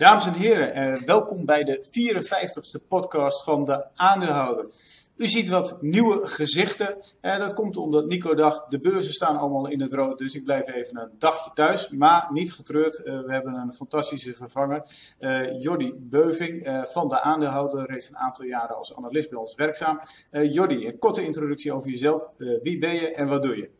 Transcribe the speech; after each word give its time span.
Dames 0.00 0.26
en 0.26 0.34
heren, 0.34 0.74
eh, 0.74 0.96
welkom 0.96 1.44
bij 1.44 1.64
de 1.64 1.78
54ste 1.84 2.86
podcast 2.88 3.44
van 3.44 3.64
de 3.64 3.86
aandeelhouder. 3.94 4.66
U 5.16 5.26
ziet 5.26 5.48
wat 5.48 5.82
nieuwe 5.82 6.26
gezichten. 6.26 6.96
Eh, 7.20 7.38
dat 7.38 7.54
komt 7.54 7.76
omdat 7.76 8.06
Nico 8.06 8.34
dacht, 8.34 8.70
de 8.70 8.80
beurzen 8.80 9.12
staan 9.12 9.36
allemaal 9.36 9.68
in 9.68 9.80
het 9.80 9.92
rood, 9.92 10.18
dus 10.18 10.34
ik 10.34 10.44
blijf 10.44 10.68
even 10.68 11.00
een 11.00 11.10
dagje 11.18 11.50
thuis. 11.54 11.88
Maar 11.88 12.28
niet 12.32 12.52
getreurd, 12.52 13.02
eh, 13.02 13.20
we 13.20 13.32
hebben 13.32 13.54
een 13.54 13.72
fantastische 13.72 14.34
vervanger. 14.34 14.82
Uh, 15.20 15.60
Jordi 15.60 15.94
Beuving 15.96 16.82
van 16.82 17.08
de 17.08 17.20
aandeelhouder, 17.20 17.86
reeds 17.86 18.08
een 18.08 18.16
aantal 18.16 18.44
jaren 18.44 18.76
als 18.76 18.96
analist 18.96 19.30
bij 19.30 19.38
ons 19.38 19.54
werkzaam. 19.54 20.00
Jordi, 20.30 20.86
een 20.86 20.98
korte 20.98 21.24
introductie 21.24 21.72
over 21.72 21.90
jezelf. 21.90 22.26
wie 22.36 22.78
ben 22.78 22.94
je 22.94 23.14
en 23.14 23.28
wat 23.28 23.42
doe 23.42 23.56
je? 23.56 23.79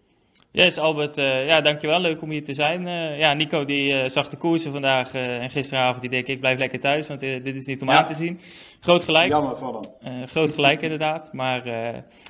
Yes, 0.53 0.79
Albert. 0.79 1.19
Uh, 1.19 1.47
ja, 1.47 1.61
dankjewel. 1.61 2.01
Leuk 2.01 2.23
om 2.23 2.31
hier 2.31 2.45
te 2.45 2.55
zijn. 2.55 2.87
Uh, 2.87 3.19
ja, 3.19 3.33
Nico 3.33 3.65
die 3.65 3.93
uh, 3.93 4.09
zag 4.09 4.29
de 4.29 4.37
koersen 4.37 4.73
vandaag 4.73 5.15
en 5.15 5.51
gisteravond. 5.51 6.01
Die 6.01 6.11
denk 6.11 6.27
ik 6.27 6.41
blijf 6.41 6.59
lekker 6.59 6.81
thuis, 6.81 7.09
want 7.09 7.21
dit 7.21 7.55
is 7.55 7.67
niet 7.67 7.83
om 7.83 7.89
ja. 7.89 7.97
aan 7.97 8.07
te 8.07 8.15
zien. 8.15 8.41
Groot 8.81 9.05
gelijk. 9.05 9.31
Jammer 9.31 9.57
van 9.57 9.85
hem. 10.01 10.27
groot 10.27 10.55
gelijk 10.55 10.83
inderdaad. 10.83 11.33
Maar 11.33 11.63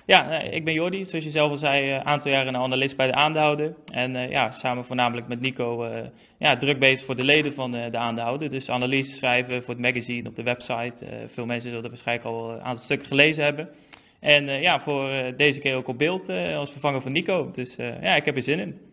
ja, 0.06 0.41
ik 0.41 0.64
ben 0.64 0.75
Jordi, 0.75 1.05
zoals 1.05 1.25
je 1.25 1.30
zelf 1.30 1.51
al 1.51 1.56
zei, 1.56 1.91
een 1.92 2.05
aantal 2.05 2.30
jaren 2.30 2.55
een 2.55 2.61
analist 2.61 2.97
bij 2.97 3.06
de 3.06 3.14
aandeelhouder. 3.14 3.75
En 3.92 4.30
ja, 4.30 4.50
samen 4.50 4.84
voornamelijk 4.84 5.28
met 5.28 5.41
Nico 5.41 5.89
ja, 6.39 6.56
druk 6.56 6.78
bezig 6.78 7.06
voor 7.06 7.16
de 7.16 7.25
leden 7.25 7.55
van 7.55 7.70
de 7.70 7.97
aandeelhouder. 7.97 8.50
Dus 8.50 8.70
analyse 8.70 9.12
schrijven 9.12 9.62
voor 9.62 9.75
het 9.75 9.83
magazine 9.83 10.28
op 10.28 10.37
de 10.37 10.42
website. 10.42 10.95
veel 11.27 11.47
mensen 11.47 11.70
zullen 11.70 11.89
waarschijnlijk 11.89 12.28
al 12.28 12.50
een 12.50 12.62
aantal 12.62 12.84
stukken 12.84 13.09
gelezen 13.09 13.45
hebben. 13.45 13.69
En 14.20 14.45
uh, 14.45 14.62
ja, 14.62 14.80
voor 14.80 15.10
uh, 15.10 15.27
deze 15.37 15.60
keer 15.60 15.77
ook 15.77 15.88
op 15.88 15.98
beeld 15.98 16.28
uh, 16.28 16.56
als 16.56 16.70
vervanger 16.70 17.01
van 17.01 17.12
Nico. 17.12 17.51
Dus 17.51 17.77
ja, 17.77 18.15
ik 18.15 18.24
heb 18.24 18.37
er 18.37 18.42
zin 18.42 18.59
in. 18.59 18.90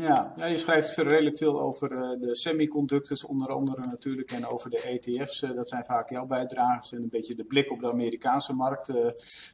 Ja, 0.00 0.32
je 0.36 0.56
schrijft 0.56 0.96
redelijk 0.96 1.36
veel 1.36 1.60
over 1.60 1.92
uh, 1.92 2.20
de 2.20 2.34
semiconductors, 2.34 3.24
onder 3.24 3.48
andere 3.48 3.86
natuurlijk, 3.86 4.30
en 4.30 4.46
over 4.46 4.70
de 4.70 4.82
ETF's. 4.82 5.42
Uh, 5.42 5.54
dat 5.54 5.68
zijn 5.68 5.84
vaak 5.84 6.10
jouw 6.10 6.26
bijdragers 6.26 6.92
en 6.92 7.02
een 7.02 7.08
beetje 7.08 7.34
de 7.34 7.44
blik 7.44 7.70
op 7.70 7.80
de 7.80 7.90
Amerikaanse 7.90 8.54
markt. 8.54 8.88
Uh, 8.88 8.96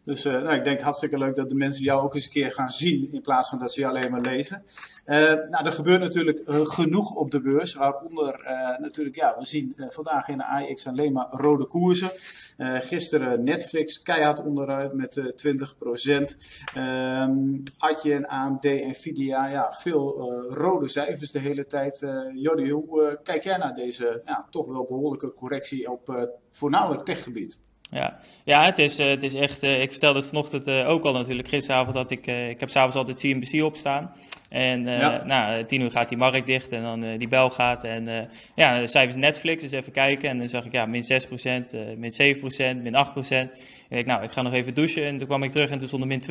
dus 0.05 0.24
nou, 0.24 0.55
ik 0.55 0.64
denk 0.64 0.80
hartstikke 0.80 1.19
leuk 1.19 1.36
dat 1.36 1.48
de 1.48 1.55
mensen 1.55 1.84
jou 1.84 2.02
ook 2.02 2.14
eens 2.14 2.24
een 2.24 2.30
keer 2.30 2.52
gaan 2.52 2.70
zien, 2.70 3.08
in 3.12 3.20
plaats 3.20 3.48
van 3.48 3.58
dat 3.58 3.72
ze 3.72 3.80
je 3.80 3.86
alleen 3.86 4.10
maar 4.10 4.20
lezen. 4.20 4.64
nou, 5.06 5.64
er 5.64 5.72
gebeurt 5.72 6.00
natuurlijk 6.00 6.42
genoeg 6.47 7.14
op 7.14 7.30
de 7.30 7.41
beurs, 7.41 7.75
waaronder 7.75 8.41
natuurlijk, 8.80 9.16
ja, 9.16 9.34
we 9.38 9.47
zien 9.47 9.75
vandaag 9.77 10.28
in 10.28 10.38
de 10.38 10.47
AX 10.47 10.86
alleen 10.86 11.12
maar 11.12 11.28
rode 11.30 11.66
koersen. 11.66 12.10
gisteren 12.58 13.44
Netflix 13.44 14.02
keihard 14.02 14.42
onderuit 14.44 14.92
met 14.92 15.32
20 15.36 15.77
procent. 15.78 16.36
Um, 16.77 17.62
Adje 17.78 18.14
en 18.14 18.27
AMD, 18.27 18.62
Nvidia, 18.62 19.47
ja, 19.47 19.72
veel 19.72 20.30
rode 20.48 20.89
cijfers 20.89 21.31
de 21.31 21.39
hele 21.39 21.67
tijd. 21.67 22.00
Uh, 22.03 22.20
Jordi, 22.34 22.70
hoe 22.70 23.03
uh, 23.03 23.17
kijk 23.23 23.45
jij 23.45 23.56
naar 23.56 23.75
deze 23.75 24.23
ja, 24.25 24.47
toch 24.50 24.67
wel 24.67 24.84
behoorlijke 24.89 25.34
correctie 25.34 25.91
op 25.91 26.28
voornamelijk 26.50 27.05
techgebied? 27.05 27.61
Ja, 27.91 28.19
ja 28.45 28.64
het, 28.64 28.78
is, 28.78 28.98
het 28.98 29.22
is 29.22 29.34
echt. 29.34 29.62
ik 29.62 29.91
vertelde 29.91 30.19
het 30.19 30.28
vanochtend 30.28 30.70
ook 30.70 31.05
al 31.05 31.12
natuurlijk. 31.12 31.48
Gisteravond 31.48 31.97
had 31.97 32.11
ik. 32.11 32.27
ik 32.27 32.61
heb 32.61 32.70
s'avonds 32.70 32.97
altijd 32.97 33.20
CNBC 33.20 33.62
opstaan. 33.62 34.12
En 34.48 34.83
ja. 34.83 35.25
nou, 35.25 35.64
tien 35.64 35.81
uur 35.81 35.91
gaat 35.91 36.09
die 36.09 36.19
markt 36.19 36.47
dicht 36.47 36.72
en 36.72 36.83
dan 36.83 37.17
die 37.17 37.28
bel 37.28 37.50
gaat. 37.50 37.84
En 37.84 38.28
ja, 38.55 38.78
de 38.78 38.87
cijfers 38.87 39.17
Netflix, 39.17 39.62
eens 39.62 39.72
even 39.72 39.92
kijken. 39.92 40.28
En 40.28 40.39
dan 40.39 40.48
zag 40.48 40.65
ik 40.65 40.72
ja, 40.72 40.87
min 40.87 41.03
6%, 41.03 41.97
min 41.97 42.37
7%, 42.77 42.83
min 42.83 42.94
8%. 42.94 43.61
En 43.91 43.98
ik 43.98 44.06
nou, 44.06 44.22
ik 44.22 44.30
ga 44.30 44.42
nog 44.42 44.52
even 44.52 44.74
douchen. 44.74 45.05
En 45.05 45.16
toen 45.16 45.27
kwam 45.27 45.42
ik 45.42 45.50
terug 45.50 45.70
en 45.70 45.78
toen 45.78 45.88
stond 45.88 46.02
er 46.02 46.08
min 46.08 46.22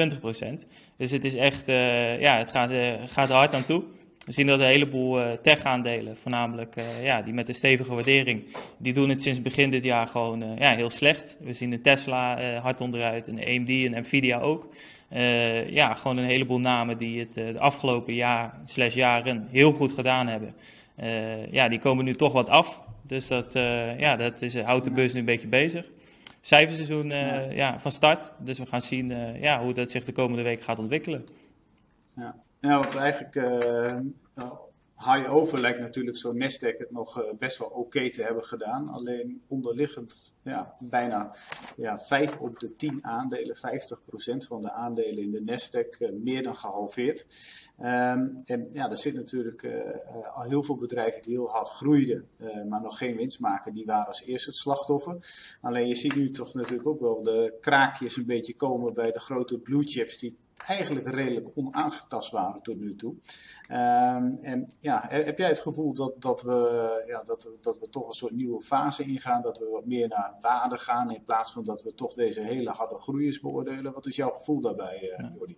20%. 0.64 0.68
Dus 0.98 1.12
het 1.12 1.26
is 1.26 1.36
echt, 1.36 1.68
ja, 2.20 2.38
het 2.38 2.50
gaat, 2.50 2.72
gaat 3.06 3.30
er 3.30 3.36
hard 3.36 3.56
aan 3.56 3.66
toe. 3.66 3.84
We 4.26 4.36
zien 4.36 4.48
dat 4.48 4.60
een 4.60 4.66
heleboel 4.66 5.20
uh, 5.20 5.32
tech-aandelen, 5.32 6.18
voornamelijk 6.18 6.74
ja, 7.04 7.22
die 7.22 7.34
met 7.34 7.48
een 7.48 7.54
stevige 7.54 7.94
waardering, 7.94 8.44
die 8.78 8.94
doen 8.94 9.10
het 9.10 9.22
sinds 9.22 9.42
begin 9.42 9.70
dit 9.70 9.84
jaar 9.84 10.08
gewoon 10.08 10.56
ja, 10.60 10.76
heel 10.76 10.90
slecht. 10.90 11.38
We 11.40 11.54
zien 11.54 11.70
de 11.70 11.82
Tesla 11.82 12.54
hard 12.60 12.82
onderuit, 12.82 13.28
en 13.28 13.36
de 13.36 13.46
AMD 13.46 13.70
en 13.70 14.02
Nvidia 14.02 14.40
ook. 14.40 14.68
ja, 15.70 15.94
gewoon 15.94 16.18
een 16.18 16.26
heleboel 16.26 16.60
namen 16.60 16.98
die 16.98 17.20
het 17.20 17.34
de 17.34 17.60
afgelopen 17.60 18.14
jaar, 18.14 18.60
slash 18.66 18.94
jaren 18.94 19.48
heel 19.52 19.72
goed 19.72 19.92
gedaan 19.92 20.28
hebben. 20.28 20.54
ja, 21.52 21.68
die 21.68 21.80
komen 21.80 22.06
nu 22.06 22.14
toch 22.14 22.34
wat 22.34 22.50
af. 22.50 22.82
Dus 23.08 23.28
dat, 23.28 23.54
ja, 23.98 24.16
dat 24.16 24.42
is, 24.42 24.60
houdt 24.60 24.84
de 24.84 24.92
beurs 24.92 25.14
nu 25.14 25.20
een 25.20 25.26
beetje 25.26 25.48
bezig. 25.48 25.86
Cijferseizoen 26.50 27.10
ja. 27.10 27.40
ja. 27.40 27.80
van 27.80 27.92
start, 27.92 28.32
dus 28.40 28.60
we 28.60 28.66
gaan 28.66 28.82
zien 28.82 29.10
ja, 29.42 29.62
hoe 29.62 29.74
dat 29.74 29.92
zich 29.92 30.06
de 30.06 30.12
komende 30.12 30.44
week 30.44 30.62
gaat 30.62 30.80
ontwikkelen. 30.80 31.24
Ja. 32.16 32.36
Ja, 32.62 32.80
want 32.80 32.96
eigenlijk 32.96 33.36
uh, 33.36 33.96
high 35.06 35.34
over 35.34 35.60
lijkt 35.60 35.80
natuurlijk 35.80 36.18
zo'n 36.18 36.38
Nasdaq 36.38 36.78
het 36.78 36.92
nog 36.92 37.22
uh, 37.22 37.34
best 37.40 37.58
wel 37.58 37.68
oké 37.68 38.12
te 38.12 38.24
hebben 38.24 38.44
gedaan. 38.44 38.90
Alleen 38.90 39.44
onderliggend 39.48 40.36
ja, 40.44 40.76
bijna 40.80 41.36
ja, 41.78 42.00
5 42.00 42.38
op 42.38 42.60
de 42.60 42.76
10 42.76 43.06
aandelen, 43.06 43.56
50% 43.56 43.60
van 44.48 44.62
de 44.62 44.72
aandelen 44.72 45.24
in 45.24 45.32
de 45.32 45.42
Nasdaq, 45.42 46.00
uh, 46.00 46.10
meer 46.12 46.44
dan 46.44 46.56
gehalveerd. 46.56 47.26
Um, 47.80 48.36
en 48.46 48.70
ja, 48.74 48.90
er 48.90 48.98
zitten 48.98 49.22
natuurlijk 49.22 49.68
al 50.36 50.44
heel 50.44 50.64
veel 50.64 50.78
bedrijven 50.78 51.22
die 51.22 51.34
heel 51.34 51.50
hard 51.50 51.70
groeiden, 51.70 52.28
maar 52.70 52.82
nog 52.82 52.98
geen 52.98 53.16
winst 53.16 53.40
maken. 53.40 53.74
Die 53.74 53.86
waren 53.86 54.08
als 54.08 54.24
eerste 54.24 54.50
het 54.50 54.58
slachtoffer. 54.58 55.18
Alleen 55.62 55.88
je 55.88 55.96
ziet 55.96 56.16
nu 56.16 56.32
toch 56.32 56.54
natuurlijk 56.54 56.88
ook 56.88 57.00
wel 57.00 57.24
de 57.24 57.58
kraakjes 57.62 58.18
een 58.18 58.26
beetje 58.26 58.56
komen 58.56 58.94
bij 58.94 59.12
de 59.12 59.20
grote 59.20 59.60
blue 59.60 59.84
chips 59.84 60.18
die 60.18 60.38
eigenlijk 60.68 61.08
redelijk 61.08 61.50
onaangetast 61.56 62.32
waren 62.32 62.62
tot 62.62 62.80
nu 62.80 62.96
toe. 62.96 63.16
Um, 63.72 64.40
en 64.42 64.68
ja, 64.80 65.06
heb 65.08 65.38
jij 65.38 65.48
het 65.48 65.60
gevoel 65.60 65.94
dat, 65.94 66.22
dat, 66.22 66.42
we, 66.42 67.04
ja, 67.08 67.24
dat, 67.24 67.50
dat 67.62 67.80
we 67.80 67.90
toch 67.90 68.08
een 68.08 68.14
soort 68.14 68.34
nieuwe 68.34 68.62
fase 68.62 69.04
ingaan, 69.04 69.42
dat 69.42 69.58
we 69.58 69.70
wat 69.72 69.86
meer 69.86 70.08
naar 70.08 70.38
waarde 70.42 70.78
gaan 70.78 71.12
in 71.12 71.24
plaats 71.24 71.52
van 71.52 71.64
dat 71.64 71.84
we 71.84 71.94
toch 71.94 72.14
deze 72.14 72.42
hele 72.42 72.70
harde 72.70 73.00
groeiers 73.00 73.40
beoordelen? 73.40 73.94
Wat 73.94 74.06
is 74.06 74.16
jouw 74.16 74.32
gevoel 74.32 74.62
daarbij, 74.62 75.16
uh, 75.20 75.30
Jordi? 75.38 75.58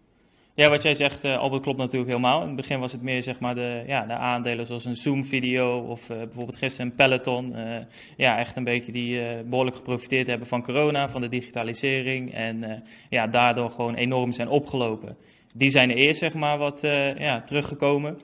Ja, 0.53 0.69
wat 0.69 0.81
jij 0.81 0.93
zegt, 0.93 1.25
uh, 1.25 1.37
Albert, 1.37 1.61
klopt 1.61 1.77
natuurlijk 1.77 2.09
helemaal. 2.09 2.41
In 2.41 2.47
het 2.47 2.55
begin 2.55 2.79
was 2.79 2.91
het 2.91 3.01
meer 3.01 3.23
zeg 3.23 3.39
maar, 3.39 3.55
de, 3.55 3.83
ja, 3.87 4.05
de 4.05 4.13
aandelen 4.13 4.65
zoals 4.65 4.85
een 4.85 4.95
Zoom-video 4.95 5.79
of 5.79 6.09
uh, 6.09 6.17
bijvoorbeeld 6.17 6.57
gisteren 6.57 6.87
een 6.87 6.95
Peloton. 6.95 7.55
Uh, 7.55 7.77
ja, 8.17 8.37
echt 8.37 8.55
een 8.55 8.63
beetje 8.63 8.91
die 8.91 9.43
behoorlijk 9.43 9.75
geprofiteerd 9.75 10.27
hebben 10.27 10.47
van 10.47 10.63
corona, 10.63 11.09
van 11.09 11.21
de 11.21 11.27
digitalisering. 11.27 12.33
En 12.33 12.83
ja, 13.09 13.27
daardoor 13.27 13.71
gewoon 13.71 13.95
enorm 13.95 14.31
zijn 14.31 14.49
opgelopen. 14.49 15.17
Die 15.55 15.69
zijn 15.69 15.91
eerst 15.91 16.19
zeg 16.19 16.33
maar 16.33 16.57
wat 16.57 16.79
ja, 17.17 17.41
teruggekomen. 17.41 18.19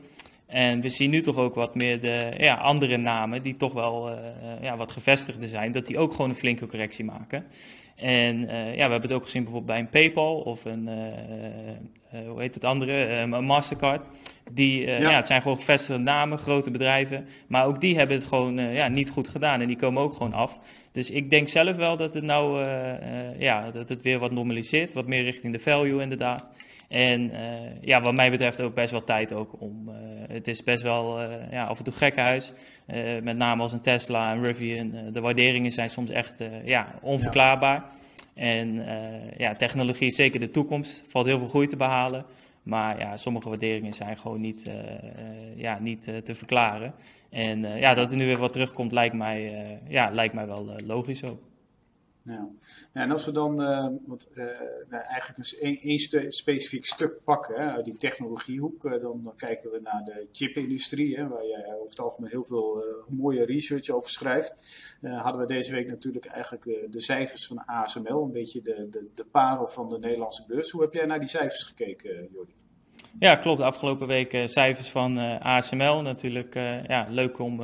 En 0.46 0.82
we 0.82 0.90
zien 0.90 1.10
nu 1.10 1.22
toch 1.22 1.38
ook 1.38 1.56
wat 1.56 1.76
meer 1.76 2.02
de 2.02 2.32
ja, 2.38 2.56
andere 2.56 2.98
namen 2.98 3.42
die 3.42 3.58
toch 3.58 3.74
wel 3.74 4.20
ja, 4.62 4.78
wat 4.78 4.92
gevestigder 4.92 5.48
zijn, 5.48 5.72
dat 5.72 5.86
die 5.86 5.98
ook 5.98 6.12
gewoon 6.12 6.30
een 6.30 6.36
flinke 6.36 6.68
correctie 6.68 7.06
maken. 7.06 7.46
En 7.98 8.42
uh, 8.42 8.68
ja, 8.68 8.86
we 8.86 8.92
hebben 8.92 9.02
het 9.02 9.12
ook 9.12 9.24
gezien 9.24 9.44
bijvoorbeeld 9.44 9.74
bij 9.74 9.80
een 9.80 9.90
PayPal 9.90 10.36
of 10.40 10.66
een, 10.66 10.88
uh, 10.88 12.22
uh, 12.22 12.30
hoe 12.30 12.42
heet 12.42 12.56
het 12.56 12.64
andere, 12.64 13.08
een 13.10 13.46
Mastercard. 13.46 14.02
Die, 14.52 14.86
ja. 14.86 14.98
ja. 14.98 15.16
het 15.16 15.28
zijn 15.28 15.42
gewoon 15.42 15.58
gevestigde 15.58 16.02
namen, 16.02 16.38
grote 16.38 16.72
bedrijven. 16.72 17.28
Maar 17.48 17.66
ook 17.66 17.82
die 17.82 17.98
hebben 17.98 18.18
het 18.18 18.26
gewoon 18.26 18.74
ja, 18.74 18.88
niet 18.88 19.10
goed 19.10 19.28
gedaan 19.28 19.62
en 19.62 19.68
die 19.68 19.78
komen 19.78 20.02
ook 20.02 20.14
gewoon 20.14 20.34
af. 20.34 20.60
Dus 20.92 21.10
ik 21.10 21.30
denk 21.30 21.48
zelf 21.48 21.76
wel 21.76 21.98
dat 21.98 22.14
het 22.14 22.24
nou, 22.24 22.66
ja, 23.38 23.72
dat 23.72 23.90
het 23.90 24.02
weer 24.02 24.20
wat 24.20 24.32
normaliseert, 24.32 24.94
wat 24.94 25.08
meer 25.08 25.24
richting 25.24 25.54
de 25.54 25.60
value 25.60 26.02
inderdaad. 26.02 26.50
En 26.88 27.34
uh, 27.34 27.82
ja, 27.82 28.02
wat 28.02 28.14
mij 28.14 28.32
betreft 28.32 28.62
ook 28.62 28.74
best 28.74 28.92
wel 28.92 29.04
tijd 29.04 29.34
ook 29.34 29.62
om. 29.62 29.90
Uh, 29.90 29.96
het 30.28 30.48
is 30.48 30.64
best 30.64 30.84
wel 30.84 31.22
uh, 31.22 31.52
ja, 31.52 31.66
af 31.66 31.78
en 31.78 31.84
toe 31.84 31.94
gekkenhuis. 31.94 32.52
met 33.24 33.38
name 33.38 33.62
als 33.62 33.74
een 33.74 33.82
Tesla 33.82 34.32
en 34.32 34.42
Rivian. 34.42 35.12
de 35.12 35.22
waarderingen 35.22 35.72
zijn 35.72 35.90
soms 35.90 36.10
echt 36.10 36.44
ja, 36.64 36.96
onverklaarbaar. 37.02 37.76
Ja. 37.76 38.44
En 38.44 38.86
ja, 39.38 39.54
technologie 39.54 40.08
is 40.08 40.16
zeker 40.16 40.40
de 40.40 40.52
toekomst. 40.52 41.04
Valt 41.08 41.26
heel 41.26 41.38
veel 41.38 41.48
groei 41.48 41.68
te 41.68 41.76
behalen. 41.76 42.26
Maar 42.64 43.00
ja, 43.00 43.18
sommige 43.18 43.50
waarderingen 43.50 43.94
zijn 43.94 44.18
gewoon 44.18 44.42
niet, 44.42 44.72
ja, 45.56 45.80
niet 45.80 46.04
te 46.04 46.36
verklaren. 46.36 46.94
En 47.30 47.80
ja, 47.80 47.94
dat 47.94 48.12
er 48.12 48.18
nu 48.18 48.26
weer 48.26 48.38
wat 48.38 48.52
terugkomt 48.52 48.92
lijkt 48.92 49.16
mij, 49.16 49.54
ja, 49.88 50.10
lijkt 50.14 50.34
mij 50.34 50.48
wel 50.48 50.76
logisch 50.86 51.32
ook. 51.32 51.40
Ja. 52.28 52.50
en 52.94 53.12
als 53.12 53.26
we 53.26 53.32
dan 53.32 53.62
uh, 53.62 53.88
wat, 54.06 54.30
uh, 54.36 54.46
nou, 54.90 55.04
eigenlijk 55.04 55.54
een, 55.60 55.80
een 55.82 56.32
specifiek 56.32 56.86
stuk 56.86 57.24
pakken 57.24 57.56
hè, 57.56 57.72
uit 57.72 57.86
die 57.86 57.98
technologiehoek, 57.98 58.84
uh, 58.84 58.92
dan, 58.92 59.24
dan, 59.24 59.36
kijken 59.36 59.72
we 59.72 59.80
naar 59.84 60.04
de 60.06 60.28
chipindustrie, 60.32 61.16
hè, 61.16 61.28
waar 61.28 61.44
je 61.44 61.66
over 61.76 61.90
het 61.90 62.00
algemeen 62.00 62.30
heel 62.30 62.44
veel 62.44 62.84
mooie 63.08 63.46
research 63.46 63.90
over 63.90 64.10
schrijft. 64.10 64.56
hadden 65.02 65.42
we 65.42 65.48
deze 65.48 65.72
week 65.72 65.88
natuurlijk 65.88 66.26
eigenlijk 66.26 66.64
de, 66.64 66.88
de, 66.90 67.02
cijfers 67.02 67.48
van 67.48 67.66
ASML, 67.66 68.24
een 68.24 68.32
beetje 68.32 68.62
de, 68.62 68.88
de, 68.90 69.10
de 69.16 69.26
parel 69.26 69.68
van 69.68 69.90
de 69.90 70.00
Nederlandse 70.00 70.46
beurs. 70.48 70.72
Hoe 70.72 70.82
heb 70.82 70.94
jij 70.94 71.06
naar 71.06 71.20
die 71.20 71.30
cijfers 71.30 71.64
gekeken, 71.64 72.28
Jordi? 72.32 72.54
Ja, 73.20 73.36
klopt. 73.36 73.60
De 73.60 73.66
afgelopen 73.66 74.08
week 74.08 74.42
cijfers 74.46 74.90
van 74.90 75.18
ASML. 75.40 76.02
Natuurlijk 76.02 76.54
ja, 76.88 77.06
leuk 77.10 77.40
om 77.40 77.58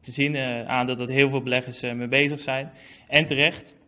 te 0.00 0.10
zien 0.10 0.36
aan 0.66 0.86
dat 0.86 1.00
er 1.00 1.08
heel 1.08 1.30
veel 1.30 1.42
beleggers 1.42 1.80
mee 1.80 2.08
bezig 2.08 2.40
zijn. 2.40 2.70
En 3.08 3.26
terecht. 3.26 3.78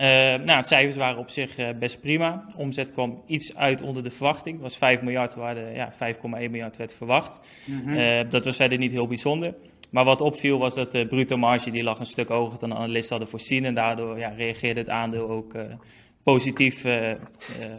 Uh, 0.00 0.34
nou, 0.34 0.62
cijfers 0.62 0.96
waren 0.96 1.18
op 1.18 1.30
zich 1.30 1.58
uh, 1.58 1.68
best 1.78 2.00
prima. 2.00 2.44
Omzet 2.56 2.92
kwam 2.92 3.22
iets 3.26 3.56
uit 3.56 3.82
onder 3.82 4.02
de 4.02 4.10
verwachting. 4.10 4.54
Het 4.54 4.62
was 4.62 4.76
5 4.76 5.02
miljard, 5.02 5.34
waar 5.34 5.54
de, 5.54 5.72
ja, 5.74 5.92
5,1 5.92 6.20
miljard 6.22 6.76
werd 6.76 6.94
verwacht. 6.94 7.38
-hmm. 7.64 7.94
uh, 7.94 8.20
dat 8.28 8.44
was 8.44 8.56
verder 8.56 8.78
niet 8.78 8.92
heel 8.92 9.06
bijzonder. 9.06 9.54
Maar 9.90 10.04
wat 10.04 10.20
opviel 10.20 10.58
was 10.58 10.74
dat 10.74 10.92
de 10.92 11.06
bruto 11.06 11.36
marge 11.36 11.70
die 11.70 11.82
lag 11.82 11.98
een 11.98 12.06
stuk 12.06 12.28
hoger 12.28 12.58
dan 12.58 12.68
de 12.68 12.74
analisten 12.74 13.10
hadden 13.10 13.28
voorzien. 13.28 13.64
En 13.64 13.74
daardoor 13.74 14.18
ja, 14.18 14.28
reageerde 14.28 14.80
het 14.80 14.88
aandeel 14.88 15.28
ook 15.28 15.54
positief 16.22 16.84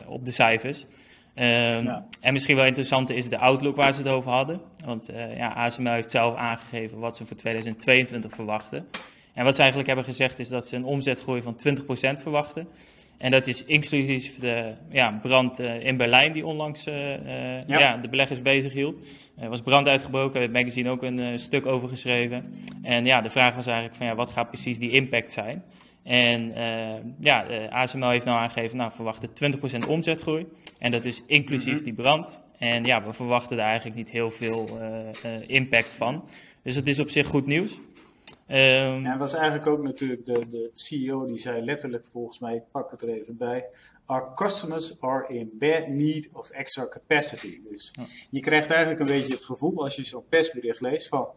op 0.07 0.25
de 0.25 0.31
cijfers. 0.31 0.85
Ehm, 1.33 1.99
en 2.21 2.33
misschien 2.33 2.55
wel 2.55 2.65
interessant 2.65 3.09
is 3.09 3.29
de 3.29 3.37
outlook 3.37 3.75
waar 3.75 3.93
ze 3.93 4.01
het 4.01 4.11
over 4.11 4.31
hadden. 4.31 4.61
Want 4.85 5.09
ja, 5.35 5.53
ASML 5.53 5.91
heeft 5.91 6.09
zelf 6.09 6.35
aangegeven 6.35 6.99
wat 6.99 7.17
ze 7.17 7.25
voor 7.25 7.37
2022 7.37 8.35
verwachten. 8.35 8.87
En 9.37 9.43
wat 9.43 9.53
ze 9.53 9.59
eigenlijk 9.59 9.87
hebben 9.87 10.05
gezegd 10.05 10.39
is 10.39 10.49
dat 10.49 10.67
ze 10.67 10.75
een 10.75 10.85
omzetgroei 10.85 11.41
van 11.41 11.55
20% 11.67 12.21
verwachten. 12.21 12.67
En 13.17 13.31
dat 13.31 13.47
is 13.47 13.65
inclusief 13.65 14.39
de 14.39 14.73
ja, 14.91 15.19
brand 15.21 15.59
uh, 15.59 15.85
in 15.85 15.97
Berlijn 15.97 16.31
die 16.31 16.45
onlangs 16.45 16.87
uh, 16.87 17.19
ja. 17.19 17.61
ja. 17.79 17.97
de 17.97 18.09
beleggers 18.09 18.41
bezig 18.41 18.73
hield. 18.73 18.99
Er 19.37 19.49
was 19.49 19.61
brand 19.61 19.87
uitgebroken, 19.87 20.31
daar 20.31 20.41
heeft 20.41 20.53
het 20.53 20.63
magazine 20.63 20.89
ook 20.89 21.01
een 21.01 21.39
stuk 21.39 21.65
over 21.65 21.87
geschreven. 21.87 22.43
En 22.81 23.05
ja, 23.05 23.21
de 23.21 23.29
vraag 23.29 23.55
was 23.55 23.65
eigenlijk 23.65 23.97
van 23.97 24.05
ja, 24.05 24.15
wat 24.15 24.29
gaat 24.29 24.47
precies 24.47 24.79
die 24.79 24.91
impact 24.91 25.31
zijn? 25.31 25.63
En 26.03 26.57
uh, 26.57 26.93
ja, 27.19 27.45
ASML 27.69 28.09
heeft 28.09 28.25
nou 28.25 28.39
aangegeven, 28.39 28.77
nou 28.77 28.91
verwachten 28.91 29.29
20% 29.83 29.87
omzetgroei. 29.87 30.45
En 30.79 30.91
dat 30.91 31.05
is 31.05 31.23
inclusief 31.27 31.75
mhm. 31.75 31.83
die 31.83 31.93
brand. 31.93 32.41
En 32.57 32.85
ja, 32.85 33.03
we 33.03 33.13
verwachten 33.13 33.57
daar 33.57 33.67
eigenlijk 33.67 33.97
niet 33.97 34.11
heel 34.11 34.29
veel 34.29 34.79
impact 35.47 35.93
van. 35.93 36.29
Dus 36.63 36.75
dat 36.75 36.87
is 36.87 36.99
op 36.99 37.09
zich 37.09 37.27
goed 37.27 37.45
nieuws. 37.45 37.79
Um, 38.49 39.03
ja, 39.03 39.17
was 39.17 39.33
eigenlijk 39.33 39.67
ook 39.67 39.83
natuurlijk 39.83 40.25
de, 40.25 40.49
de 40.49 40.71
CEO 40.73 41.25
die 41.25 41.39
zei 41.39 41.65
letterlijk 41.65 42.05
volgens 42.05 42.39
mij, 42.39 42.55
ik 42.55 42.71
pak 42.71 42.91
het 42.91 43.01
er 43.01 43.09
even 43.09 43.37
bij. 43.37 43.65
Our 44.05 44.33
customers 44.35 45.01
are 45.01 45.27
in 45.27 45.51
bad 45.53 45.87
need 45.87 46.29
of 46.33 46.49
extra 46.49 46.87
capacity. 46.87 47.61
Dus 47.69 47.93
je 48.29 48.39
krijgt 48.39 48.71
eigenlijk 48.71 49.01
een 49.01 49.15
beetje 49.15 49.33
het 49.33 49.43
gevoel 49.43 49.83
als 49.83 49.95
je 49.95 50.03
zo'n 50.03 50.27
persbericht 50.29 50.81
leest 50.81 51.07
van 51.07 51.27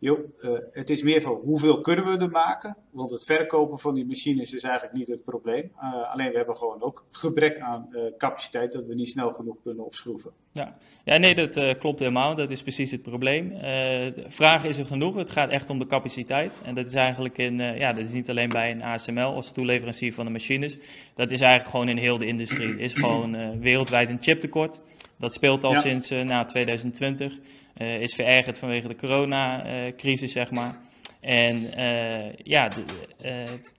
joh, 0.00 0.18
uh, 0.40 0.58
het 0.70 0.90
is 0.90 1.02
meer 1.02 1.20
van 1.20 1.40
hoeveel 1.44 1.80
kunnen 1.80 2.04
we 2.04 2.24
er 2.24 2.30
maken? 2.30 2.76
Want 2.90 3.10
het 3.10 3.24
verkopen 3.24 3.78
van 3.78 3.94
die 3.94 4.06
machines 4.06 4.52
is 4.52 4.62
eigenlijk 4.62 4.94
niet 4.96 5.08
het 5.08 5.24
probleem. 5.24 5.72
Uh, 5.82 6.12
alleen 6.12 6.30
we 6.30 6.36
hebben 6.36 6.56
gewoon 6.56 6.82
ook 6.82 7.04
gebrek 7.10 7.58
aan 7.58 7.88
uh, 7.90 8.00
capaciteit 8.18 8.72
dat 8.72 8.84
we 8.84 8.94
niet 8.94 9.08
snel 9.08 9.30
genoeg 9.30 9.56
kunnen 9.62 9.84
opschroeven. 9.84 10.30
Ja, 10.52 10.76
ja 11.04 11.16
nee, 11.16 11.34
dat 11.34 11.78
klopt 11.78 11.98
helemaal. 11.98 12.34
Dat 12.34 12.50
is 12.50 12.62
precies 12.62 12.90
het 12.90 13.02
probleem. 13.02 13.48
de 13.48 14.24
vraag 14.28 14.64
is 14.64 14.78
er 14.78 14.86
genoeg. 14.86 15.14
Het 15.14 15.30
gaat 15.30 15.50
echt 15.50 15.70
om 15.70 15.78
de 15.78 15.86
capaciteit. 15.86 16.60
En 16.64 16.74
dat 16.74 16.86
is 16.86 16.94
eigenlijk 16.94 17.38
in, 17.38 17.58
ja, 17.58 17.92
dat 17.92 18.04
is 18.04 18.12
niet 18.12 18.30
alleen 18.30 18.48
bij 18.48 18.70
een 18.70 18.82
ASML 18.82 19.34
als 19.34 19.52
toeleverancier 19.52 20.14
van 20.14 20.24
de 20.24 20.30
machines. 20.30 20.78
Dat 21.14 21.30
is 21.30 21.40
eigenlijk 21.40 21.70
gewoon 21.70 21.88
in 21.88 21.96
heel 21.96 22.18
de 22.18 22.26
industrie. 22.26 22.68
Er 22.68 22.80
is 22.80 22.94
gewoon 22.94 23.60
wereldwijd 23.60 24.10
een 24.10 24.18
chiptekort. 24.20 24.82
Dat 25.18 25.32
speelt 25.32 25.64
al 25.64 25.72
ja. 25.72 25.80
sinds 25.80 26.10
na 26.10 26.44
2020. 26.44 27.38
Uh, 27.80 28.00
is 28.00 28.14
verergerd 28.14 28.58
vanwege 28.58 28.88
de 28.88 28.96
coronacrisis, 28.96 30.32
zeg 30.32 30.50
maar. 30.50 30.78
En 31.20 31.56
uh, 31.56 32.32
ja, 32.42 32.68
de, 32.68 32.84
uh, 33.24 33.30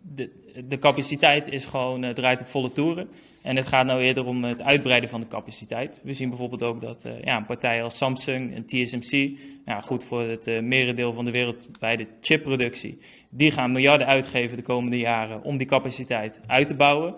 de, 0.01 0.29
de, 0.67 0.79
capaciteit 0.79 1.47
is 1.47 1.65
gewoon, 1.65 2.13
draait 2.13 2.41
op 2.41 2.47
volle 2.47 2.71
toeren. 2.71 3.09
En 3.43 3.55
het 3.55 3.67
gaat 3.67 3.85
nou 3.85 4.01
eerder 4.01 4.25
om 4.25 4.43
het 4.43 4.61
uitbreiden 4.61 5.09
van 5.09 5.19
de 5.19 5.27
capaciteit. 5.27 5.99
We 6.03 6.13
zien 6.13 6.29
bijvoorbeeld 6.29 6.63
ook 6.63 6.81
dat 6.81 7.03
ja, 7.23 7.37
een 7.37 7.45
partij 7.45 7.83
als 7.83 7.97
Samsung 7.97 8.55
en 8.55 8.65
TSMC, 8.65 9.39
goed 9.81 10.03
voor 10.03 10.21
het 10.21 10.61
merendeel 10.61 11.13
van 11.13 11.25
de 11.25 11.31
wereldwijde 11.31 12.07
chipproductie, 12.21 12.97
die 13.29 13.51
gaan 13.51 13.71
miljarden 13.71 14.07
uitgeven 14.07 14.57
de 14.57 14.63
komende 14.63 14.97
jaren 14.97 15.43
om 15.43 15.57
die 15.57 15.67
capaciteit 15.67 16.39
uit 16.47 16.67
te 16.67 16.75
bouwen. 16.75 17.15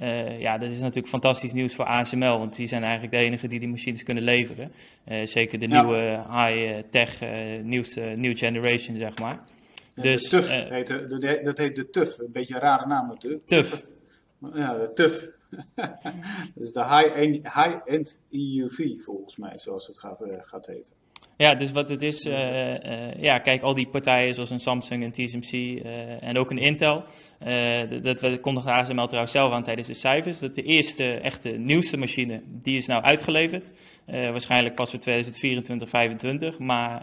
Uh, 0.00 0.40
ja, 0.40 0.58
dat 0.58 0.70
is 0.70 0.80
natuurlijk 0.80 1.08
fantastisch 1.08 1.52
nieuws 1.52 1.74
voor 1.74 1.84
ASML, 1.84 2.38
want 2.38 2.56
die 2.56 2.66
zijn 2.66 2.82
eigenlijk 2.82 3.12
de 3.12 3.18
enige 3.18 3.48
die 3.48 3.60
die 3.60 3.68
machines 3.68 4.02
kunnen 4.02 4.22
leveren. 4.22 4.72
Uh, 5.08 5.24
zeker 5.24 5.58
de 5.58 5.68
ja. 5.68 5.82
nieuwe 5.82 6.24
high-tech, 6.30 7.22
uh, 7.22 7.62
nieuwste 7.62 8.00
new 8.00 8.36
generation, 8.36 8.96
zeg 8.96 9.18
maar. 9.18 9.40
Ja, 9.94 10.02
dus, 10.02 10.28
TUF, 10.28 10.50
heet, 10.50 10.86
de, 10.86 11.40
dat 11.44 11.58
heet 11.58 11.76
de 11.76 11.90
TUF, 11.90 12.18
een 12.18 12.32
beetje 12.32 12.54
een 12.54 12.60
rare 12.60 12.86
naam 12.86 13.08
natuurlijk. 13.08 13.42
TUF. 13.46 13.84
Ja, 14.54 14.74
de 14.74 14.90
TUF. 14.94 15.28
dat 16.54 16.62
is 16.62 16.72
de 16.72 16.84
high-end 16.84 17.42
high 17.42 18.16
EUV 18.30 19.00
volgens 19.00 19.36
mij, 19.36 19.58
zoals 19.58 19.86
het 19.86 19.98
gaat, 19.98 20.24
gaat 20.42 20.66
heten. 20.66 20.94
Ja, 21.36 21.54
dus 21.54 21.72
wat 21.72 21.88
het 21.88 22.02
is, 22.02 22.24
uh, 22.24 22.68
uh, 22.68 22.76
ja, 23.18 23.38
kijk, 23.38 23.62
al 23.62 23.74
die 23.74 23.86
partijen 23.86 24.34
zoals 24.34 24.50
een 24.50 24.60
Samsung 24.60 25.04
en 25.04 25.12
TSMC 25.12 25.52
uh, 25.52 26.22
en 26.22 26.38
ook 26.38 26.50
een 26.50 26.58
Intel, 26.58 27.04
dat, 28.02 28.20
dat 28.20 28.40
kondigde 28.40 28.70
ASML 28.70 29.06
trouwens 29.06 29.32
zelf 29.32 29.52
aan 29.52 29.62
tijdens 29.62 29.86
de 29.86 29.94
cijfers, 29.94 30.38
dat 30.38 30.54
de 30.54 30.62
eerste 30.62 31.14
echte 31.14 31.50
nieuwste 31.50 31.96
machine, 31.96 32.42
die 32.46 32.76
is 32.76 32.86
nou 32.86 33.02
uitgeleverd. 33.02 33.70
waarschijnlijk 34.06 34.74
pas 34.74 34.90
voor 34.90 34.98
2024, 34.98 35.88
2025, 35.88 36.58
maar 36.58 37.02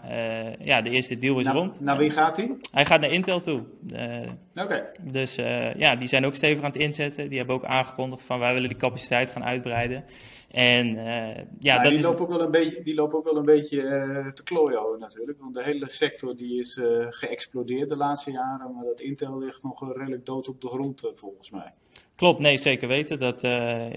ja, 0.64 0.80
de 0.80 0.90
eerste 0.90 1.18
deal 1.18 1.38
is 1.38 1.46
nou, 1.46 1.58
rond. 1.58 1.80
Naar 1.80 1.98
wie 1.98 2.10
gaat 2.10 2.36
hij? 2.36 2.50
Hij 2.72 2.86
gaat 2.86 3.00
naar 3.00 3.10
Intel 3.10 3.40
toe. 3.40 3.62
Oké. 3.90 4.36
Okay. 4.54 4.82
Dus 5.02 5.34
ja, 5.76 5.96
die 5.96 6.08
zijn 6.08 6.26
ook 6.26 6.34
stevig 6.34 6.64
aan 6.64 6.70
het 6.72 6.80
inzetten. 6.80 7.28
Die 7.28 7.38
hebben 7.38 7.56
ook 7.56 7.64
aangekondigd 7.64 8.26
van 8.26 8.38
wij 8.38 8.52
willen 8.52 8.68
die 8.68 8.78
capaciteit 8.78 9.30
gaan 9.30 9.44
uitbreiden. 9.44 10.04
En 10.50 10.96
uh, 10.96 11.28
ja, 11.58 11.78
dat 11.78 11.90
die, 11.90 11.98
is... 11.98 12.04
lopen 12.04 12.22
ook 12.22 12.30
wel 12.30 12.40
een 12.40 12.50
beetje, 12.50 12.82
die 12.82 12.94
lopen 12.94 13.18
ook 13.18 13.24
wel 13.24 13.36
een 13.36 13.44
beetje 13.44 13.82
uh, 13.82 14.26
te 14.26 14.42
klooien 14.42 14.98
natuurlijk. 14.98 15.40
Want 15.40 15.54
de 15.54 15.62
hele 15.62 15.90
sector 15.90 16.36
die 16.36 16.58
is 16.58 16.76
uh, 16.76 17.06
geëxplodeerd 17.10 17.88
de 17.88 17.96
laatste 17.96 18.30
jaren. 18.30 18.74
Maar 18.74 18.84
dat 18.84 19.00
Intel 19.00 19.38
ligt 19.38 19.62
nog 19.62 19.96
redelijk 19.96 20.26
dood 20.26 20.48
op 20.48 20.60
de 20.60 20.68
grond 20.68 21.10
volgens 21.14 21.50
mij. 21.50 21.72
Klopt, 22.16 22.40
nee, 22.40 22.56
zeker 22.56 22.88
weten. 22.88 23.18
Dat 23.18 23.40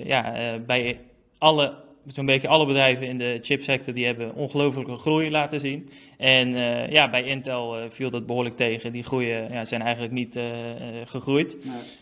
ja, 0.03 0.59
bij 0.65 0.99
alle, 1.37 1.75
zo'n 2.05 2.25
beetje 2.25 2.47
alle 2.47 2.65
bedrijven 2.65 3.07
in 3.07 3.17
de 3.17 3.37
chipsector 3.41 3.93
die 3.93 4.05
hebben 4.05 4.35
ongelooflijke 4.35 4.95
groei 4.95 5.31
laten 5.31 5.59
zien. 5.59 5.89
En 6.17 6.51
ja, 6.91 7.09
bij 7.09 7.23
Intel 7.23 7.89
viel 7.89 8.09
dat 8.09 8.25
behoorlijk 8.25 8.55
tegen. 8.55 8.91
Die 8.91 9.03
groeien 9.03 9.51
ja, 9.51 9.65
zijn 9.65 9.81
eigenlijk 9.81 10.13
niet 10.13 10.39
gegroeid. 11.05 11.57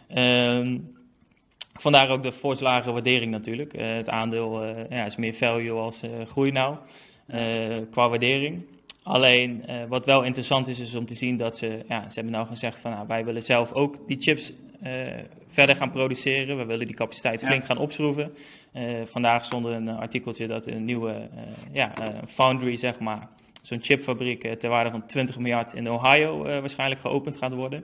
Nee. 0.09 0.57
Um, 0.57 0.99
Vandaar 1.81 2.09
ook 2.09 2.23
de 2.23 2.31
fors 2.31 2.59
lage 2.59 2.91
waardering 2.91 3.31
natuurlijk. 3.31 3.73
Uh, 3.73 3.93
het 3.93 4.09
aandeel 4.09 4.63
uh, 4.63 4.89
ja, 4.89 5.05
is 5.05 5.15
meer 5.15 5.33
value 5.33 5.71
als 5.71 6.03
uh, 6.03 6.09
groei 6.27 6.51
nou, 6.51 6.75
qua 7.91 8.09
waardering. 8.09 8.65
Alleen 9.03 9.65
wat 9.87 10.05
wel 10.05 10.23
interessant 10.23 10.67
is, 10.67 10.79
is 10.79 10.95
om 10.95 11.05
te 11.05 11.15
zien 11.15 11.37
dat 11.37 11.57
ze, 11.57 11.83
ja, 11.87 12.09
ze 12.09 12.13
hebben 12.13 12.33
nou 12.33 12.47
gezegd 12.47 12.79
van 12.79 12.91
nou, 12.91 13.07
wij 13.07 13.25
willen 13.25 13.43
zelf 13.43 13.73
ook 13.73 14.07
die 14.07 14.21
chips 14.21 14.53
verder 15.47 15.75
gaan 15.75 15.91
produceren. 15.91 16.57
We 16.57 16.65
willen 16.65 16.85
die 16.85 16.95
capaciteit 16.95 17.43
flink 17.43 17.65
gaan 17.65 17.77
opschroeven. 17.77 18.33
vandaag 19.03 19.45
stond 19.45 19.65
er 19.65 19.71
een 19.71 19.89
artikeltje 19.89 20.47
dat 20.47 20.67
een 20.67 20.83
nieuwe 20.83 21.29
ja, 21.71 21.93
foundry, 22.27 22.75
zeg 22.75 22.99
maar, 22.99 23.29
zo'n 23.61 23.81
chipfabriek 23.81 24.59
ter 24.59 24.69
waarde 24.69 24.89
van 24.89 25.05
20 25.05 25.37
miljard 25.37 25.73
in 25.73 25.91
Ohio 25.91 26.43
waarschijnlijk 26.43 27.01
geopend 27.01 27.37
gaat 27.37 27.53
worden. 27.53 27.83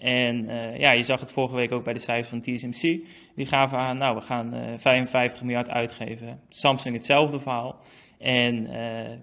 En 0.00 0.44
uh, 0.44 0.78
ja, 0.78 0.90
je 0.90 1.02
zag 1.02 1.20
het 1.20 1.32
vorige 1.32 1.56
week 1.56 1.72
ook 1.72 1.84
bij 1.84 1.92
de 1.92 1.98
cijfers 1.98 2.28
van 2.28 2.40
TSMC. 2.40 3.00
Die 3.34 3.46
gaven 3.46 3.78
aan, 3.78 3.98
nou, 3.98 4.16
we 4.16 4.20
gaan 4.20 4.54
uh, 4.54 4.72
eh, 4.72 4.78
55 4.78 5.42
miljard 5.42 5.70
uitgeven. 5.70 6.40
Samsung 6.48 6.94
hetzelfde 6.94 7.40
verhaal. 7.40 7.80
En 8.18 8.66
uh, 8.66 8.78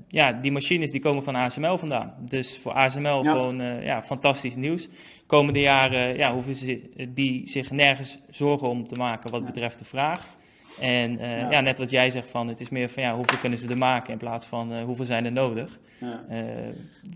ja, 0.07 0.31
die 0.31 0.51
machines 0.51 0.91
die 0.91 1.01
komen 1.01 1.23
van 1.23 1.35
ASML 1.35 1.77
vandaan. 1.77 2.13
Dus 2.19 2.57
voor 2.57 2.71
ASML 2.71 3.23
ja. 3.23 3.31
gewoon 3.31 3.83
ja, 3.83 4.03
fantastisch 4.03 4.55
nieuws. 4.55 4.87
Komende 5.27 5.59
jaren 5.59 6.17
ja, 6.17 6.33
hoeven 6.33 6.55
ze 6.55 6.81
die 7.09 7.47
zich 7.47 7.71
nergens 7.71 8.19
zorgen 8.29 8.67
om 8.67 8.87
te 8.87 8.95
maken 8.95 9.31
wat 9.31 9.45
betreft 9.45 9.79
de 9.79 9.85
vraag. 9.85 10.27
En 10.79 11.17
ja. 11.17 11.51
ja. 11.51 11.61
net 11.61 11.77
wat 11.77 11.89
jij 11.89 12.09
zegt 12.09 12.29
van, 12.29 12.47
het 12.47 12.59
is 12.59 12.69
meer 12.69 12.89
van 12.89 13.03
ja, 13.03 13.15
hoeveel 13.15 13.39
kunnen 13.39 13.59
ze 13.59 13.69
er 13.69 13.77
maken 13.77 14.11
in 14.11 14.17
plaats 14.17 14.45
van 14.45 14.81
hoeveel 14.81 15.05
zijn 15.05 15.25
er 15.25 15.31
nodig. 15.31 15.79
Ja. 15.99 16.25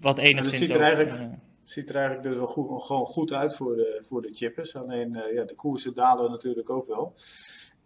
wat 0.01 0.17
enigszins... 0.17 0.59
Ja, 0.59 0.59
dat 0.59 0.67
ziet 0.67 0.75
er 0.75 0.81
eigenlijk 0.81 1.39
ziet 1.71 1.89
er 1.89 1.95
eigenlijk 1.95 2.27
dus 2.27 2.37
wel 2.37 2.47
goed, 2.47 2.83
gewoon 2.83 3.05
goed 3.05 3.33
uit 3.33 3.55
voor 3.55 3.75
de, 3.75 4.03
voor 4.07 4.21
de 4.21 4.33
chippers. 4.33 4.75
Alleen 4.75 5.17
uh, 5.17 5.33
ja, 5.33 5.43
de 5.43 5.55
koersen 5.55 5.93
dalen 5.93 6.31
natuurlijk 6.31 6.69
ook 6.69 6.87
wel. 6.87 7.13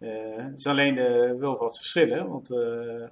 Uh, 0.00 0.10
het 0.36 0.58
is 0.58 0.66
alleen 0.66 0.96
uh, 0.96 1.32
wel 1.38 1.56
wat 1.56 1.76
verschillen, 1.76 2.28
want 2.28 2.50
uh, 2.50 2.58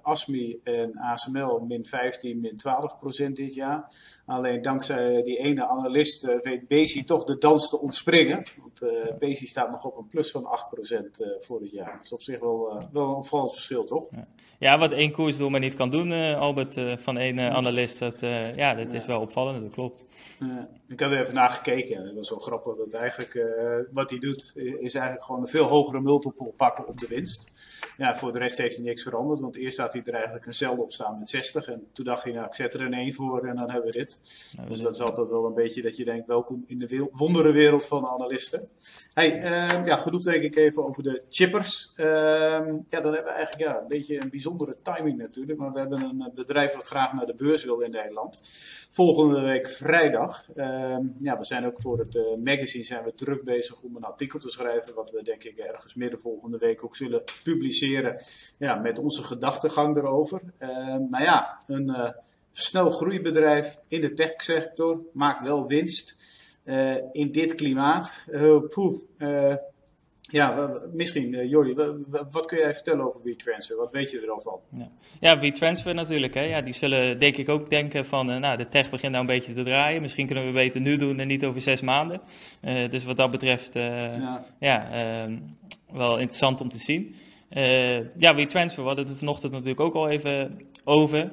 ASMI 0.03 0.61
en 0.63 0.99
ASML 0.99 1.65
min 1.69 1.87
15, 1.87 2.41
min 2.41 2.57
12 2.57 2.99
procent 2.99 3.37
dit 3.37 3.55
jaar. 3.55 3.95
Alleen 4.27 4.63
dankzij 4.63 5.23
die 5.23 5.39
ene 5.39 5.67
analist 5.67 6.39
weet 6.41 6.69
Bezi 6.69 7.05
toch 7.05 7.25
de 7.25 7.39
dans 7.39 7.69
te 7.69 7.81
ontspringen. 7.81 8.43
Want 8.61 8.95
Bezi 9.19 9.47
staat 9.47 9.71
nog 9.71 9.85
op 9.85 9.97
een 9.97 10.09
plus 10.09 10.31
van 10.31 10.47
8 10.47 10.69
procent 10.69 11.27
voor 11.41 11.61
dit 11.61 11.71
jaar. 11.71 11.93
Dat 11.93 12.05
is 12.05 12.13
op 12.13 12.23
zich 12.23 12.41
wel, 12.41 12.83
wel 12.93 13.09
een 13.09 13.15
opvallend 13.15 13.53
verschil, 13.53 13.85
toch? 13.85 14.05
Ja. 14.11 14.27
ja, 14.59 14.79
wat 14.79 14.93
één 14.93 15.13
koersdoel 15.13 15.51
maar 15.51 15.61
niet 15.61 15.75
kan 15.75 15.91
doen, 15.91 16.13
Albert, 16.37 17.01
van 17.01 17.19
één 17.19 17.39
analist, 17.41 17.99
dat, 17.99 18.21
ja, 18.57 18.75
dat 18.75 18.93
is 18.93 19.07
wel 19.07 19.21
opvallend, 19.21 19.63
dat 19.63 19.73
klopt. 19.73 20.05
Ik 20.95 21.01
had 21.01 21.13
er 21.13 21.21
even 21.21 21.35
naar 21.35 21.49
gekeken 21.49 21.97
en 21.97 22.05
dat 22.05 22.15
was 22.15 22.31
wel 22.31 22.39
grappig 22.39 22.77
dat 22.77 22.93
eigenlijk 22.93 23.47
wat 23.93 24.11
hij 24.11 24.19
doet 24.19 24.53
is 24.57 24.95
eigenlijk 24.95 25.25
gewoon 25.25 25.41
een 25.41 25.49
veel 25.49 25.65
hogere 25.65 26.01
multiple 26.01 26.53
pakken 26.57 26.87
op 26.87 26.99
de 26.99 27.07
winst. 27.07 27.51
Ja, 27.97 28.15
voor 28.15 28.33
de 28.33 28.39
rest 28.39 28.59
heeft 28.59 28.77
hij 28.77 28.85
niks 28.85 29.03
veranderd, 29.03 29.41
want 29.41 29.57
eerst 29.57 29.79
had 29.79 29.93
hij 29.93 30.03
er 30.05 30.15
eigenlijk 30.15 30.47
eenzelfde 30.47 30.83
op 30.83 30.93
staan 30.93 31.19
met 31.19 31.29
60. 31.29 31.69
En 31.69 31.87
toen 31.93 32.05
dacht 32.05 32.23
hij, 32.23 32.33
nou, 32.33 32.47
ik 32.47 32.55
zet 32.55 32.75
er 32.75 32.81
een 32.81 32.95
1 32.95 33.13
voor 33.13 33.47
en 33.47 33.57
dan 33.57 33.71
hebben 33.71 33.91
we 33.91 33.99
dit. 33.99 34.21
Nou, 34.57 34.69
dus 34.69 34.81
dat 34.81 34.93
is 34.93 35.01
altijd 35.01 35.29
wel 35.29 35.45
een 35.45 35.55
beetje 35.55 35.83
dat 35.83 35.97
je 35.97 36.05
denkt, 36.05 36.27
welkom 36.27 36.65
in 36.67 36.79
de 36.79 37.09
wondere 37.13 37.53
wereld 37.53 37.87
van 37.87 38.07
analisten. 38.07 38.69
Hey, 39.15 39.37
uh, 39.37 39.85
ja, 39.85 39.97
genoeg 39.97 40.23
denk 40.23 40.43
ik 40.43 40.57
even 40.57 40.87
over 40.87 41.03
de 41.03 41.23
chippers. 41.29 41.93
Uh, 41.97 42.07
ja, 42.89 43.01
dan 43.01 43.13
hebben 43.13 43.25
we 43.25 43.31
eigenlijk 43.31 43.71
ja, 43.71 43.81
een 43.81 43.89
beetje 43.89 44.23
een 44.23 44.31
bijzondere 44.31 44.77
timing 44.83 45.19
natuurlijk, 45.19 45.59
maar 45.59 45.73
we 45.73 45.79
hebben 45.79 46.03
een 46.03 46.31
bedrijf 46.35 46.75
wat 46.75 46.87
graag 46.87 47.13
naar 47.13 47.27
de 47.27 47.35
beurs 47.35 47.65
wil 47.65 47.81
in 47.81 47.91
Nederland. 47.91 48.41
Volgende 48.91 49.41
week 49.41 49.69
vrijdag. 49.69 50.49
Uh, 50.57 50.84
ja, 51.21 51.39
we 51.39 51.45
zijn 51.45 51.67
ook 51.67 51.81
voor 51.81 51.99
het 51.99 52.15
uh, 52.15 52.23
magazine 52.45 52.85
zijn 52.85 53.05
we 53.05 53.15
druk 53.15 53.45
bezig 53.45 53.83
om 53.83 53.97
een 53.97 54.05
artikel 54.05 54.39
te 54.39 54.51
schrijven, 54.51 54.95
wat 54.95 55.11
we 55.11 55.23
denk 55.23 55.45
ik 55.45 55.59
ergens 55.59 55.95
midden 55.95 56.21
volgende 56.21 56.59
week 56.59 56.85
ook 56.85 56.97
zullen 56.97 57.23
publiceren 57.43 58.23
ja, 58.59 58.75
met 58.75 58.99
onze 58.99 59.23
gedachtegang 59.23 59.97
erover. 59.97 60.41
Uh, 60.59 60.97
maar 61.11 61.23
ja, 61.23 61.63
een 61.67 61.89
uh, 61.89 62.11
snel 62.53 62.91
groeibedrijf 62.91 63.79
in 63.89 64.01
de 64.01 64.13
techsector 64.13 65.03
maakt 65.13 65.45
wel 65.45 65.67
winst. 65.67 66.33
Uh, 66.65 66.97
in 67.13 67.33
dit 67.33 67.55
klimaat. 67.55 68.27
poeh, 68.69 69.01
ja, 70.35 70.71
misschien, 70.93 71.33
uh, 71.33 71.51
Jordi, 71.51 71.75
wat 72.31 72.47
kun 72.47 72.59
jij 72.59 72.75
vertellen 72.75 73.07
over 73.07 73.21
WeTransfer? 73.23 73.77
Wat 73.77 73.93
weet 73.93 74.11
je 74.11 74.21
er 74.21 74.31
al 74.31 74.41
van? 74.41 74.61
Ja, 74.79 74.89
ja 75.21 75.39
WeTransfer 75.39 75.95
natuurlijk. 75.95 76.35
Hè? 76.35 76.43
Ja, 76.43 76.61
die 76.61 76.73
zullen 76.73 77.19
denk 77.19 77.37
ik 77.37 77.49
ook 77.49 77.71
denken 77.71 78.05
van, 78.05 78.31
uh, 78.31 78.37
nou, 78.37 78.57
de 78.57 78.69
tech 78.69 78.91
begint 78.91 79.13
nou 79.13 79.25
een 79.25 79.35
beetje 79.35 79.53
te 79.53 79.63
draaien. 79.63 80.01
Misschien 80.01 80.27
kunnen 80.27 80.47
we 80.47 80.53
beter 80.53 80.81
nu 80.81 80.97
doen 80.97 81.19
en 81.19 81.27
niet 81.27 81.45
over 81.45 81.61
zes 81.61 81.81
maanden. 81.81 82.21
Uh, 82.63 82.91
dus 82.91 83.05
wat 83.05 83.17
dat 83.17 83.31
betreft, 83.31 83.75
ja, 83.75 84.45
ja 84.59 84.91
ehm, 84.93 85.39
wel 85.93 86.19
interessant 86.19 86.61
om 86.61 86.69
te 86.69 86.79
zien. 86.79 87.15
ja, 88.17 88.35
WeTransfer, 88.35 88.83
we 88.83 88.89
hadden 88.89 89.07
het 89.07 89.19
vanochtend 89.19 89.53
natuurlijk 89.53 89.81
ook 89.81 89.95
al 89.95 90.09
even 90.09 90.61
over. 90.85 91.31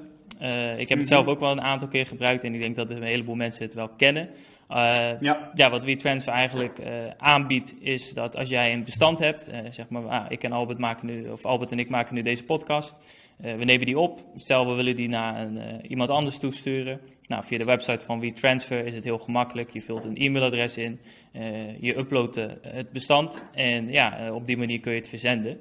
ik 0.77 0.89
heb 0.89 0.97
het 0.97 1.07
zelf 1.07 1.27
ook 1.27 1.39
wel 1.39 1.51
een 1.51 1.61
aantal 1.61 1.87
keer 1.87 2.05
gebruikt 2.05 2.43
en 2.43 2.53
ik 2.53 2.61
denk 2.61 2.75
dat 2.75 2.89
een 2.89 3.03
heleboel 3.03 3.35
mensen 3.35 3.65
het 3.65 3.73
wel 3.73 3.89
kennen. 3.89 4.29
Uh, 4.71 5.19
ja. 5.19 5.51
ja, 5.53 5.69
wat 5.69 5.83
WeTransfer 5.83 6.33
eigenlijk 6.33 6.79
uh, 6.79 6.87
aanbiedt, 7.17 7.73
is 7.79 8.13
dat 8.13 8.35
als 8.37 8.49
jij 8.49 8.73
een 8.73 8.83
bestand 8.83 9.19
hebt, 9.19 9.49
uh, 9.49 9.57
zeg 9.69 9.89
maar, 9.89 10.03
ah, 10.03 10.25
ik 10.29 10.43
en 10.43 10.51
Albert 10.51 10.79
maken 10.79 11.07
nu, 11.07 11.29
of 11.29 11.45
Albert 11.45 11.71
en 11.71 11.79
ik 11.79 11.89
maken 11.89 12.15
nu 12.15 12.21
deze 12.21 12.43
podcast. 12.43 12.99
we 13.37 13.63
nemen 13.63 13.85
die 13.85 13.99
op. 13.99 14.19
Stel, 14.35 14.67
we 14.67 14.73
willen 14.73 14.95
die 14.95 15.09
naar 15.09 15.41
een, 15.41 15.85
iemand 15.85 16.09
anders 16.09 16.37
toesturen. 16.37 16.99
Nou, 17.27 17.43
via 17.43 17.57
de 17.57 17.65
website 17.65 18.05
van 18.05 18.19
WeTransfer 18.19 18.85
is 18.85 18.93
het 18.93 19.03
heel 19.03 19.19
gemakkelijk. 19.19 19.69
Je 19.69 19.81
vult 19.81 20.03
een 20.03 20.17
e-mailadres 20.17 20.77
in, 20.77 20.99
je 21.79 21.97
uploadt 21.97 22.35
het 22.61 22.91
bestand 22.91 23.43
en 23.53 23.91
ja, 23.91 24.33
op 24.33 24.47
die 24.47 24.57
manier 24.57 24.79
kun 24.79 24.91
je 24.91 24.97
het 24.97 25.09
verzenden. 25.09 25.59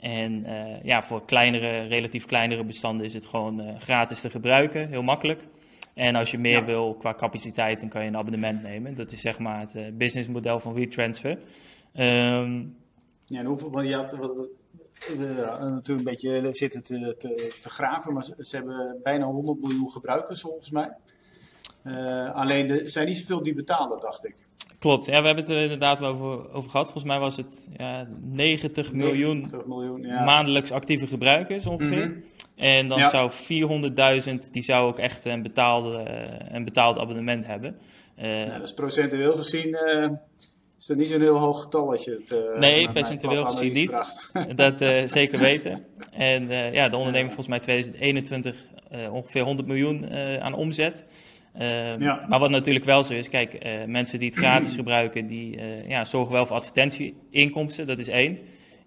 En 0.00 0.46
ja, 0.82 1.02
voor 1.02 1.24
kleinere, 1.24 1.86
relatief 1.86 2.26
kleinere 2.26 2.64
bestanden 2.64 3.06
is 3.06 3.14
het 3.14 3.26
gewoon 3.26 3.80
gratis 3.80 4.20
te 4.20 4.30
gebruiken, 4.30 4.88
heel 4.88 5.02
makkelijk. 5.02 5.42
En 5.94 6.14
als 6.14 6.30
je 6.30 6.38
meer 6.38 6.64
wil 6.64 6.94
qua 6.94 7.14
capaciteit, 7.14 7.80
dan 7.80 7.88
kan 7.88 8.02
je 8.02 8.08
een 8.08 8.16
abonnement 8.16 8.62
nemen. 8.62 8.94
Dat 8.94 9.12
is 9.12 9.20
zeg 9.20 9.38
maar 9.38 9.60
het 9.60 9.74
uh, 9.74 9.86
businessmodel 9.92 10.60
van 10.60 10.74
WeTransfer. 10.74 11.38
Um, 11.94 12.76
ja, 13.24 13.38
en 13.38 13.46
hoeveel, 13.46 13.70
want 13.70 13.88
je 13.88 13.94
had, 13.94 14.10
wat, 14.10 14.34
wat, 14.36 14.48
natuurlijk 15.60 15.88
een 15.88 16.04
beetje 16.04 16.48
zitten 16.50 16.82
te, 16.82 17.14
te, 17.18 17.58
te, 17.60 17.70
graven, 17.70 18.12
maar 18.12 18.24
ze, 18.24 18.56
hebben 18.56 19.00
bijna 19.02 19.24
100 19.24 19.60
miljoen 19.60 19.90
gebruikers 19.90 20.40
volgens 20.40 20.70
mij. 20.70 20.90
Uh, 21.84 22.34
alleen 22.34 22.70
er 22.70 22.90
zijn 22.90 23.06
niet 23.06 23.16
zoveel 23.16 23.42
die 23.42 23.54
betalen, 23.54 24.00
dacht 24.00 24.26
ik. 24.26 24.34
Klopt, 24.78 25.06
ja, 25.06 25.20
we 25.20 25.26
hebben 25.26 25.44
het 25.44 25.52
er 25.52 25.62
inderdaad 25.62 25.98
wel 25.98 26.12
over, 26.12 26.52
over 26.52 26.70
gehad. 26.70 26.84
Volgens 26.84 27.04
mij 27.04 27.18
was 27.18 27.36
het 27.36 27.68
ja, 27.76 28.08
90 28.20 28.92
miljoen, 28.92 29.36
90 29.36 29.66
miljoen 29.66 30.02
ja. 30.02 30.24
maandelijks 30.24 30.72
actieve 30.72 31.06
gebruikers 31.06 31.66
ongeveer. 31.66 32.06
Mm 32.06 32.12
-hmm. 32.12 32.24
En 32.60 32.88
dan 32.88 33.08
zou 33.08 33.30
400.000, 33.30 34.50
die 34.50 34.62
zou 34.62 34.88
ook 34.88 34.98
echt 34.98 35.24
een 35.24 35.42
betaalde, 35.42 35.96
eh, 35.96 36.54
een 36.54 36.64
betaald 36.64 36.98
abonnement 36.98 37.46
hebben. 37.46 37.76
Uh, 38.22 38.46
dat 38.46 38.62
is 38.62 38.74
procentueel 38.74 39.32
gezien, 39.32 39.66
uh, 39.68 40.08
is 40.78 40.86
dat 40.86 40.96
niet 40.96 41.08
zo'n 41.08 41.20
heel 41.20 41.38
hoog 41.38 41.62
getal 41.62 41.90
als 41.90 42.04
je 42.04 42.10
het... 42.10 42.32
Uh, 42.32 42.58
nee, 42.58 42.92
percentueel 42.92 43.44
gezien 43.44 43.72
niet. 43.72 44.02
dat 44.54 44.78
zeker 45.10 45.38
weten. 45.38 45.84
En 46.12 46.48
ja, 46.72 46.88
de 46.88 46.96
onderneming 46.96 47.32
volgens 47.32 47.48
mij 47.48 47.60
2021 47.60 48.56
ongeveer 49.10 49.42
100 49.42 49.68
miljoen 49.68 50.10
aan 50.40 50.54
omzet. 50.54 51.04
Ja. 51.98 52.26
Maar 52.28 52.38
wat 52.38 52.50
natuurlijk 52.50 52.84
wel 52.84 53.02
zo 53.04 53.14
is, 53.14 53.28
kijk, 53.28 53.58
mensen 53.86 54.18
die 54.18 54.28
het 54.28 54.38
gratis 54.38 54.74
gebruiken, 54.74 55.26
die 55.26 55.58
ja, 55.88 56.04
zorgen 56.04 56.32
wel 56.32 56.46
voor 56.46 56.56
advertentieinkomsten, 56.56 57.86
dat 57.86 57.98
is 57.98 58.08
één. 58.08 58.38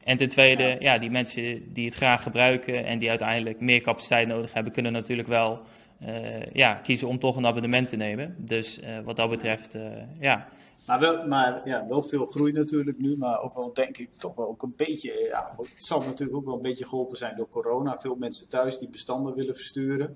En 0.03 0.17
ten 0.17 0.29
tweede, 0.29 0.75
ja. 0.79 0.97
die 0.97 1.09
mensen 1.09 1.73
die 1.73 1.85
het 1.85 1.95
graag 1.95 2.23
gebruiken 2.23 2.85
en 2.85 2.99
die 2.99 3.09
uiteindelijk 3.09 3.59
meer 3.59 3.81
capaciteit 3.81 4.27
nodig 4.27 4.53
hebben, 4.53 4.73
kunnen 4.73 4.91
natuurlijk 4.91 5.27
wel 5.27 5.61
uh, 6.01 6.45
ja, 6.53 6.73
kiezen 6.73 7.07
om 7.07 7.19
toch 7.19 7.35
een 7.35 7.45
abonnement 7.45 7.89
te 7.89 7.95
nemen. 7.95 8.35
Dus 8.37 8.79
uh, 8.79 8.99
wat 8.99 9.15
dat 9.15 9.29
betreft, 9.29 9.75
uh, 9.75 9.81
ja. 10.19 10.47
Maar, 10.87 10.99
wel, 10.99 11.27
maar 11.27 11.61
ja, 11.65 11.87
wel 11.87 12.01
veel 12.01 12.25
groei 12.25 12.51
natuurlijk 12.51 12.99
nu, 12.99 13.17
maar 13.17 13.41
ook 13.41 13.53
wel 13.53 13.73
denk 13.73 13.97
ik 13.97 14.13
toch 14.13 14.35
wel 14.35 14.47
ook 14.47 14.61
een 14.61 14.73
beetje, 14.77 15.27
ja, 15.29 15.53
het 15.57 15.85
zal 15.85 15.99
natuurlijk 15.99 16.37
ook 16.37 16.45
wel 16.45 16.55
een 16.55 16.61
beetje 16.61 16.85
geholpen 16.85 17.17
zijn 17.17 17.35
door 17.35 17.49
corona. 17.49 17.97
Veel 17.97 18.15
mensen 18.15 18.49
thuis 18.49 18.77
die 18.77 18.89
bestanden 18.89 19.35
willen 19.35 19.55
versturen. 19.55 20.15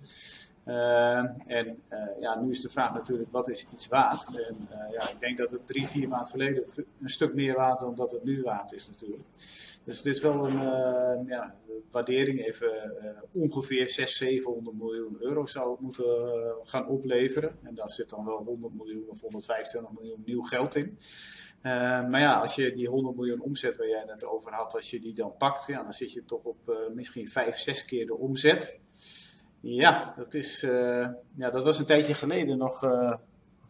Uh, 0.65 1.17
en 1.47 1.81
uh, 1.89 1.99
ja, 2.19 2.39
nu 2.39 2.49
is 2.49 2.61
de 2.61 2.69
vraag 2.69 2.93
natuurlijk, 2.93 3.31
wat 3.31 3.49
is 3.49 3.67
iets 3.73 3.87
waard? 3.87 4.27
En 4.35 4.67
uh, 4.71 4.93
ja, 4.93 5.09
ik 5.09 5.19
denk 5.19 5.37
dat 5.37 5.51
het 5.51 5.67
drie, 5.67 5.87
vier 5.87 6.07
maanden 6.07 6.29
geleden 6.29 6.63
een 7.01 7.09
stuk 7.09 7.33
meer 7.33 7.55
waard 7.55 7.79
dan 7.79 7.95
dat 7.95 8.11
het 8.11 8.23
nu 8.23 8.41
waard 8.41 8.73
is 8.73 8.87
natuurlijk. 8.87 9.27
Dus 9.87 9.97
het 9.97 10.05
is 10.05 10.21
wel 10.21 10.45
een 10.45 10.61
uh, 10.61 11.27
ja, 11.27 11.55
waardering, 11.91 12.45
even 12.45 12.93
uh, 13.03 13.43
ongeveer 13.43 13.89
600, 13.89 14.09
700 14.09 14.77
miljoen 14.77 15.17
euro 15.19 15.45
zou 15.45 15.71
het 15.71 15.79
moeten 15.79 16.05
uh, 16.05 16.51
gaan 16.61 16.87
opleveren. 16.87 17.57
En 17.63 17.75
daar 17.75 17.89
zit 17.89 18.09
dan 18.09 18.25
wel 18.25 18.43
100 18.43 18.73
miljoen 18.73 19.05
of 19.07 19.21
125 19.21 19.91
miljoen 19.91 20.21
nieuw 20.25 20.41
geld 20.41 20.75
in. 20.75 20.97
maar 22.09 22.19
ja, 22.19 22.39
als 22.39 22.55
je 22.55 22.73
die 22.73 22.89
100 22.89 23.15
miljoen 23.15 23.41
omzet 23.41 23.75
waar 23.75 23.87
jij 23.87 24.03
het 24.07 24.25
over 24.25 24.53
had, 24.53 24.73
als 24.75 24.89
je 24.89 24.99
die 24.99 25.13
dan 25.13 25.37
pakt, 25.37 25.67
dan 25.67 25.93
zit 25.93 26.11
je 26.11 26.25
toch 26.25 26.43
op 26.43 26.89
misschien 26.93 27.27
5, 27.27 27.57
6 27.57 27.85
keer 27.85 28.05
de 28.05 28.17
omzet. 28.17 28.79
Ja, 29.61 30.13
dat, 30.17 30.33
is, 30.33 30.61
ja, 31.35 31.49
dat 31.49 31.63
was 31.63 31.79
een 31.79 31.85
tijdje 31.85 32.13
geleden 32.13 32.57
nog 32.57 32.79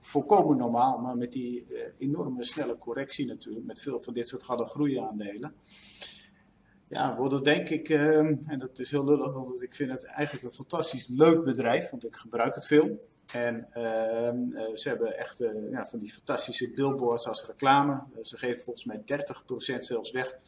volkomen 0.08 0.58
normaal, 0.58 0.98
maar 0.98 1.18
met 1.18 1.32
die 1.32 1.66
uh, 1.70 1.80
enorme 1.98 2.44
snelle 2.44 2.78
correctie 2.78 3.26
natuurlijk, 3.26 3.66
met 3.66 3.82
veel 3.82 4.00
van 4.00 4.14
dit 4.14 4.28
soort 4.28 4.44
harde 4.44 4.66
groeiaandelen. 4.66 5.56
Ja, 6.90 7.16
wordt 7.16 7.34
het 7.34 7.44
denk 7.44 7.70
ik, 7.70 7.90
uh, 7.90 8.18
en 8.18 8.60
dat 8.60 8.80
is 8.80 8.92
heel 8.92 9.06
lullig, 9.06 9.34
want 9.34 9.62
ik 9.62 9.76
vind 9.76 9.92
het 9.92 10.04
eigenlijk 10.06 10.46
een 10.46 10.52
fantastisch 10.52 11.08
leuk 11.08 11.44
bedrijf, 11.44 11.90
want 11.90 12.06
ik 12.06 12.16
gebruik 12.16 12.56
het 12.56 12.66
veel. 12.66 13.08
En 13.34 13.68
uh, 13.70 14.76
ze 14.76 14.90
hebben 14.90 15.18
echt 15.18 15.44
ja, 15.72 15.86
van 15.86 16.00
die 16.00 16.14
fantastische 16.14 16.72
billboards 16.72 17.28
als 17.28 17.46
reclame. 17.46 18.04
ze 18.22 18.38
geven 18.38 18.64
volgens 18.64 18.86
mij 18.86 19.02
30% 19.76 19.78
zelfs 19.78 20.12
weg 20.12 20.40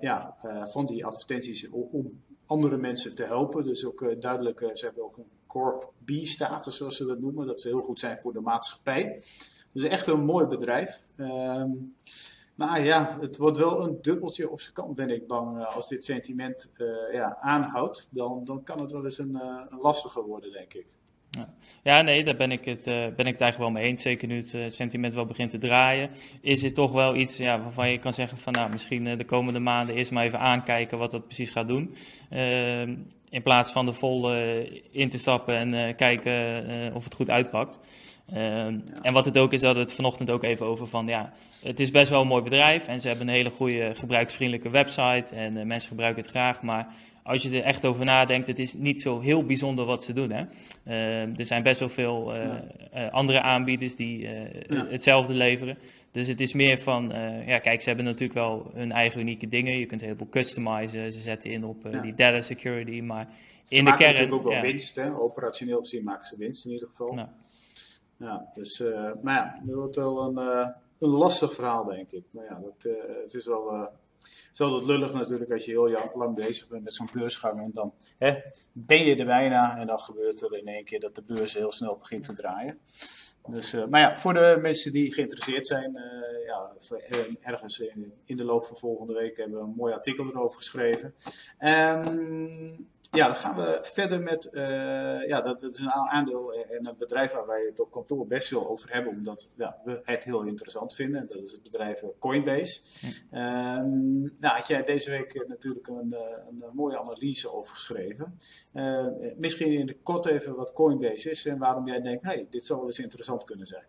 ja, 0.00 0.36
van 0.64 0.86
die 0.86 1.04
advertenties 1.04 1.68
om 1.68 2.22
andere 2.46 2.76
mensen 2.76 3.14
te 3.14 3.24
helpen. 3.24 3.64
Dus 3.64 3.86
ook 3.86 4.20
duidelijk, 4.20 4.70
ze 4.72 4.84
hebben 4.84 5.04
ook 5.04 5.16
een 5.16 5.30
Corp 5.46 5.92
B-status, 6.04 6.76
zoals 6.76 6.96
ze 6.96 7.06
dat 7.06 7.18
noemen. 7.18 7.46
Dat 7.46 7.60
ze 7.60 7.68
heel 7.68 7.82
goed 7.82 7.98
zijn 7.98 8.18
voor 8.18 8.32
de 8.32 8.40
maatschappij. 8.40 9.22
Dus 9.72 9.82
echt 9.82 10.06
een 10.06 10.24
mooi 10.24 10.46
bedrijf. 10.46 11.02
Um, 11.16 11.94
maar 12.54 12.84
ja, 12.84 13.18
het 13.20 13.36
wordt 13.36 13.56
wel 13.56 13.80
een 13.80 13.98
dubbeltje 14.02 14.50
op 14.50 14.60
zijn 14.60 14.74
kant, 14.74 14.94
ben 14.94 15.10
ik 15.10 15.26
bang. 15.26 15.58
Eh, 15.58 15.76
als 15.76 15.88
dit 15.88 16.04
sentiment 16.04 16.70
ja, 17.12 17.38
aanhoudt, 17.40 18.08
dan, 18.10 18.44
dan 18.44 18.62
kan 18.62 18.80
het 18.80 18.92
wel 18.92 19.04
eens 19.04 19.18
een, 19.18 19.34
een 19.70 19.78
lastiger 19.78 20.22
worden, 20.22 20.52
denk 20.52 20.74
ik. 20.74 20.86
Ja. 21.36 21.48
ja, 21.82 22.02
nee, 22.02 22.24
daar 22.24 22.36
ben 22.36 22.52
ik, 22.52 22.64
het, 22.64 22.86
uh, 22.86 22.94
ben 22.94 23.26
ik 23.26 23.32
het 23.32 23.40
eigenlijk 23.40 23.58
wel 23.58 23.70
mee 23.70 23.84
eens. 23.84 24.02
Zeker 24.02 24.28
nu 24.28 24.44
het 24.50 24.74
sentiment 24.74 25.14
wel 25.14 25.26
begint 25.26 25.50
te 25.50 25.58
draaien. 25.58 26.10
Is 26.40 26.60
dit 26.60 26.74
toch 26.74 26.92
wel 26.92 27.16
iets 27.16 27.36
ja, 27.36 27.60
waarvan 27.60 27.90
je 27.90 27.98
kan 27.98 28.12
zeggen 28.12 28.38
van 28.38 28.52
nou, 28.52 28.70
misschien 28.70 29.16
de 29.16 29.24
komende 29.24 29.58
maanden 29.60 29.94
eerst 29.94 30.10
maar 30.10 30.24
even 30.24 30.40
aankijken 30.40 30.98
wat 30.98 31.10
dat 31.10 31.26
precies 31.26 31.50
gaat 31.50 31.68
doen. 31.68 31.94
Ehm, 32.30 32.94
in 33.30 33.42
plaats 33.42 33.72
van 33.72 33.86
er 33.86 33.94
vol 33.94 34.32
in 34.90 35.08
te 35.08 35.18
stappen 35.18 35.74
en 35.74 35.96
kijken 35.96 36.94
of 36.94 37.04
het 37.04 37.14
goed 37.14 37.30
uitpakt. 37.30 37.78
Ehm, 38.32 38.78
en 39.02 39.12
wat 39.12 39.24
het 39.24 39.38
ook 39.38 39.52
is, 39.52 39.60
dat 39.60 39.76
het 39.76 39.92
vanochtend 39.92 40.30
ook 40.30 40.42
even 40.42 40.66
over 40.66 40.86
van, 40.86 41.06
ja, 41.06 41.32
het 41.62 41.80
is 41.80 41.90
best 41.90 42.10
wel 42.10 42.20
een 42.20 42.26
mooi 42.26 42.42
bedrijf 42.42 42.88
en 42.88 43.00
ze 43.00 43.08
hebben 43.08 43.28
een 43.28 43.34
hele 43.34 43.50
goede 43.50 43.92
gebruiksvriendelijke 43.94 44.70
website 44.70 45.34
en 45.34 45.66
mensen 45.66 45.88
gebruiken 45.88 46.22
het 46.22 46.30
graag, 46.30 46.62
maar 46.62 46.94
als 47.26 47.42
je 47.42 47.50
er 47.50 47.62
echt 47.62 47.84
over 47.84 48.04
nadenkt, 48.04 48.46
het 48.46 48.58
is 48.58 48.74
niet 48.74 49.00
zo 49.00 49.20
heel 49.20 49.44
bijzonder 49.44 49.84
wat 49.84 50.04
ze 50.04 50.12
doen. 50.12 50.30
Hè? 50.30 50.44
Uh, 50.84 51.38
er 51.38 51.44
zijn 51.44 51.62
best 51.62 51.80
wel 51.80 51.88
veel 51.88 52.36
uh, 52.36 52.54
uh, 52.94 53.10
andere 53.10 53.40
aanbieders 53.40 53.96
die 53.96 54.18
ja. 54.18 54.86
hetzelfde 54.86 55.32
leveren. 55.32 55.78
Dus 56.10 56.28
het 56.28 56.40
is 56.40 56.52
meer 56.52 56.78
van, 56.78 57.12
ja 57.46 57.58
kijk, 57.58 57.82
ze 57.82 57.88
hebben 57.88 58.06
natuurlijk 58.06 58.38
wel 58.38 58.70
hun 58.74 58.92
eigen 58.92 59.20
unieke 59.20 59.48
dingen. 59.48 59.78
Je 59.78 59.86
kunt 59.86 60.00
een 60.00 60.06
heleboel 60.06 60.28
customizen, 60.28 61.12
ze 61.12 61.20
zetten 61.20 61.50
in 61.50 61.64
op 61.64 61.86
ja. 61.90 62.00
die 62.00 62.14
data 62.14 62.40
security, 62.40 63.00
maar 63.00 63.28
ze 63.64 63.74
in 63.74 63.84
de 63.84 63.96
kern... 63.96 64.12
natuurlijk 64.12 64.34
ook 64.34 64.42
wel 64.42 64.52
ja. 64.52 64.60
winst, 64.60 64.96
hè? 64.96 65.14
operationeel 65.14 65.78
gezien 65.78 66.04
maken 66.04 66.26
ze 66.26 66.36
winst 66.36 66.64
in 66.64 66.72
ieder 66.72 66.88
geval. 66.88 67.28
Ja, 68.18 68.50
dus, 68.54 68.82
maar 69.22 69.34
ja, 69.34 69.60
dat 69.64 69.74
wordt 69.74 69.96
wel 69.96 70.36
een 70.36 70.74
een 70.98 71.08
lastig 71.08 71.54
verhaal, 71.54 71.84
denk 71.84 72.10
ik. 72.10 72.24
Maar 72.30 72.44
ja, 72.44 72.60
dat, 72.62 72.92
het 73.22 73.34
is 73.34 73.46
wel 73.46 73.88
is 74.52 74.60
altijd 74.60 74.84
lullig 74.84 75.12
natuurlijk 75.12 75.50
als 75.52 75.64
je 75.64 75.70
heel 75.70 76.10
lang 76.14 76.34
bezig 76.34 76.68
bent 76.68 76.84
met 76.84 76.94
zo'n 76.94 77.08
beursgang. 77.12 77.60
En 77.60 77.70
dan 77.72 77.94
hè, 78.18 78.34
ben 78.72 79.04
je 79.04 79.16
er 79.16 79.26
bijna 79.26 79.78
en 79.78 79.86
dan 79.86 79.98
gebeurt 79.98 80.42
er 80.42 80.58
in 80.58 80.66
één 80.66 80.84
keer 80.84 81.00
dat 81.00 81.14
de 81.14 81.22
beurs 81.22 81.54
heel 81.54 81.72
snel 81.72 81.96
begint 81.96 82.24
te 82.24 82.34
draaien. 82.34 82.78
Dus, 83.48 83.74
uh, 83.74 83.86
maar 83.86 84.00
ja, 84.00 84.16
voor 84.16 84.34
de 84.34 84.58
mensen 84.60 84.92
die 84.92 85.12
geïnteresseerd 85.12 85.66
zijn, 85.66 85.96
uh, 85.96 86.46
ja, 86.46 86.72
ergens 87.40 87.78
in, 87.78 88.12
in, 88.24 88.36
de 88.36 88.44
loop 88.44 88.64
van 88.64 88.76
volgende 88.76 89.12
week 89.12 89.36
hebben 89.36 89.58
we 89.58 89.64
een 89.64 89.74
mooi 89.76 89.92
artikel 89.92 90.26
erover 90.26 90.56
geschreven. 90.56 91.14
Um, 91.60 92.88
ja, 93.16 93.26
dan 93.26 93.34
gaan 93.34 93.56
we 93.56 93.78
verder 93.82 94.20
met, 94.20 94.48
uh, 94.52 94.62
ja, 95.26 95.40
dat, 95.40 95.60
dat, 95.60 95.72
is 95.72 95.80
een 95.80 95.90
aandeel 95.90 96.52
en 96.52 96.86
een 96.88 96.96
bedrijf 96.98 97.32
waar 97.32 97.46
wij 97.46 97.62
het 97.68 97.80
op 97.80 97.90
kantoor 97.90 98.26
best 98.26 98.48
veel 98.48 98.68
over 98.68 98.92
hebben, 98.92 99.12
omdat 99.12 99.52
ja, 99.56 99.76
we 99.84 100.00
het 100.04 100.24
heel 100.24 100.42
interessant 100.42 100.94
vinden. 100.94 101.26
Dat 101.28 101.42
is 101.42 101.52
het 101.52 101.62
bedrijf 101.62 102.02
Coinbase. 102.18 102.80
Um, 103.32 104.36
nou, 104.40 104.56
had 104.56 104.66
jij 104.66 104.82
deze 104.82 105.10
week 105.10 105.44
natuurlijk 105.48 105.86
een, 105.86 105.96
een, 105.96 106.62
een 106.62 106.74
mooie 106.74 106.98
analyse 106.98 107.52
over 107.52 107.72
geschreven. 107.72 108.38
Uh, 108.74 109.06
misschien 109.36 109.72
in 109.72 109.86
de 109.86 109.98
kort 110.02 110.26
even 110.26 110.56
wat 110.56 110.72
Coinbase 110.72 111.30
is 111.30 111.46
en 111.46 111.58
waarom 111.58 111.86
jij 111.86 112.00
denkt, 112.00 112.24
hey, 112.24 112.46
dit 112.50 112.66
zou 112.66 112.78
wel 112.78 112.88
eens 112.88 112.98
interessant 112.98 113.44
kunnen 113.44 113.66
zijn. 113.66 113.84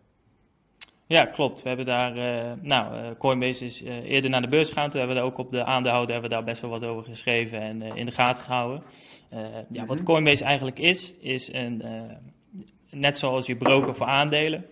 Ja, 1.08 1.24
klopt. 1.24 1.62
We 1.62 1.68
hebben 1.68 1.86
daar, 1.86 2.16
uh, 2.16 2.52
nou, 2.62 2.94
uh, 2.94 3.10
Coinbase 3.18 3.64
is 3.64 3.82
uh, 3.82 4.10
eerder 4.10 4.30
naar 4.30 4.42
de 4.42 4.48
beurs 4.48 4.68
gegaan. 4.68 4.90
Toen 4.90 4.98
hebben 4.98 5.16
we 5.16 5.22
daar 5.22 5.32
ook 5.32 5.38
op 5.38 5.50
de 5.50 5.64
aandeelhouder 5.64 6.12
hebben 6.12 6.30
we 6.30 6.36
daar 6.36 6.44
best 6.44 6.60
wel 6.60 6.70
wat 6.70 6.84
over 6.84 7.04
geschreven 7.04 7.60
en 7.60 7.82
in 7.82 8.06
de 8.06 8.12
gaten 8.12 8.42
gehouden. 8.42 8.82
Ja, 9.70 9.86
wat 9.86 9.96
mhm. 9.96 10.04
Coinbase 10.04 10.44
eigenlijk 10.44 10.78
is, 10.78 11.14
is 11.20 11.52
een, 11.52 11.82
net 12.90 13.18
zoals 13.18 13.46
je 13.46 13.56
broker 13.56 13.94
voor 13.94 14.06
aandelen, 14.06 14.64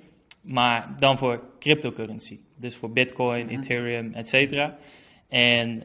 maar 0.48 0.94
dan 0.96 1.18
voor 1.18 1.42
cryptocurrency. 1.58 2.38
Dus 2.56 2.76
voor 2.76 2.90
Bitcoin, 2.90 3.46
mhm. 3.46 3.54
Ethereum, 3.54 4.14
et 4.14 4.28
cetera. 4.28 4.76
En 5.28 5.82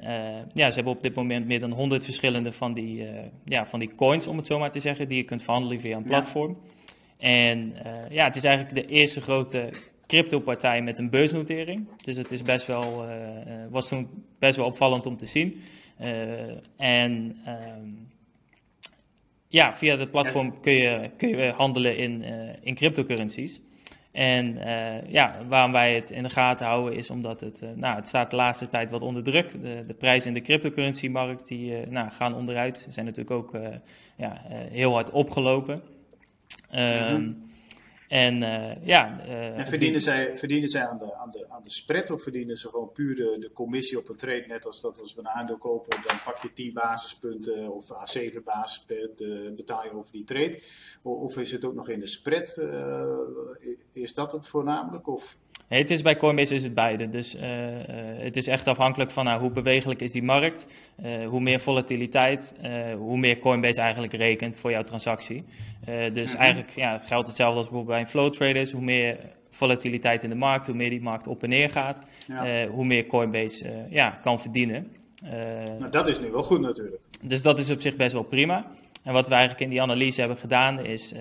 ja, 0.53 0.69
ze 0.69 0.75
hebben 0.75 0.93
op 0.93 1.01
dit 1.01 1.15
moment 1.15 1.45
meer 1.45 1.59
dan 1.59 1.71
100 1.71 2.03
verschillende 2.03 2.51
van 2.51 2.73
die, 2.73 3.07
ja, 3.45 3.65
van 3.65 3.79
die 3.79 3.91
coins, 3.95 4.27
om 4.27 4.37
het 4.37 4.47
zo 4.47 4.59
maar 4.59 4.71
te 4.71 4.79
zeggen, 4.79 5.07
die 5.07 5.17
je 5.17 5.23
kunt 5.23 5.43
verhandelen 5.43 5.79
via 5.79 5.97
een 5.97 6.03
platform. 6.03 6.57
En 7.17 7.73
ja, 8.09 8.25
het 8.25 8.35
is 8.35 8.43
eigenlijk 8.43 8.75
de 8.75 8.93
eerste 8.93 9.21
grote 9.21 9.69
crypto-partij 10.07 10.81
met 10.81 10.97
een 10.97 11.09
beursnotering. 11.09 11.87
Dus 12.03 12.17
het 12.17 12.31
is 12.31 12.41
best 12.41 12.67
wel, 12.67 13.05
was 13.69 13.87
toen 13.87 14.09
best 14.39 14.55
wel 14.55 14.65
opvallend 14.65 15.05
om 15.05 15.17
te 15.17 15.25
zien. 15.25 15.61
En 16.77 17.37
um, 17.47 18.09
ja, 19.51 19.73
via 19.73 19.97
het 19.97 20.11
platform 20.11 20.59
kun 20.59 20.73
je, 20.73 21.09
kun 21.17 21.29
je 21.29 21.53
handelen 21.55 21.97
in, 21.97 22.23
uh, 22.23 22.49
in 22.61 22.75
cryptocurrencies. 22.75 23.61
En 24.11 24.57
ja, 25.07 25.35
waarom 25.47 25.71
wij 25.71 25.95
het 25.95 26.09
in 26.09 26.23
de 26.23 26.29
gaten 26.29 26.65
houden 26.65 26.97
is 26.97 27.09
omdat 27.09 27.39
het, 27.39 27.61
nou, 27.75 27.95
het 27.95 28.07
staat 28.07 28.29
de 28.29 28.35
laatste 28.35 28.67
tijd 28.67 28.91
wat 28.91 29.01
onder 29.01 29.23
druk. 29.23 29.51
De, 29.51 29.85
de 29.87 29.93
prijzen 29.93 30.27
in 30.27 30.33
de 30.33 30.41
cryptocurrency-markt 30.41 31.47
die, 31.47 31.87
nou, 31.87 32.09
gaan 32.09 32.35
onderuit. 32.35 32.77
Ze 32.77 32.91
zijn 32.91 33.05
natuurlijk 33.05 33.35
ook 33.35 33.55
ja, 34.15 34.41
heel 34.71 34.93
hard 34.93 35.11
opgelopen. 35.11 35.81
Mm 36.71 37.49
en 38.11 38.41
uh, 38.41 38.85
ja. 38.85 39.25
Uh, 39.25 39.57
en 39.57 39.67
verdienen, 39.67 39.97
die... 39.97 40.09
zij, 40.09 40.37
verdienen 40.37 40.69
zij 40.69 40.87
aan 40.87 40.97
de, 40.97 41.15
aan, 41.15 41.31
de, 41.31 41.45
aan 41.49 41.61
de 41.63 41.69
spread 41.69 42.11
of 42.11 42.21
verdienen 42.21 42.55
ze 42.55 42.69
gewoon 42.69 42.91
puur 42.91 43.15
de, 43.15 43.37
de 43.39 43.51
commissie 43.53 43.97
op 43.97 44.09
een 44.09 44.15
trade? 44.15 44.45
Net 44.47 44.65
als 44.65 44.81
dat 44.81 45.01
als 45.01 45.13
we 45.13 45.19
een 45.19 45.27
aandeel 45.27 45.57
kopen, 45.57 46.01
dan 46.05 46.17
pak 46.23 46.37
je 46.37 46.53
10 46.53 46.73
basispunten 46.73 47.71
of 47.73 47.91
7 48.03 48.43
basispunten 48.43 49.55
betaal 49.55 49.83
je 49.83 49.93
over 49.93 50.11
die 50.11 50.23
trade. 50.23 50.55
Of, 51.01 51.17
of, 51.17 51.37
is 51.37 51.51
het 51.51 51.65
ook 51.65 51.73
nog 51.73 51.89
in 51.89 51.99
de 51.99 52.07
spread? 52.07 52.57
Uh, 52.59 53.05
is 53.91 54.13
dat 54.13 54.31
het 54.31 54.47
voornamelijk? 54.47 55.07
Of? 55.07 55.37
Nee, 55.71 55.81
het 55.81 55.91
is 55.91 56.01
bij 56.01 56.17
Coinbase 56.17 56.55
is 56.55 56.63
het 56.63 56.73
beide. 56.73 57.09
Dus 57.09 57.35
uh, 57.35 57.41
uh, 57.41 57.75
het 58.17 58.37
is 58.37 58.47
echt 58.47 58.67
afhankelijk 58.67 59.11
van 59.11 59.25
nou, 59.25 59.41
hoe 59.41 59.51
bewegelijk 59.51 60.01
is 60.01 60.11
die 60.11 60.23
markt. 60.23 60.65
Uh, 61.05 61.27
hoe 61.27 61.41
meer 61.41 61.59
volatiliteit, 61.59 62.53
hoe 62.97 63.17
meer 63.17 63.39
Coinbase 63.39 63.81
eigenlijk 63.81 64.13
rekent 64.13 64.59
voor 64.59 64.71
jouw 64.71 64.83
transactie. 64.83 65.43
dus 66.13 66.33
mhm. 66.33 66.41
eigenlijk, 66.41 66.71
ja, 66.75 66.91
het 66.91 67.05
geldt 67.05 67.27
hetzelfde 67.27 67.57
als 67.57 67.65
bijvoorbeeld 67.65 67.95
bij 67.95 67.99
een 67.99 68.11
flow 68.11 68.33
traders. 68.33 68.71
Hoe 68.71 68.81
meer 68.81 69.17
volatiliteit 69.49 70.23
in 70.23 70.29
de 70.29 70.35
markt, 70.35 70.67
hoe 70.67 70.75
meer 70.75 70.89
die 70.89 71.01
markt 71.01 71.27
op 71.27 71.43
en 71.43 71.49
neer 71.49 71.69
gaat, 71.69 72.05
ja. 72.27 72.67
hoe 72.67 72.85
meer 72.85 73.05
Coinbase 73.05 73.85
ja, 73.89 74.09
kan 74.09 74.41
verdienen. 74.41 74.91
maar 75.79 75.91
dat 75.91 76.07
is 76.07 76.19
nu 76.19 76.31
wel 76.31 76.43
goed 76.43 76.59
natuurlijk. 76.59 77.01
Dus 77.21 77.41
dat 77.41 77.59
is 77.59 77.69
op 77.69 77.81
zich 77.81 77.95
best 77.95 78.13
wel 78.13 78.23
prima. 78.23 78.65
En 79.03 79.13
wat 79.13 79.27
we 79.27 79.33
eigenlijk 79.33 79.63
in 79.63 79.69
die 79.69 79.81
analyse 79.81 80.19
hebben 80.19 80.37
gedaan 80.37 80.85
is, 80.85 81.13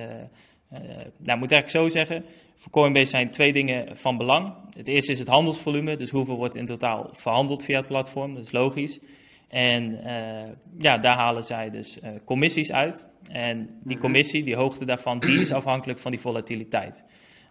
nou 1.16 1.38
moet 1.38 1.52
eigenlijk 1.52 1.68
zo 1.68 1.88
zeggen, 1.88 2.24
voor 2.56 2.72
Coinbase 2.72 3.06
zijn 3.06 3.30
twee 3.30 3.52
dingen 3.52 3.96
van 3.96 4.16
belang. 4.16 4.54
Het 4.76 4.88
eerste 4.88 5.12
is 5.12 5.18
het 5.18 5.28
handelsvolume, 5.28 5.96
dus 5.96 6.10
hoeveel 6.10 6.36
wordt 6.36 6.56
in 6.56 6.66
totaal 6.66 7.08
verhandeld 7.12 7.64
via 7.64 7.76
het 7.76 7.86
platform, 7.86 8.34
dat 8.34 8.44
is 8.44 8.52
logisch. 8.52 9.00
En 9.48 9.92
uh, 9.92 10.52
ja, 10.78 10.98
daar 10.98 11.16
halen 11.16 11.44
zij 11.44 11.70
dus 11.70 11.98
uh, 11.98 12.08
commissies 12.24 12.72
uit. 12.72 13.06
En 13.30 13.58
die 13.82 13.96
mhm. 13.96 14.00
commissie, 14.00 14.44
die 14.44 14.56
hoogte 14.56 14.84
daarvan, 14.84 15.18
die 15.18 15.40
is 15.40 15.52
afhankelijk 15.52 15.98
van 15.98 16.10
die 16.10 16.20
volatiliteit. 16.20 17.04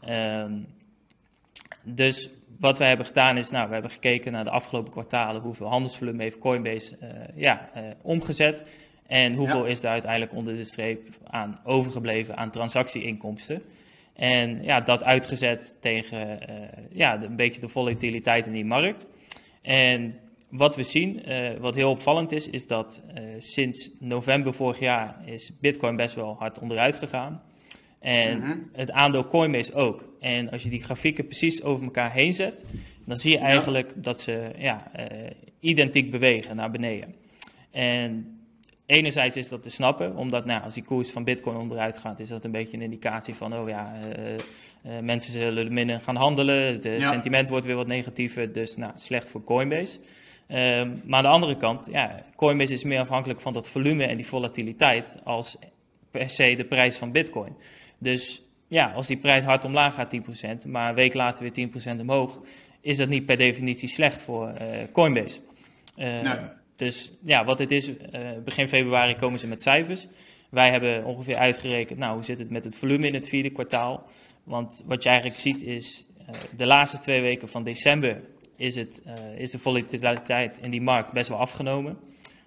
Um, 0.10 0.67
dus 1.84 2.29
wat 2.60 2.77
wij 2.77 2.88
hebben 2.88 3.05
gedaan 3.05 3.38
is, 3.38 3.49
nou, 3.49 3.67
we 3.67 3.73
hebben 3.73 3.91
gekeken 3.91 4.32
naar 4.32 4.43
de 4.43 4.49
afgelopen 4.49 4.91
kwartalen, 4.91 5.41
hoeveel 5.41 5.67
handelsvolume 5.67 6.23
heeft 6.23 6.38
Coinbase 6.38 6.97
uh, 7.01 7.10
ja, 7.36 7.69
omgezet. 8.01 8.63
En 9.09 9.33
hoeveel 9.33 9.65
ja. 9.65 9.71
is 9.71 9.81
daar 9.81 9.91
uiteindelijk 9.91 10.33
onder 10.33 10.55
de 10.55 10.63
streep 10.63 11.07
aan 11.23 11.55
overgebleven 11.63 12.37
aan 12.37 12.51
transactieinkomsten. 12.51 13.61
En 14.13 14.63
ja, 14.63 14.81
dat 14.81 15.03
uitgezet 15.03 15.77
tegen 15.79 16.39
uh, 16.49 16.55
ja, 16.91 17.23
een 17.23 17.35
beetje 17.35 17.61
de 17.61 17.67
volatiliteit 17.67 18.45
in 18.45 18.51
die 18.51 18.65
markt. 18.65 19.07
En 19.61 20.19
wat 20.49 20.75
we 20.75 20.83
zien, 20.83 21.21
uh, 21.29 21.49
wat 21.59 21.75
heel 21.75 21.89
opvallend 21.89 22.31
is, 22.31 22.49
is 22.49 22.67
dat 22.67 23.01
uh, 23.07 23.23
sinds 23.37 23.91
november 23.99 24.53
vorig 24.53 24.79
jaar 24.79 25.17
is 25.25 25.51
Bitcoin 25.59 25.95
best 25.95 26.15
wel 26.15 26.35
hard 26.39 26.59
onderuit 26.59 26.95
gegaan. 26.95 27.41
En 27.99 28.41
-hmm. 28.41 28.69
het 28.73 28.91
aandeel 28.91 29.27
Coinbase 29.27 29.73
ook. 29.73 30.05
En 30.19 30.49
als 30.51 30.63
je 30.63 30.69
die 30.69 30.83
grafieken 30.83 31.25
precies 31.25 31.63
over 31.63 31.83
elkaar 31.83 32.11
heen 32.11 32.33
zet, 32.33 32.65
dan 33.05 33.17
zie 33.17 33.31
je 33.31 33.37
eigenlijk 33.37 33.89
ja. 33.95 34.01
dat 34.01 34.21
ze 34.21 34.51
ja, 34.57 34.91
identiek 35.59 36.11
bewegen 36.11 36.55
naar 36.55 36.71
beneden. 36.71 37.15
En 37.71 38.38
enerzijds 38.89 39.38
is 39.38 39.49
dat 39.49 39.63
te 39.63 39.69
snappen, 39.69 40.15
omdat 40.15 40.45
nou, 40.45 40.63
als 40.63 40.73
die 40.73 40.84
koers 40.84 41.12
van 41.12 41.23
Bitcoin 41.23 41.58
onderuit 41.58 41.97
gaat, 41.97 42.19
is 42.19 42.28
dat 42.28 42.43
een 42.43 42.52
beetje 42.52 42.78
een 42.78 42.84
indicatie 42.84 43.34
van, 43.34 43.56
oh 43.56 43.69
ja, 43.69 43.93
uh, 44.17 44.32
uh, 44.32 44.99
mensen 45.02 45.32
zullen 45.32 45.73
minder 45.73 46.02
gaan 46.02 46.15
handelen, 46.15 46.63
het 46.63 46.84
ja. 46.84 47.12
sentiment 47.12 47.49
wordt 47.49 47.65
weer 47.65 47.75
wat 47.75 47.88
negatiever, 47.88 48.52
dus 48.52 48.75
nou, 48.75 48.91
slecht 48.95 49.32
voor 49.32 49.43
Coinbase. 49.43 49.99
Ehm, 50.47 50.91
maar 51.06 51.17
aan 51.17 51.23
de 51.23 51.30
andere 51.30 51.58
kant, 51.58 51.88
ja, 51.91 52.23
Coinbase 52.36 52.73
is 52.73 52.84
meer 52.84 52.99
afhankelijk 52.99 53.41
van 53.41 53.54
dat 53.54 53.69
volume 53.69 54.06
en 54.06 54.15
die 54.17 54.28
volatiliteit 54.28 55.17
als 55.23 55.58
per 56.12 56.30
se 56.30 56.56
de 56.56 56.65
prijs 56.65 56.97
van 56.97 57.12
Bitcoin. 57.12 57.56
Dus 57.97 58.41
ja, 58.67 58.91
als 58.91 59.08
die 59.08 59.17
prijs 59.17 59.43
hard 59.43 59.65
omlaag 59.65 59.93
gaat 59.95 60.15
10%, 60.65 60.67
maar 60.67 60.89
een 60.89 60.95
week 60.95 61.13
later 61.13 61.43
weer 61.43 61.69
10% 61.97 61.99
omhoog, 61.99 62.41
is 62.82 62.97
dat 62.97 63.10
niet 63.10 63.25
per 63.25 63.38
definitie 63.38 63.89
slecht 63.89 64.21
voor 64.21 64.54
Coinbase. 64.91 65.39
Ehm, 65.95 66.23
nee. 66.23 66.58
Dus 66.79 67.11
ja, 67.23 67.45
wat 67.45 67.59
het 67.59 67.71
is, 67.71 67.89
uh, 67.89 67.95
begin 68.43 68.67
februari 68.67 69.15
komen 69.15 69.39
ze 69.39 69.47
met 69.47 69.61
cijfers. 69.61 70.07
Wij 70.49 70.71
hebben 70.71 71.05
ongeveer 71.05 71.35
uitgerekend, 71.35 71.99
nou, 71.99 72.13
hoe 72.13 72.23
zit 72.23 72.39
het 72.39 72.49
met 72.49 72.63
het 72.63 72.77
volume 72.77 73.07
in 73.07 73.13
het 73.13 73.29
vierde 73.29 73.49
kwartaal? 73.49 74.09
Want 74.43 74.83
wat 74.85 75.03
je 75.03 75.09
eigenlijk 75.09 75.39
ziet 75.39 75.63
is, 75.63 76.05
uh, 76.21 76.27
de 76.57 76.65
laatste 76.65 76.99
twee 76.99 77.21
weken 77.21 77.49
van 77.49 77.63
december 77.63 78.21
is, 78.55 78.75
het, 78.75 79.01
uh, 79.07 79.39
is 79.39 79.51
de 79.51 79.59
volatiliteit 79.59 80.59
in 80.61 80.69
die 80.71 80.81
markt 80.81 81.13
best 81.13 81.29
wel 81.29 81.37
afgenomen. 81.37 81.97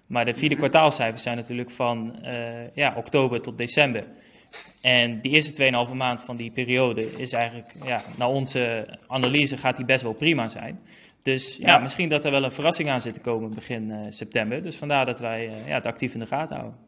Maar 0.05 0.25
de 0.25 0.33
vierde 0.33 0.55
mhm. 0.55 0.63
kwartaalcijfers 0.63 1.23
zijn 1.23 1.37
natuurlijk 1.37 1.71
van 1.71 2.15
ja, 2.73 2.93
oktober 2.97 3.41
tot 3.41 3.57
december. 3.57 4.03
En 4.81 5.21
die 5.21 5.31
eerste 5.31 5.87
2,5 5.87 5.93
maand 5.93 6.21
van 6.21 6.35
die 6.35 6.51
periode 6.51 7.11
is 7.17 7.33
eigenlijk, 7.33 7.75
ja, 7.85 8.01
naar 8.17 8.27
onze 8.27 8.87
analyse 9.07 9.57
gaat 9.57 9.75
die 9.75 9.85
best 9.85 10.03
wel 10.03 10.13
prima 10.13 10.47
zijn. 10.47 10.79
Dus 11.23 11.57
ja, 11.57 11.67
ja, 11.67 11.77
misschien 11.77 12.09
dat 12.09 12.25
er 12.25 12.31
wel 12.31 12.43
een 12.43 12.51
verrassing 12.51 12.89
aan 12.89 13.01
zit 13.01 13.13
te 13.13 13.19
komen 13.19 13.55
begin 13.55 13.89
uh, 13.89 14.05
september. 14.09 14.61
Dus 14.61 14.77
vandaar 14.77 15.05
dat 15.05 15.19
wij 15.19 15.47
uh, 15.47 15.67
ja, 15.67 15.73
het 15.73 15.85
actief 15.85 16.13
in 16.13 16.19
de 16.19 16.25
gaten 16.25 16.55
houden. 16.55 16.79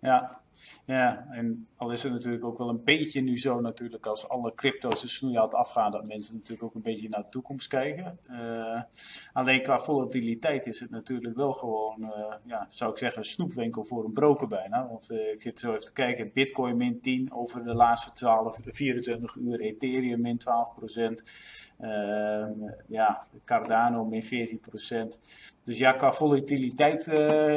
Ja, 0.00 0.40
ja, 0.86 1.26
en 1.30 1.66
al 1.76 1.90
is 1.90 2.02
het 2.02 2.12
natuurlijk 2.12 2.44
ook 2.44 2.58
wel 2.58 2.68
een 2.68 2.84
beetje 2.84 3.20
nu 3.20 3.38
zo 3.38 3.60
natuurlijk 3.60 4.06
als 4.06 4.28
alle 4.28 4.54
crypto's 4.54 5.00
de 5.00 5.08
snoeihard 5.08 5.54
afgaan, 5.54 5.90
dat 5.90 6.06
mensen 6.06 6.34
natuurlijk 6.34 6.62
ook 6.62 6.74
een 6.74 6.82
beetje 6.82 7.08
naar 7.08 7.22
de 7.22 7.28
toekomst 7.28 7.68
kijken. 7.68 8.18
Uh, 8.30 8.82
alleen 9.32 9.62
qua 9.62 9.78
volatiliteit 9.78 10.66
is 10.66 10.80
het 10.80 10.90
natuurlijk 10.90 11.36
wel 11.36 11.52
gewoon, 11.52 12.12
ja, 12.44 12.66
zou 12.68 12.90
ik 12.90 12.98
zeggen, 12.98 13.18
een 13.18 13.28
snoepwinkel 13.28 13.84
voor 13.84 14.04
een 14.04 14.12
broker 14.12 14.48
bijna. 14.48 14.88
Want 14.88 15.10
ik 15.10 15.40
zit 15.40 15.58
zo 15.58 15.72
even 15.72 15.84
te 15.84 15.92
kijken, 15.92 16.30
Bitcoin 16.32 16.76
min 16.76 17.00
10 17.00 17.32
over 17.32 17.64
de 17.64 17.74
laatste 17.74 18.12
12, 18.12 18.58
24 18.64 19.34
uur, 19.34 19.60
Ethereum 19.60 20.20
min 20.20 20.38
12 20.38 20.74
procent. 20.74 21.22
Ja, 22.88 23.26
Cardano 23.44 24.04
min 24.04 24.22
14 24.22 24.60
procent. 24.60 25.18
Dus 25.64 25.78
ja, 25.78 25.92
qua 25.92 26.12
volatiliteit 26.12 27.06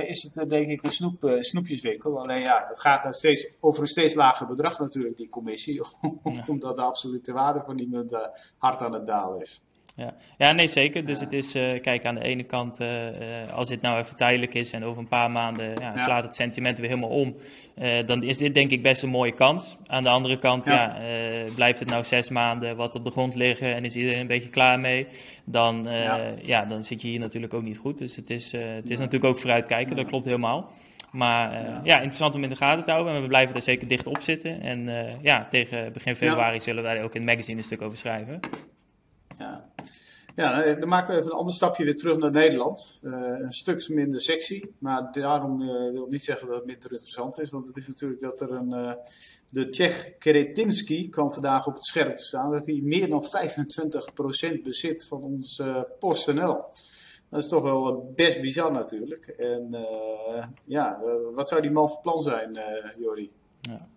is 0.08 0.30
het 0.34 0.50
denk 0.50 0.68
ik 0.68 0.84
een 0.84 0.92
snoep, 0.92 1.36
snoepjeswinkel. 1.40 2.20
Alleen 2.20 2.42
ja, 2.42 2.66
het 2.70 2.82
gaat 2.82 3.04
nog 3.04 3.16
steeds 3.16 3.50
over 3.60 3.82
een 3.82 3.88
steeds 3.88 4.14
lager 4.14 4.48
bedrag 4.48 4.80
natuurlijk, 4.80 5.18
die 5.18 5.30
commissie. 5.30 5.82
omdat 6.48 6.76
de 6.76 6.82
absolute 6.82 7.34
waarde 7.34 7.62
van 7.62 7.76
die 7.78 7.88
munt 7.88 8.18
hard 8.58 8.82
aan 8.82 8.94
het 8.94 9.06
dalen 9.06 9.42
is. 9.42 9.62
Ja. 9.96 10.16
ja, 10.38 10.52
nee 10.52 10.68
zeker. 10.68 11.06
Dus 11.06 11.20
het 11.20 11.34
is, 11.34 11.52
kijk, 11.52 12.06
aan 12.06 12.16
de 12.16 12.24
ene 12.24 12.44
kant, 12.44 12.80
als 13.52 13.68
dit 13.68 13.82
nou 13.82 13.98
even 14.00 14.16
tijdelijk 14.16 14.54
is 14.54 14.72
en 14.72 14.84
over 14.84 15.02
een 15.02 15.08
paar 15.08 15.32
maanden 15.32 15.80
ja, 15.80 15.98
slaat 15.98 16.24
het 16.24 16.36
sentiment 16.36 16.78
weer 16.78 16.90
helemaal 16.90 17.10
om, 17.10 17.36
dan 18.06 18.24
is 18.24 18.38
dit 18.38 18.54
denk 18.54 18.72
ik 18.72 18.82
best 18.82 19.04
een 19.04 19.10
mooie 19.10 19.32
kans. 19.32 19.78
Aan 19.88 20.04
de 20.04 20.10
andere 20.10 20.38
kant, 20.38 20.66
ja, 20.66 20.98
blijft 21.56 21.80
het 21.80 21.90
nou 21.90 22.04
zes 22.04 22.30
maanden 22.30 22.76
wat 22.76 22.96
op 22.96 23.04
de 23.04 23.12
grond 23.12 23.36
liggen 23.36 23.76
en 23.76 23.86
is 23.86 23.96
iedereen 23.96 24.20
een 24.20 24.28
beetje 24.28 24.50
klaar 24.50 24.80
mee, 24.80 25.08
dan, 25.46 25.88
ja. 26.42 26.66
dan 26.66 26.84
zit 26.84 27.02
je 27.02 27.08
hier 27.08 27.20
natuurlijk 27.20 27.54
ook 27.54 27.64
niet 27.64 27.78
goed. 27.78 27.98
Dus 27.98 28.16
het 28.16 28.30
is, 28.30 28.52
het 28.52 28.90
is 28.90 28.98
natuurlijk 28.98 29.26
ook 29.26 29.40
vooruitkijken, 29.40 29.96
dat 29.96 30.06
klopt 30.06 30.26
helemaal. 30.26 30.72
Maar 31.12 31.54
ja. 31.54 31.82
ja. 31.84 31.96
interessant 31.96 32.36
om 32.36 32.44
in 32.44 32.50
de 32.50 32.56
gaten 32.56 32.84
te 32.84 32.92
houden. 32.92 33.14
En 33.14 33.22
we 33.22 33.28
blijven 33.28 33.56
er 33.56 33.62
zeker 33.62 33.88
dicht 33.88 34.08
op 34.08 34.22
zitten. 34.22 34.62
En 34.62 34.90
ja, 35.22 35.48
tegen 35.50 35.94
begin 35.94 36.16
februari 36.16 36.60
zullen 36.60 36.84
wij 36.84 37.04
ook 37.04 37.16
in 37.16 37.22
het 37.22 37.30
magazine 37.30 37.58
een 37.58 37.64
stuk 37.64 37.82
over 37.82 37.98
schrijven. 37.98 38.40
Ja. 39.38 39.72
Ja, 40.36 40.52
nou, 40.52 40.80
dan 40.80 40.90
maken 40.90 41.14
we 41.14 41.20
even 41.20 41.32
een 41.32 41.38
ander 41.38 41.54
stapje 41.54 41.84
weer 41.84 41.98
terug 41.98 42.18
naar 42.18 42.32
Nederland. 42.32 43.00
Uh, 43.04 43.14
een 43.40 43.52
stuk 43.52 43.90
minder 43.90 44.22
sexy, 44.22 44.64
maar 44.78 45.12
daarom 45.12 45.62
uh, 45.62 45.92
wil 45.92 46.04
ik 46.04 46.12
niet 46.12 46.24
zeggen 46.24 46.48
dat 46.48 46.56
het 46.56 46.66
minder 46.66 46.92
interessant 46.92 47.40
is. 47.40 47.50
Want 47.50 47.68
het 47.68 47.78
is 47.78 47.88
natuurlijk 47.88 48.22
dat 48.22 48.42
er 48.42 48.52
een. 48.52 48.72
Uh, 48.72 48.94
de 49.50 49.70
Tsjech 49.70 50.18
Keretinski 50.18 51.10
kwam 51.10 51.32
vandaag 51.32 51.68
op 51.68 51.74
het 51.74 51.86
scherp 51.86 52.16
te 52.16 52.24
staan. 52.24 52.52
Dat 52.52 52.66
hij 52.66 52.80
meer 52.84 53.10
dan 53.10 53.24
25% 54.58 54.62
bezit 54.64 55.08
van 55.08 55.22
ons 55.22 55.62
PostNL. 56.00 56.66
Dat 57.30 57.42
is 57.42 57.48
toch 57.48 57.64
wel 57.64 58.12
best 58.16 58.42
bizar 58.42 58.72
natuurlijk. 58.72 59.26
En 59.26 59.88
ja, 60.66 61.00
wat 61.34 61.50
zou 61.50 61.62
die 61.62 61.72
man 61.72 61.90
van 61.90 62.00
plan 62.02 62.22
zijn, 62.22 62.60
Jori? 62.98 63.32
Ja. 63.62 63.88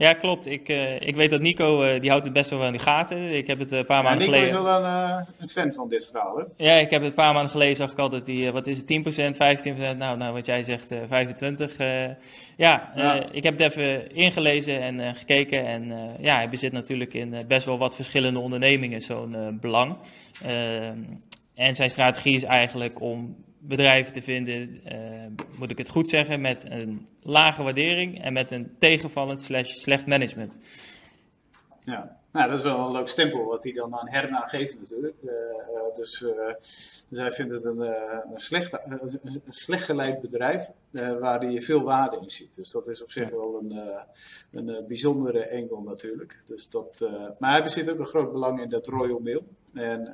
Ja, 0.00 0.12
klopt. 0.12 0.46
Ik, 0.46 0.68
uh, 0.68 1.00
ik 1.00 1.16
weet 1.16 1.30
dat 1.30 1.40
Nico, 1.40 1.82
uh, 1.82 2.00
die 2.00 2.10
houdt 2.10 2.24
het 2.24 2.32
best 2.32 2.50
wel 2.50 2.64
in 2.64 2.72
de 2.72 2.78
gaten. 2.78 3.36
Ik 3.36 3.46
heb 3.46 3.58
het 3.58 3.72
een 3.72 3.84
paar 3.84 4.02
maanden 4.02 4.24
geleden... 4.24 4.46
Nico 4.46 4.58
is 4.58 4.62
wel 4.62 4.84
een, 4.84 5.10
uh, 5.10 5.26
een, 5.38 5.48
fan 5.48 5.72
van 5.72 5.88
dit 5.88 6.06
verhaal, 6.06 6.36
hè? 6.36 6.64
Ja, 6.64 6.74
ik 6.74 6.90
heb 6.90 7.00
het 7.00 7.10
een 7.10 7.14
paar 7.24 7.32
maanden 7.32 7.50
geleden, 7.50 7.76
zag 7.76 7.90
ik 7.90 7.98
altijd 7.98 8.24
die, 8.24 8.52
wat 8.52 8.66
is 8.66 8.78
het, 8.78 9.66
10%, 9.66 9.76
15%? 9.94 9.96
Nou, 9.96 10.16
nou 10.16 10.32
wat 10.32 10.46
jij 10.46 10.62
zegt, 10.62 10.88
25%. 10.88 10.94
ja, 12.56 12.92
ja. 12.94 13.30
ik 13.32 13.42
heb 13.42 13.58
het 13.58 13.72
even 13.72 14.14
ingelezen 14.14 14.80
en 14.80 15.14
gekeken. 15.14 15.66
En 15.66 16.16
ja, 16.20 16.34
hij 16.34 16.48
bezit 16.48 16.72
natuurlijk 16.72 17.14
in 17.14 17.44
best 17.46 17.66
wel 17.66 17.78
wat 17.78 17.94
verschillende 17.94 18.38
ondernemingen 18.38 19.00
zo'n 19.00 19.58
belang. 19.60 19.96
en 21.54 21.74
zijn 21.74 21.90
strategie 21.90 22.34
is 22.34 22.44
eigenlijk 22.44 23.00
om 23.00 23.36
bedrijven 23.60 24.12
te 24.12 24.22
vinden, 24.22 24.80
uh, 24.92 25.44
moet 25.58 25.70
ik 25.70 25.78
het 25.78 25.88
goed 25.88 26.08
zeggen, 26.08 26.40
met 26.40 26.64
een 26.64 27.06
lage 27.22 27.62
waardering 27.62 28.22
en 28.22 28.32
met 28.32 28.50
een 28.50 28.74
tegenvallend 28.78 29.40
slash 29.40 29.72
slecht 29.72 30.06
management. 30.06 30.58
Ja, 31.84 32.18
nou, 32.32 32.48
dat 32.48 32.58
is 32.58 32.64
wel 32.64 32.86
een 32.86 32.92
leuk 32.92 33.08
stempel 33.08 33.44
wat 33.44 33.64
hij 33.64 33.72
dan 33.72 33.94
aan 33.94 34.08
Herna 34.08 34.46
geeft 34.46 34.78
natuurlijk. 34.78 35.14
Uh, 35.22 35.30
uh, 35.30 35.96
dus, 35.96 36.18
dus, 37.08 37.18
hij 37.18 37.30
vindt 37.30 37.52
het 37.52 37.64
een, 37.64 37.80
een, 37.80 38.38
slecht, 38.38 38.72
een 38.72 39.42
slecht 39.48 39.84
geleid 39.84 40.20
bedrijf 40.20 40.70
waar 41.20 41.40
hij 41.40 41.60
veel 41.60 41.82
waarde 41.82 42.18
in 42.20 42.30
ziet. 42.30 42.54
Dus 42.54 42.70
dat 42.70 42.88
is 42.88 43.02
op 43.02 43.10
zich 43.10 43.30
wel 43.30 43.58
een, 43.60 43.80
een 44.50 44.84
bijzondere 44.86 45.44
engel 45.44 45.80
natuurlijk. 45.80 46.42
Dus 46.46 46.70
dat, 46.70 47.10
maar 47.38 47.50
hij 47.50 47.62
bezit 47.62 47.90
ook 47.90 47.98
een 47.98 48.06
groot 48.06 48.32
belang 48.32 48.60
in 48.60 48.68
dat 48.68 48.86
Royal 48.86 49.20
Mail. 49.20 49.46
En 49.74 50.12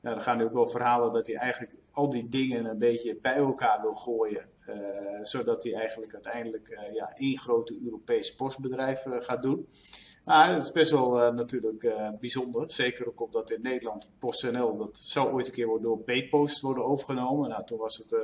ja, 0.00 0.10
er 0.14 0.20
gaan 0.20 0.36
nu 0.36 0.44
ook 0.44 0.52
wel 0.52 0.66
verhalen 0.66 1.12
dat 1.12 1.26
hij 1.26 1.36
eigenlijk 1.36 1.72
al 1.96 2.10
die 2.10 2.28
dingen 2.28 2.64
een 2.64 2.78
beetje 2.78 3.18
bij 3.22 3.34
elkaar 3.34 3.80
wil 3.80 3.94
gooien. 3.94 4.48
Uh, 4.68 4.74
zodat 5.22 5.64
hij 5.64 5.74
eigenlijk 5.74 6.12
uiteindelijk 6.12 6.68
uh, 6.68 6.94
ja, 6.94 7.12
één 7.14 7.38
grote 7.38 7.80
Europees 7.84 8.34
postbedrijf 8.34 9.06
uh, 9.06 9.20
gaat 9.20 9.42
doen. 9.42 9.68
Maar 10.24 10.48
het 10.48 10.62
is 10.62 10.70
best 10.70 10.90
wel 10.90 11.32
natuurlijk 11.32 11.94
bijzonder. 12.20 12.70
Zeker 12.70 13.08
ook 13.08 13.20
omdat 13.20 13.50
in 13.50 13.62
Nederland 13.62 14.10
PostNL, 14.18 14.76
dat 14.76 14.96
zou 14.96 15.32
ooit 15.32 15.46
een 15.46 15.52
keer 15.52 15.66
worden 15.66 15.88
door 15.88 15.98
Bpost 16.04 16.60
worden 16.60 16.84
overgenomen. 16.84 17.48
Nou, 17.48 17.64
toen 17.64 17.78
was 17.78 17.96
het 17.96 18.16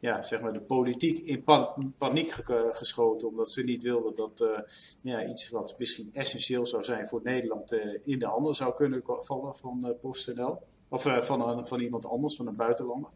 ja, 0.00 0.22
zeg 0.22 0.40
maar 0.40 0.52
de 0.52 0.60
politiek 0.60 1.18
in 1.18 1.42
pan 1.42 1.94
paniek 1.98 2.30
ge 2.30 2.68
geschoten. 2.72 3.28
Omdat 3.28 3.50
ze 3.50 3.62
niet 3.62 3.82
wilden 3.82 4.14
dat 4.14 4.46
ja, 5.00 5.26
iets 5.26 5.50
wat 5.50 5.74
misschien 5.78 6.10
essentieel 6.12 6.66
zou 6.66 6.82
zijn 6.82 7.08
voor 7.08 7.20
Nederland 7.22 7.72
in 8.04 8.18
de 8.18 8.26
handen 8.26 8.54
zou 8.54 8.74
kunnen 8.74 9.02
vallen 9.04 9.56
van 9.56 9.96
PostNL. 10.00 10.60
Of 10.92 11.06
uh, 11.06 11.20
van, 11.20 11.66
van 11.66 11.80
iemand 11.80 12.06
anders, 12.06 12.36
van 12.36 12.46
een 12.46 12.56
buitenlander. 12.56 13.10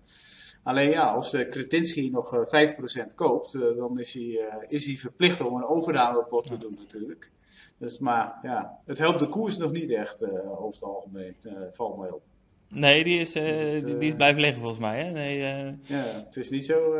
Alleen 0.62 0.90
ja, 0.90 1.12
als 1.12 1.30
de 1.30 1.48
Kretinsky 1.48 2.10
nog 2.10 2.34
uh, 2.34 2.62
eh, 2.62 2.70
5% 3.10 3.14
koopt, 3.14 3.54
uh, 3.54 3.76
dan 3.76 3.98
is 3.98 4.12
hij, 4.12 4.64
is 4.68 4.86
hij 4.86 4.94
verplicht 4.94 5.40
om 5.40 5.56
een 5.56 5.66
overnameopbod 5.66 6.46
te 6.46 6.58
doen 6.58 6.74
natuurlijk. 6.78 7.30
Dus, 7.78 7.98
maar 7.98 8.38
ja, 8.42 8.78
het 8.84 8.98
helpt 8.98 9.18
de 9.18 9.28
koers 9.28 9.56
nog 9.56 9.72
niet 9.72 9.90
echt 9.90 10.24
over 10.46 10.72
het 10.72 10.82
algemeen, 10.82 11.36
valt 11.70 11.98
mij 11.98 12.10
op. 12.10 12.22
Nee, 12.68 13.04
die 13.04 13.18
is, 13.18 13.36
uh, 13.36 13.44
die, 13.84 13.96
die, 13.96 14.08
is 14.08 14.14
blijven 14.14 14.40
liggen 14.40 14.60
volgens 14.60 14.80
mij. 14.80 15.04
Hè? 15.04 15.10
Nee, 15.10 15.38
uh... 15.38 15.72
Ja, 15.82 16.02
het 16.24 16.36
is, 16.36 16.50
niet 16.50 16.66
zo, 16.66 16.96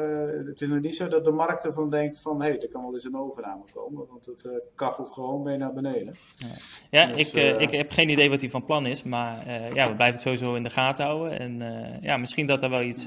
het 0.46 0.61
is 0.61 0.68
nog 0.68 0.81
niet 0.81 0.96
zo 0.96 1.09
dat 1.09 1.24
de 1.24 1.31
markt 1.31 1.64
ervan 1.64 1.90
denkt 1.90 2.20
van 2.20 2.42
hé, 2.42 2.48
hey, 2.48 2.61
er 2.61 2.68
kan 2.68 2.83
wel 2.83 2.94
eens 2.94 3.05
een 3.05 3.16
overname 3.16 3.62
komen. 3.72 4.07
Want 4.09 4.26
het 4.26 4.48
kachelt 4.74 5.09
gewoon 5.09 5.42
mee 5.42 5.57
naar 5.57 5.72
beneden. 5.72 6.16
Ja, 6.37 6.46
ja 6.90 7.07
dus, 7.07 7.33
ik, 7.33 7.61
ik 7.61 7.70
heb 7.70 7.90
geen 7.90 8.09
idee 8.09 8.31
wat 8.31 8.40
hij 8.40 8.50
van 8.50 8.64
plan 8.64 8.87
is. 8.87 9.02
Maar 9.02 9.50
ja, 9.74 9.88
we 9.88 9.94
blijven 9.94 10.05
het 10.07 10.20
sowieso 10.20 10.55
in 10.55 10.62
de 10.62 10.70
gaten 10.70 11.05
houden. 11.05 11.38
En 11.38 11.62
ja, 12.02 12.16
misschien 12.16 12.46
dat 12.46 12.62
er 12.62 12.70
wel 12.70 12.83
iets 12.83 13.07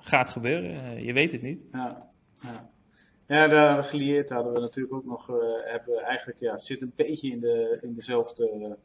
gaat 0.00 0.28
gebeuren. 0.28 1.02
je 1.04 1.12
weet 1.12 1.32
het 1.32 1.42
niet. 1.42 1.64
Ja, 1.72 2.10
ja. 2.40 2.68
Ja, 3.26 3.48
daar 3.48 3.82
gelieerd 3.84 4.30
hadden 4.30 4.52
we 4.52 4.60
natuurlijk 4.60 4.94
ook 4.94 5.04
nog, 5.04 5.30
hebben 5.64 6.02
eigenlijk, 6.02 6.38
ja, 6.38 6.52
het 6.52 6.62
zit 6.62 6.82
een 6.82 6.92
beetje 6.96 7.30
in, 7.30 7.40
de, 7.40 7.78
in 7.82 7.94
dezelfde 7.94 8.78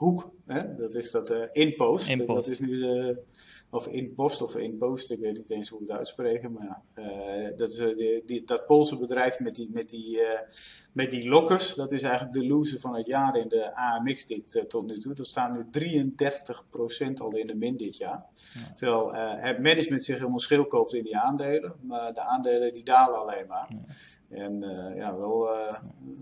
hoek. 0.00 0.30
Hè? 0.46 0.74
Dat 0.76 0.94
is 0.94 1.10
dat 1.10 1.30
uh, 1.30 1.44
inpost. 1.52 2.08
inpost. 2.08 2.44
Dat 2.44 2.46
is 2.46 2.60
nu 2.60 2.80
de, 2.80 3.22
of 3.70 3.86
inpost 3.88 4.42
of 4.42 4.56
inpost, 4.56 5.10
ik 5.10 5.18
weet 5.18 5.36
niet 5.36 5.50
eens 5.50 5.68
hoe 5.68 5.78
we 5.78 5.84
het 5.84 5.96
uitspreken. 5.96 6.52
Maar 6.52 6.82
uh, 6.94 7.56
dat 7.56 7.68
is 7.68 7.76
die, 7.76 8.22
die, 8.26 8.44
dat 8.44 8.66
Poolse 8.66 8.98
bedrijf 8.98 9.40
met 9.40 9.54
die, 9.54 9.68
met, 9.72 9.88
die, 9.88 10.20
met 10.92 11.10
die 11.10 11.28
lokkers. 11.28 11.74
Dat 11.74 11.92
is 11.92 12.02
eigenlijk 12.02 12.34
de 12.34 12.46
loser 12.46 12.80
van 12.80 12.94
het 12.94 13.06
jaar 13.06 13.36
in 13.36 13.48
de 13.48 13.76
AMX 13.76 14.26
dit 14.26 14.64
tot 14.68 14.86
nu 14.86 14.98
toe. 14.98 15.14
Dat 15.14 15.26
staan 15.26 15.52
nu 15.52 15.90
33% 17.10 17.12
al 17.14 17.36
in 17.36 17.46
de 17.46 17.54
min 17.54 17.76
dit 17.76 17.96
jaar. 17.96 18.24
Ja. 18.54 18.74
Terwijl 18.74 19.14
het 19.40 19.58
management 19.58 20.04
zich 20.04 20.16
helemaal 20.16 20.38
schil 20.38 20.66
koopt 20.66 20.94
in 20.94 21.04
die 21.04 21.16
aandelen. 21.16 21.74
Maar 21.82 22.12
de 22.12 22.20
aandelen 22.20 22.74
die 22.74 22.84
dalen 22.84 23.20
alleen 23.20 23.46
maar. 23.46 23.68
Ja. 23.68 23.94
En 24.30 24.62
uh, 24.62 24.96
ja, 24.96 25.16
wel 25.16 25.48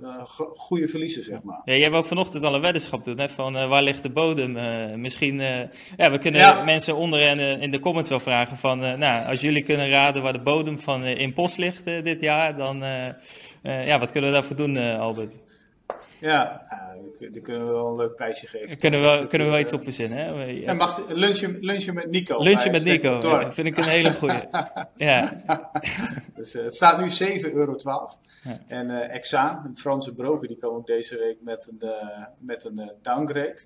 uh, 0.03 0.25
goede 0.55 0.89
verliezen, 0.89 1.25
zeg 1.25 1.43
maar. 1.43 1.61
Ja, 1.65 1.75
jij 1.75 1.91
wou 1.91 2.05
vanochtend 2.05 2.45
al 2.45 2.55
een 2.55 2.61
weddenschap 2.61 3.05
doen, 3.05 3.19
hè, 3.19 3.29
van 3.29 3.57
uh, 3.57 3.69
waar 3.69 3.83
ligt 3.83 4.03
de 4.03 4.11
bodem? 4.11 4.53
misschien, 5.01 5.41
ja, 5.97 6.11
we 6.11 6.19
kunnen 6.19 6.41
ja. 6.41 6.65
mensen 6.65 6.97
onder 6.97 7.21
en 7.21 7.61
in 7.61 7.71
de 7.71 7.79
comments 7.81 8.09
wel 8.09 8.21
vragen 8.21 8.57
van, 8.57 8.79
nou, 8.79 9.27
als 9.27 9.41
jullie 9.41 9.63
kunnen 9.63 9.89
raden 9.89 10.23
waar 10.23 10.33
de 10.33 10.41
bodem 10.41 10.79
van 10.79 11.05
in 11.05 11.33
post 11.33 11.59
ligt 11.59 11.85
dit 11.85 12.21
jaar, 12.21 12.57
dan, 12.57 12.83
ja, 13.63 13.99
wat 13.99 14.11
kunnen 14.11 14.31
we 14.31 14.37
daarvoor 14.37 14.57
doen, 14.57 14.77
Albert? 14.77 15.48
Ja, 16.21 16.63
uh, 16.65 17.33
daar 17.33 17.43
kunnen 17.43 17.67
we 17.67 17.73
wel 17.73 17.87
een 17.87 17.97
leuk 17.97 18.15
prijsje 18.15 18.47
geven. 18.47 18.79
Kunnen 18.79 19.01
we, 19.01 19.27
kunnen 19.27 19.47
we 19.47 19.53
wel 19.53 19.63
iets 19.63 19.73
op 19.73 19.83
verzinnen, 19.83 20.19
hè? 20.19 20.45
Ja, 20.45 20.73
mag 20.73 21.05
lunchen, 21.09 21.57
lunchen 21.61 21.95
met 21.95 22.11
Nico. 22.11 22.43
Lunchen 22.43 22.73
met 22.73 22.85
Nico, 22.85 23.19
ja, 23.23 23.53
vind 23.53 23.67
ik 23.67 23.77
een 23.77 23.85
hele 23.85 24.13
goede. 24.13 24.49
ja. 24.97 25.43
dus, 26.37 26.55
uh, 26.55 26.63
het 26.63 26.75
staat 26.75 26.99
nu 27.21 27.39
7,12 27.41 27.53
euro. 27.53 27.77
Ja. 27.79 28.11
En 28.67 28.91
uh, 28.91 29.15
Exaan, 29.15 29.65
een 29.67 29.77
Franse 29.77 30.15
broker, 30.15 30.49
die 30.49 30.57
kwam 30.57 30.75
ook 30.75 30.87
deze 30.87 31.19
week 31.19 31.37
met 31.41 31.69
een, 31.71 31.91
met 32.39 32.65
een 32.65 32.93
downgrade. 33.03 33.59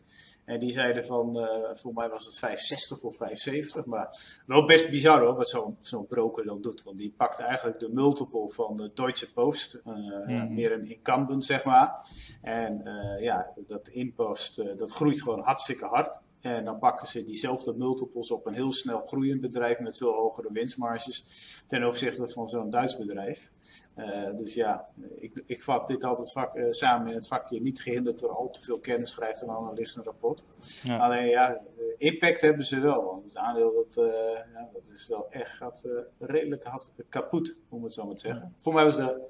En 0.52 0.58
die 0.58 0.72
zeiden 0.72 1.04
van, 1.04 1.38
uh, 1.38 1.46
voor 1.72 1.92
mij 1.94 2.08
was 2.08 2.24
het 2.24 2.38
560 2.38 3.02
of 3.02 3.16
570. 3.16 3.84
Maar 3.84 4.16
wel 4.46 4.64
best 4.64 4.90
bizar 4.90 5.20
hoor, 5.20 5.34
wat 5.34 5.48
zo'n 5.48 5.76
zo'n 5.78 6.06
broker 6.06 6.44
dan 6.44 6.60
doet. 6.60 6.82
Want 6.82 6.98
die 6.98 7.14
pakt 7.16 7.38
eigenlijk 7.38 7.78
de 7.78 7.88
multiple 7.92 8.50
van 8.50 8.76
de 8.76 8.90
Deutsche 8.94 9.32
Post. 9.32 9.80
Uh, 9.86 9.94
mm. 10.26 10.54
Meer 10.54 10.72
een 10.72 10.90
incumbent, 10.90 11.44
zeg 11.44 11.64
maar. 11.64 12.06
En 12.42 12.80
uh, 12.84 13.22
ja, 13.22 13.52
dat 13.66 13.88
inpost, 13.88 14.62
dat 14.78 14.92
groeit 14.92 15.22
gewoon 15.22 15.40
hartstikke 15.40 15.86
hard. 15.86 16.18
En 16.42 16.64
dan 16.64 16.78
pakken 16.78 17.08
ze 17.08 17.22
diezelfde 17.22 17.74
multiples 17.74 18.30
op 18.30 18.46
een 18.46 18.54
heel 18.54 18.72
snel 18.72 19.00
groeiend 19.06 19.40
bedrijf 19.40 19.78
met 19.78 19.96
veel 19.96 20.12
hogere 20.12 20.48
winstmarges 20.52 21.26
ten 21.66 21.86
opzichte 21.86 22.28
van 22.28 22.48
zo'n 22.48 22.70
Duits 22.70 22.96
bedrijf. 22.96 23.52
Uh, 23.96 24.36
dus 24.36 24.54
ja, 24.54 24.88
ik, 25.18 25.42
ik 25.46 25.62
vat 25.62 25.86
dit 25.86 26.04
altijd 26.04 26.32
vak, 26.32 26.56
uh, 26.56 26.66
samen 26.70 27.08
in 27.08 27.14
het 27.14 27.28
vakje 27.28 27.60
niet 27.60 27.80
gehinderd 27.80 28.18
door 28.18 28.30
al 28.30 28.50
te 28.50 28.62
veel 28.62 28.80
kennis, 28.80 29.10
schrijft 29.10 29.42
een 29.42 29.50
analist 29.50 29.96
een 29.96 30.04
rapport. 30.04 30.44
Ja. 30.82 30.98
Alleen 30.98 31.28
ja, 31.28 31.60
impact 31.98 32.40
hebben 32.40 32.64
ze 32.64 32.80
wel. 32.80 33.04
Want 33.04 33.24
het 33.24 33.36
aandeel 33.36 33.72
dat, 33.72 34.06
uh, 34.06 34.12
ja, 34.54 34.68
dat 34.72 34.88
is 34.92 35.08
wel 35.08 35.30
echt 35.30 35.50
gaat, 35.50 35.88
redelijk 36.18 36.64
had, 36.64 36.92
kapot, 37.08 37.58
om 37.68 37.82
het 37.84 37.92
zo 37.92 38.06
maar 38.06 38.14
te 38.14 38.20
zeggen. 38.20 38.42
Ja. 38.42 38.52
Voor 38.58 38.72
mij 38.72 38.84
was 38.84 38.96
de 38.96 39.20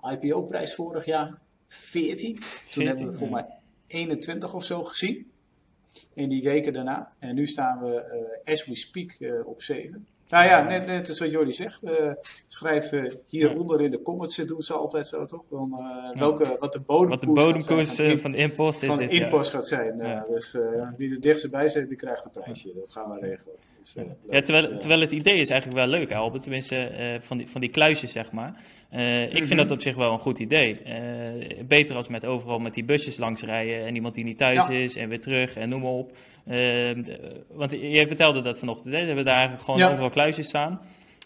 IPO-prijs 0.00 0.74
vorig 0.74 1.04
jaar 1.04 1.40
14. 1.66 2.36
14 2.42 2.72
Toen 2.72 2.86
hebben 2.86 3.06
we 3.06 3.12
voor 3.12 3.30
mij 3.30 3.46
21 3.86 4.54
of 4.54 4.64
zo 4.64 4.84
gezien 4.84 5.32
in 6.14 6.28
die 6.28 6.42
weken 6.42 6.72
daarna. 6.72 7.12
En 7.18 7.34
nu 7.34 7.46
staan 7.46 7.80
we, 7.80 8.20
uh, 8.46 8.52
as 8.52 8.64
we 8.64 8.74
speak, 8.74 9.16
uh, 9.18 9.46
op 9.46 9.62
7. 9.62 10.06
Nou 10.34 10.46
ja, 10.46 10.62
net, 10.62 10.86
net 10.86 11.08
als 11.08 11.18
wat 11.18 11.30
Jordi 11.30 11.52
zegt. 11.52 11.84
Uh, 11.84 11.92
schrijf 12.48 12.92
uh, 12.92 13.10
hieronder 13.26 13.80
in 13.80 13.90
de 13.90 14.02
comments, 14.02 14.36
doen 14.36 14.62
ze 14.62 14.72
altijd 14.72 15.06
zo 15.06 15.24
toch? 15.24 15.42
Dan, 15.50 15.76
uh, 15.78 16.18
welke, 16.18 16.56
wat 16.60 16.72
de 16.72 16.80
bodemkoers, 16.80 17.10
wat 17.10 17.20
de 17.20 17.26
bodemkoers 17.26 17.96
van, 17.96 18.18
van 18.18 18.30
de 18.30 18.36
impost 18.36 18.82
is 18.82 18.88
van 18.88 18.98
dit, 18.98 19.10
impost 19.10 19.50
gaat 19.50 19.66
zijn. 19.66 19.96
Ja. 19.96 20.26
dus 20.28 20.56
wie 20.96 21.10
er 21.10 21.20
dichtst 21.20 21.50
bij 21.50 21.68
zit, 21.68 21.88
die 21.88 21.96
krijgt 21.96 22.24
een 22.24 22.30
prijsje. 22.30 22.72
Dat 22.74 22.90
gaan 22.90 23.10
we 23.10 23.18
regelen. 23.20 23.54
Dus, 23.80 23.94
ja, 24.30 24.40
terwijl, 24.40 24.78
terwijl 24.78 25.00
het 25.00 25.12
idee 25.12 25.38
is 25.38 25.48
eigenlijk 25.48 25.80
wel 25.80 25.98
leuk, 25.98 26.12
Albert. 26.12 26.42
Tenminste, 26.42 27.18
van, 27.20 27.36
die, 27.36 27.48
van 27.48 27.60
die 27.60 27.70
kluisjes, 27.70 28.12
zeg 28.12 28.32
maar. 28.32 28.62
Ik 29.30 29.36
vind 29.36 29.48
mhm. 29.48 29.56
dat 29.56 29.70
op 29.70 29.80
zich 29.80 29.94
wel 29.94 30.12
een 30.12 30.18
goed 30.18 30.38
idee. 30.38 30.82
Beter 31.64 31.96
als 31.96 32.08
met 32.08 32.24
overal 32.24 32.58
met 32.58 32.74
die 32.74 32.84
busjes 32.84 33.16
langs 33.16 33.42
rijden 33.42 33.86
en 33.86 33.94
iemand 33.94 34.14
die 34.14 34.24
niet 34.24 34.38
thuis 34.38 34.68
is 34.68 34.96
en 34.96 35.08
weer 35.08 35.20
terug 35.20 35.56
en 35.56 35.68
noem 35.68 35.80
maar 35.80 35.90
op. 35.90 36.12
Uh, 36.46 36.90
want 37.48 37.72
jij 37.72 38.06
vertelde 38.06 38.40
dat 38.40 38.58
vanochtend, 38.58 38.94
hè? 38.94 39.00
ze 39.00 39.06
hebben 39.06 39.24
daar 39.24 39.50
gewoon 39.50 39.82
overal 39.82 40.10
kluisjes 40.10 40.46
staan. 40.46 40.80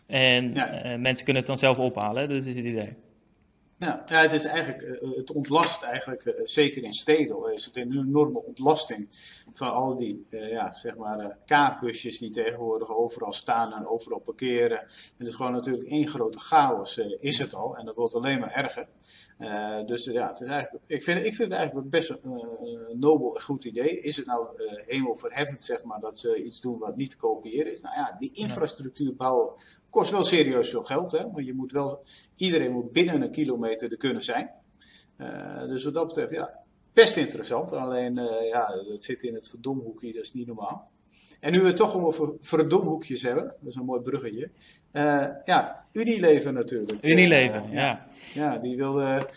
En 0.07 0.52
mensen 1.00 1.24
kunnen 1.24 1.37
het 1.37 1.46
dan 1.46 1.59
zelf 1.59 1.78
ophalen, 1.78 2.28
dat 2.28 2.46
is 2.46 2.57
het 2.57 2.64
idee. 2.64 2.96
Ja, 3.79 4.03
ja, 4.07 4.21
het 4.21 4.33
is 4.33 4.45
eigenlijk, 4.45 4.83
eh, 4.83 5.11
het 5.17 5.33
ontlast 5.33 5.83
eigenlijk, 5.83 6.25
eh, 6.25 6.41
zeker 6.45 6.83
in 6.83 6.93
steden, 6.93 7.53
is 7.53 7.64
het 7.64 7.77
een 7.77 7.93
enorme 7.93 8.43
ontlasting 8.43 9.09
van 9.55 9.73
al 9.73 9.97
die, 9.97 10.27
uh, 10.31 10.51
ja, 10.51 10.73
zeg 10.73 10.97
maar, 10.97 11.38
kaartbusjes 11.45 12.19
die 12.19 12.31
tegenwoordig 12.31 12.97
overal 12.97 13.33
staan 13.33 13.73
en 13.73 13.87
overal 13.87 14.19
parkeren. 14.19 14.87
Het 15.19 15.27
is 15.27 15.35
gewoon 15.35 15.53
natuurlijk 15.53 15.88
één 15.88 16.09
grote 16.09 16.38
chaos, 16.38 16.99
is 17.21 17.38
het 17.38 17.55
al, 17.55 17.77
en 17.77 17.85
dat 17.85 17.95
wordt 17.95 18.14
alleen 18.14 18.41
maar 18.41 18.53
erger. 18.53 18.88
dus 19.87 20.05
ja, 20.05 20.29
het 20.29 20.41
is 20.41 20.49
eigenlijk, 20.49 20.85
ik, 20.87 21.03
vind, 21.03 21.19
ik 21.19 21.35
vind 21.35 21.51
het 21.51 21.59
eigenlijk 21.59 21.91
best 21.91 22.11
een 22.11 22.99
nobel 22.99 23.35
en 23.35 23.43
goed 23.43 23.64
idee. 23.64 24.01
Is 24.01 24.17
het 24.17 24.27
nou 24.27 24.47
hemelverheffend, 24.87 25.64
zeg 25.64 25.83
maar, 25.83 26.01
dat 26.01 26.19
ze 26.19 26.45
iets 26.45 26.61
doen 26.61 26.79
wat 26.79 26.97
niet 26.97 27.11
te 27.11 27.17
kopiëren 27.17 27.73
is? 27.73 27.81
Nou 27.81 27.95
ja, 27.95 28.17
die 28.19 28.33
infrastructuur 28.33 29.17
bouwen 29.17 29.53
Kost 29.90 30.11
wel 30.11 30.22
serieus 30.22 30.70
veel 30.70 30.85
geld, 30.85 31.12
hè? 31.12 31.31
want 31.31 31.46
je 31.46 31.55
moet 31.55 31.72
wel, 31.72 32.05
iedereen 32.37 32.72
moet 32.72 32.92
binnen 32.92 33.22
een 33.22 33.31
kilometer 33.31 33.90
er 33.90 33.96
kunnen 33.96 34.22
zijn. 34.22 34.51
Uh, 35.18 35.66
dus 35.66 35.85
wat 35.85 35.94
dat 35.94 36.07
betreft, 36.07 36.31
ja, 36.31 36.59
best 36.92 37.16
interessant. 37.16 37.72
Alleen, 37.72 38.18
uh, 38.18 38.48
ja, 38.48 38.83
dat 38.88 39.05
zit 39.05 39.22
in 39.22 39.35
het 39.35 39.48
verdomhoekje, 39.48 40.12
dat 40.12 40.22
is 40.22 40.33
niet 40.33 40.46
normaal. 40.46 40.90
En 41.40 41.53
nu 41.53 41.61
we 41.61 41.66
het 41.66 41.77
toch 41.77 41.94
over 41.94 42.33
verdomhoekjes 42.40 43.22
hebben, 43.22 43.44
dat 43.44 43.68
is 43.68 43.74
een 43.74 43.85
mooi 43.85 44.01
bruggetje. 44.01 44.51
Uh, 44.92 45.27
ja, 45.44 45.87
Unilever 45.92 46.53
natuurlijk. 46.53 47.05
Unilever, 47.05 47.62
ja. 47.70 48.07
Ja, 48.35 48.59
die 48.59 48.77
wilde 48.77 49.29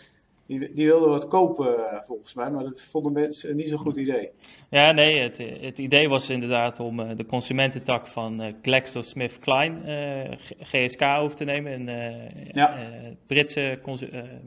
die, 0.58 0.72
die 0.72 0.86
wilden 0.86 1.08
wat 1.08 1.26
kopen 1.26 1.90
eh, 1.90 2.02
volgens 2.02 2.34
mij, 2.34 2.50
maar 2.50 2.64
dat 2.64 2.80
vonden 2.80 3.12
mensen 3.12 3.56
niet 3.56 3.68
zo'n 3.68 3.78
goed 3.78 3.96
idee. 3.96 4.30
Ja, 4.70 4.92
nee, 4.92 5.20
het, 5.20 5.38
het 5.60 5.78
idee 5.78 6.08
was 6.08 6.30
inderdaad 6.30 6.80
om 6.80 7.00
uh, 7.00 7.10
de 7.16 7.26
consumententak 7.26 8.06
van 8.06 8.42
uh, 8.42 8.52
GlaxoSmithKline, 8.62 10.38
GSK, 10.60 11.02
over 11.02 11.36
te 11.36 11.44
nemen. 11.44 11.72
Een 11.72 12.10
ja. 12.52 12.78
Britse, 13.26 13.78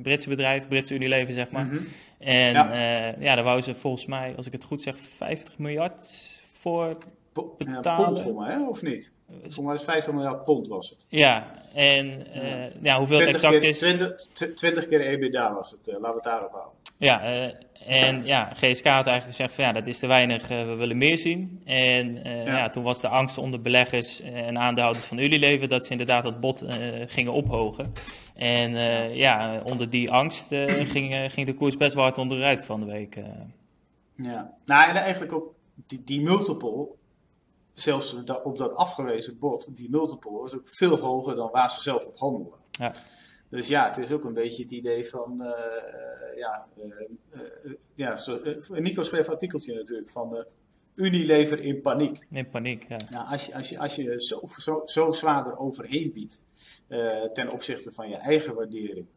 Britse 0.02 0.30
bedrijf, 0.30 0.68
Britse 0.68 0.94
Unilever, 0.94 1.34
zeg 1.34 1.52
maar. 1.52 1.66
Mm 1.66 1.70
-hmm. 1.70 1.88
En 2.20 2.54
ja. 2.54 3.16
ja, 3.20 3.36
daar 3.36 3.44
wouden 3.44 3.64
ze 3.64 3.76
volgens 3.76 4.06
mij, 4.06 4.34
als 4.38 4.46
ik 4.46 4.52
het 4.52 4.64
goed 4.64 4.82
zeg, 4.82 5.00
50 5.00 5.58
miljard 5.58 6.04
voor 6.52 6.98
betalen. 7.58 7.84
Ja, 7.84 7.96
pond 7.96 8.22
voor 8.22 8.34
mij, 8.34 8.58
of 8.58 8.82
niet? 8.82 9.12
Volgens 9.30 9.60
mij 9.60 9.74
is 9.74 9.84
50 9.84 10.14
miljard 10.14 10.44
pond 10.44 10.68
was 10.68 10.90
het. 10.90 11.06
Ja, 11.10 11.62
en 11.74 12.28
uh, 12.36 12.82
ja. 12.82 12.98
hoeveel 12.98 13.20
het 13.20 13.28
exact 13.28 13.60
keer, 13.60 13.70
is... 13.70 13.78
20, 13.78 14.16
20 14.56 14.86
keer 14.86 15.02
EBITDA 15.02 15.54
was 15.54 15.72
het, 15.72 15.88
uh, 15.88 15.94
laten 15.94 16.10
we 16.10 16.16
het 16.16 16.24
daarop 16.24 16.52
houden. 16.52 16.74
Ja, 16.98 17.24
uh, 17.24 17.54
en 17.88 18.26
ja, 18.26 18.50
GSK 18.54 18.86
had 18.86 19.08
eigenlijk 19.08 19.24
gezegd 19.26 19.54
van 19.54 19.64
ja, 19.64 19.72
dat 19.72 19.88
is 19.88 20.00
te 20.00 20.08
weinig, 20.08 20.48
we 20.48 20.76
willen 20.76 20.98
meer 20.98 21.18
zien. 21.18 21.62
En 21.66 22.14
ja. 22.24 22.44
ja. 22.44 22.70
toen 22.70 22.84
was 22.84 23.02
de 23.02 23.08
angst 23.08 23.38
onder 23.38 23.62
beleggers 23.62 24.22
en 24.22 24.58
aandeelhouders 24.58 25.06
van 25.06 25.18
Unilever 25.18 25.68
dat 25.68 25.86
ze 25.86 25.92
inderdaad 25.92 26.24
dat 26.24 26.40
bod 26.40 26.66
gingen 27.08 27.34
ophogen. 27.34 27.92
En 28.36 28.72
ja, 29.16 29.62
onder 29.64 29.90
die 29.90 30.12
angst 30.12 30.48
ging, 30.68 31.32
ging 31.32 31.46
de 31.46 31.54
koers 31.54 31.78
best 31.78 31.94
wel 31.94 32.04
hard 32.04 32.18
onderuit 32.18 32.66
van 32.66 32.80
de 32.80 32.86
week. 32.86 33.18
Ja, 34.16 34.54
nou 34.66 34.90
en 34.90 34.96
eigenlijk 34.96 35.34
ook 35.34 35.54
die, 35.88 36.02
die 36.06 36.22
multiple 36.22 36.88
zelfs 37.76 38.16
op 38.44 38.58
dat 38.58 38.74
afgewezen 38.74 39.40
bod, 39.40 39.76
die 39.76 39.90
multiple, 39.90 40.44
is 40.44 40.56
ook 40.56 40.70
veel 40.70 40.98
hoger 40.98 41.36
dan 41.36 41.52
waar 41.52 41.70
ze 41.70 41.82
zelf 41.82 42.06
op 42.06 42.18
handelen. 42.18 42.60
Ja. 42.72 42.94
Dus 43.50 43.68
ja, 43.68 43.88
het 43.88 43.98
is 43.98 44.12
ook 44.12 44.24
een 44.24 44.34
beetje 44.34 44.64
het 44.64 44.72
idee 44.72 45.10
van, 45.10 45.42
uh, 45.42 45.50
ja, 46.38 46.68
uh, 46.78 46.86
uh, 47.64 47.74
ja 47.96 48.16
zo, 48.16 48.40
Nico 48.70 49.02
schreef 49.02 49.28
een 49.28 49.34
artikeltje 49.34 49.76
natuurlijk 49.76 50.10
van 50.10 50.46
Unilever 50.96 51.60
in 51.60 51.82
paniek. 51.82 52.26
In 52.30 52.50
paniek, 52.50 52.86
ja. 52.88 52.98
Nou, 53.10 53.28
als, 53.28 53.46
je, 53.46 53.56
als, 53.56 53.70
je, 53.70 53.80
als 53.80 53.96
je 53.96 54.22
zo, 54.22 54.42
zo, 54.58 54.82
zo 54.86 55.12
zwaar 55.12 55.46
er 55.46 55.58
overheen 55.58 56.12
biedt 56.14 56.44
ten 57.34 57.52
opzichte 57.52 57.92
van 57.92 58.10
je 58.10 58.16
eigen 58.16 58.56
waardering, 58.56 59.08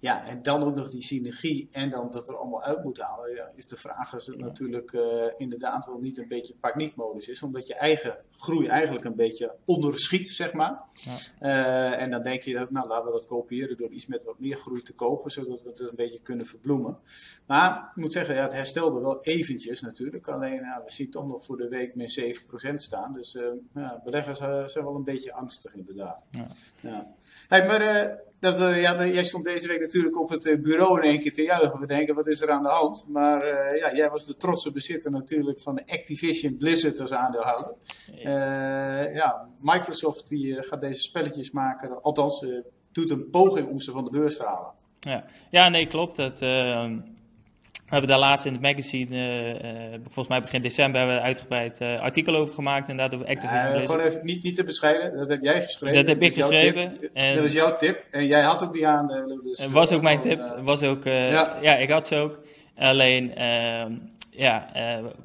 ja, 0.00 0.26
en 0.26 0.42
dan 0.42 0.62
ook 0.62 0.74
nog 0.74 0.88
die 0.88 1.02
synergie 1.02 1.68
en 1.72 1.90
dan 1.90 2.10
dat 2.10 2.28
er 2.28 2.36
allemaal 2.36 2.62
uit 2.62 2.84
moet 2.84 3.00
halen. 3.00 3.34
Ja, 3.34 3.50
is 3.54 3.66
de 3.66 3.76
vraag 3.76 4.14
als 4.14 4.26
het 4.26 4.38
natuurlijk 4.38 4.92
uh, 4.92 5.24
inderdaad 5.36 5.86
wel 5.86 5.98
niet 5.98 6.18
een 6.18 6.28
beetje 6.28 6.54
paniekmodus 6.60 7.28
is. 7.28 7.42
Omdat 7.42 7.66
je 7.66 7.74
eigen 7.74 8.16
groei 8.30 8.66
eigenlijk 8.66 9.04
een 9.04 9.16
beetje 9.16 9.54
onderschiet, 9.64 10.28
zeg 10.28 10.52
maar. 10.52 10.82
Ja. 10.92 11.92
Uh, 11.92 12.00
en 12.00 12.10
dan 12.10 12.22
denk 12.22 12.42
je, 12.42 12.54
dat, 12.54 12.70
nou 12.70 12.88
laten 12.88 13.06
we 13.06 13.12
dat 13.12 13.26
kopiëren 13.26 13.76
door 13.76 13.90
iets 13.90 14.06
met 14.06 14.24
wat 14.24 14.38
meer 14.38 14.56
groei 14.56 14.82
te 14.82 14.94
kopen. 14.94 15.30
Zodat 15.30 15.62
we 15.62 15.68
het 15.68 15.78
een 15.78 15.96
beetje 15.96 16.20
kunnen 16.22 16.46
verbloemen. 16.46 16.98
Maar 17.46 17.90
ik 17.94 18.02
moet 18.02 18.12
zeggen, 18.12 18.34
ja, 18.34 18.42
het 18.42 18.52
herstelde 18.52 19.00
wel 19.00 19.20
eventjes 19.22 19.80
natuurlijk. 19.80 20.28
Alleen 20.28 20.54
ja, 20.54 20.82
we 20.84 20.92
zien 20.92 21.10
toch 21.10 21.26
nog 21.26 21.44
voor 21.44 21.56
de 21.56 21.68
week 21.68 21.94
min 21.94 22.34
7% 22.70 22.74
staan. 22.74 23.12
Dus 23.12 23.34
uh, 23.34 23.46
ja, 23.74 24.00
beleggers 24.04 24.38
zijn 24.72 24.84
wel 24.84 24.94
een 24.94 25.04
beetje 25.04 25.32
angstig 25.32 25.74
inderdaad. 25.74 26.22
Ja. 26.30 26.46
ja. 26.80 27.14
Hey, 27.48 27.66
maar 27.66 28.26
dat, 28.40 28.60
uh, 28.60 28.80
ja, 28.80 29.06
jij 29.06 29.24
stond 29.24 29.44
deze 29.44 29.68
week 29.68 29.80
natuurlijk 29.80 30.20
op 30.20 30.28
het 30.28 30.46
eh, 30.46 30.60
bureau 30.60 31.02
in 31.02 31.10
één 31.10 31.20
keer 31.20 31.32
te 31.32 31.42
juichen. 31.42 31.80
We 31.80 31.86
denken, 31.86 32.14
wat 32.14 32.26
is 32.26 32.40
er 32.40 32.50
aan 32.50 32.62
de 32.62 32.68
hand? 32.68 33.06
Maar 33.08 33.44
uh, 33.44 33.78
ja, 33.78 33.94
jij 33.94 34.10
was 34.10 34.26
de 34.26 34.36
trotse 34.36 34.72
bezitter 34.72 35.10
natuurlijk 35.10 35.60
van 35.60 35.74
de 35.74 35.82
Activision 35.86 36.56
Blizzard 36.56 37.00
als 37.00 37.12
aandeelhouder. 37.12 37.74
Uh, 38.14 39.14
ja, 39.14 39.48
Microsoft 39.60 40.28
die 40.28 40.62
gaat 40.62 40.80
deze 40.80 41.00
spelletjes 41.00 41.50
maken, 41.50 42.02
althans 42.02 42.46
doet 42.92 43.10
een 43.10 43.30
poging 43.30 43.68
om 43.68 43.80
ze 43.80 43.90
van 43.90 44.04
de 44.04 44.10
beurs 44.10 44.36
te 44.36 44.44
halen. 44.44 44.72
Ja, 45.00 45.24
ja 45.50 45.68
nee, 45.68 45.86
klopt. 45.86 46.16
Dat, 46.16 46.40
we 47.88 47.94
hebben 47.94 48.10
daar 48.10 48.28
laatst 48.28 48.46
in 48.46 48.52
het 48.52 48.62
magazine, 48.62 49.16
uh, 49.64 49.98
volgens 50.02 50.28
mij 50.28 50.40
begin 50.40 50.62
december, 50.62 51.00
hebben 51.00 51.16
we 51.16 51.22
uitgebreid 51.22 51.80
uh, 51.80 52.00
artikel 52.00 52.34
over 52.34 52.54
gemaakt. 52.54 52.88
Inderdaad, 52.88 53.14
over 53.14 53.26
Activision 53.26 53.80
Gewoon 53.80 54.00
even 54.00 54.20
niet, 54.24 54.42
niet 54.42 54.56
te 54.56 54.64
bescheiden, 54.64 55.16
dat 55.16 55.28
heb 55.28 55.42
jij 55.42 55.62
geschreven. 55.62 55.96
Dat 55.96 56.06
heb 56.06 56.22
ik 56.22 56.34
geschreven. 56.34 56.98
En, 57.14 57.34
dat 57.34 57.42
was 57.42 57.52
jouw 57.52 57.76
tip. 57.76 58.04
En 58.10 58.26
jij 58.26 58.42
had 58.42 58.62
ook 58.62 58.72
die 58.72 58.86
aandelen. 58.86 59.40
Dus, 59.42 59.58
en 59.58 59.72
was 59.72 59.92
ook 59.92 60.02
mijn 60.02 60.20
tip. 60.20 60.58
was 60.62 60.82
ook, 60.82 61.04
ja. 61.04 61.58
ja. 61.62 61.76
ik 61.76 61.90
had 61.90 62.06
ze 62.06 62.16
ook. 62.16 62.40
Alleen, 62.76 63.34
ehm, 63.34 63.92
ja, 64.30 64.70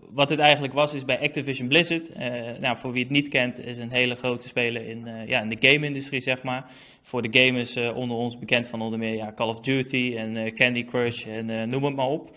wat 0.10 0.30
het 0.30 0.39
eigenlijk 0.39 0.73
was, 0.73 0.93
is 0.93 1.06
bij 1.06 1.19
Activision 1.19 1.67
Blizzard. 1.67 2.12
nou, 2.60 2.78
voor 2.78 2.91
wie 2.91 3.04
het 3.04 3.12
niet 3.12 3.30
kent, 3.30 3.65
is 3.65 3.78
een 3.78 3.91
hele 3.91 4.15
grote 4.15 4.47
speler 4.47 4.88
in, 4.88 5.08
ja, 5.28 5.41
in 5.41 5.49
de 5.49 5.67
game-industrie, 5.69 6.21
zeg 6.21 6.43
maar 6.43 6.65
voor 7.02 7.21
de 7.21 7.39
gamers 7.39 7.78
onder 7.78 8.17
ons 8.17 8.39
bekend 8.39 8.67
van 8.67 8.82
onder 8.82 8.99
meer 8.99 9.15
ja, 9.15 9.34
Call 9.36 9.47
of 9.47 9.60
Duty 9.60 10.15
en 10.17 10.54
Candy 10.54 10.86
Crush 10.86 11.26
en 11.26 11.69
noem 11.69 11.84
het 11.84 11.95
maar 11.95 12.08
op. 12.08 12.32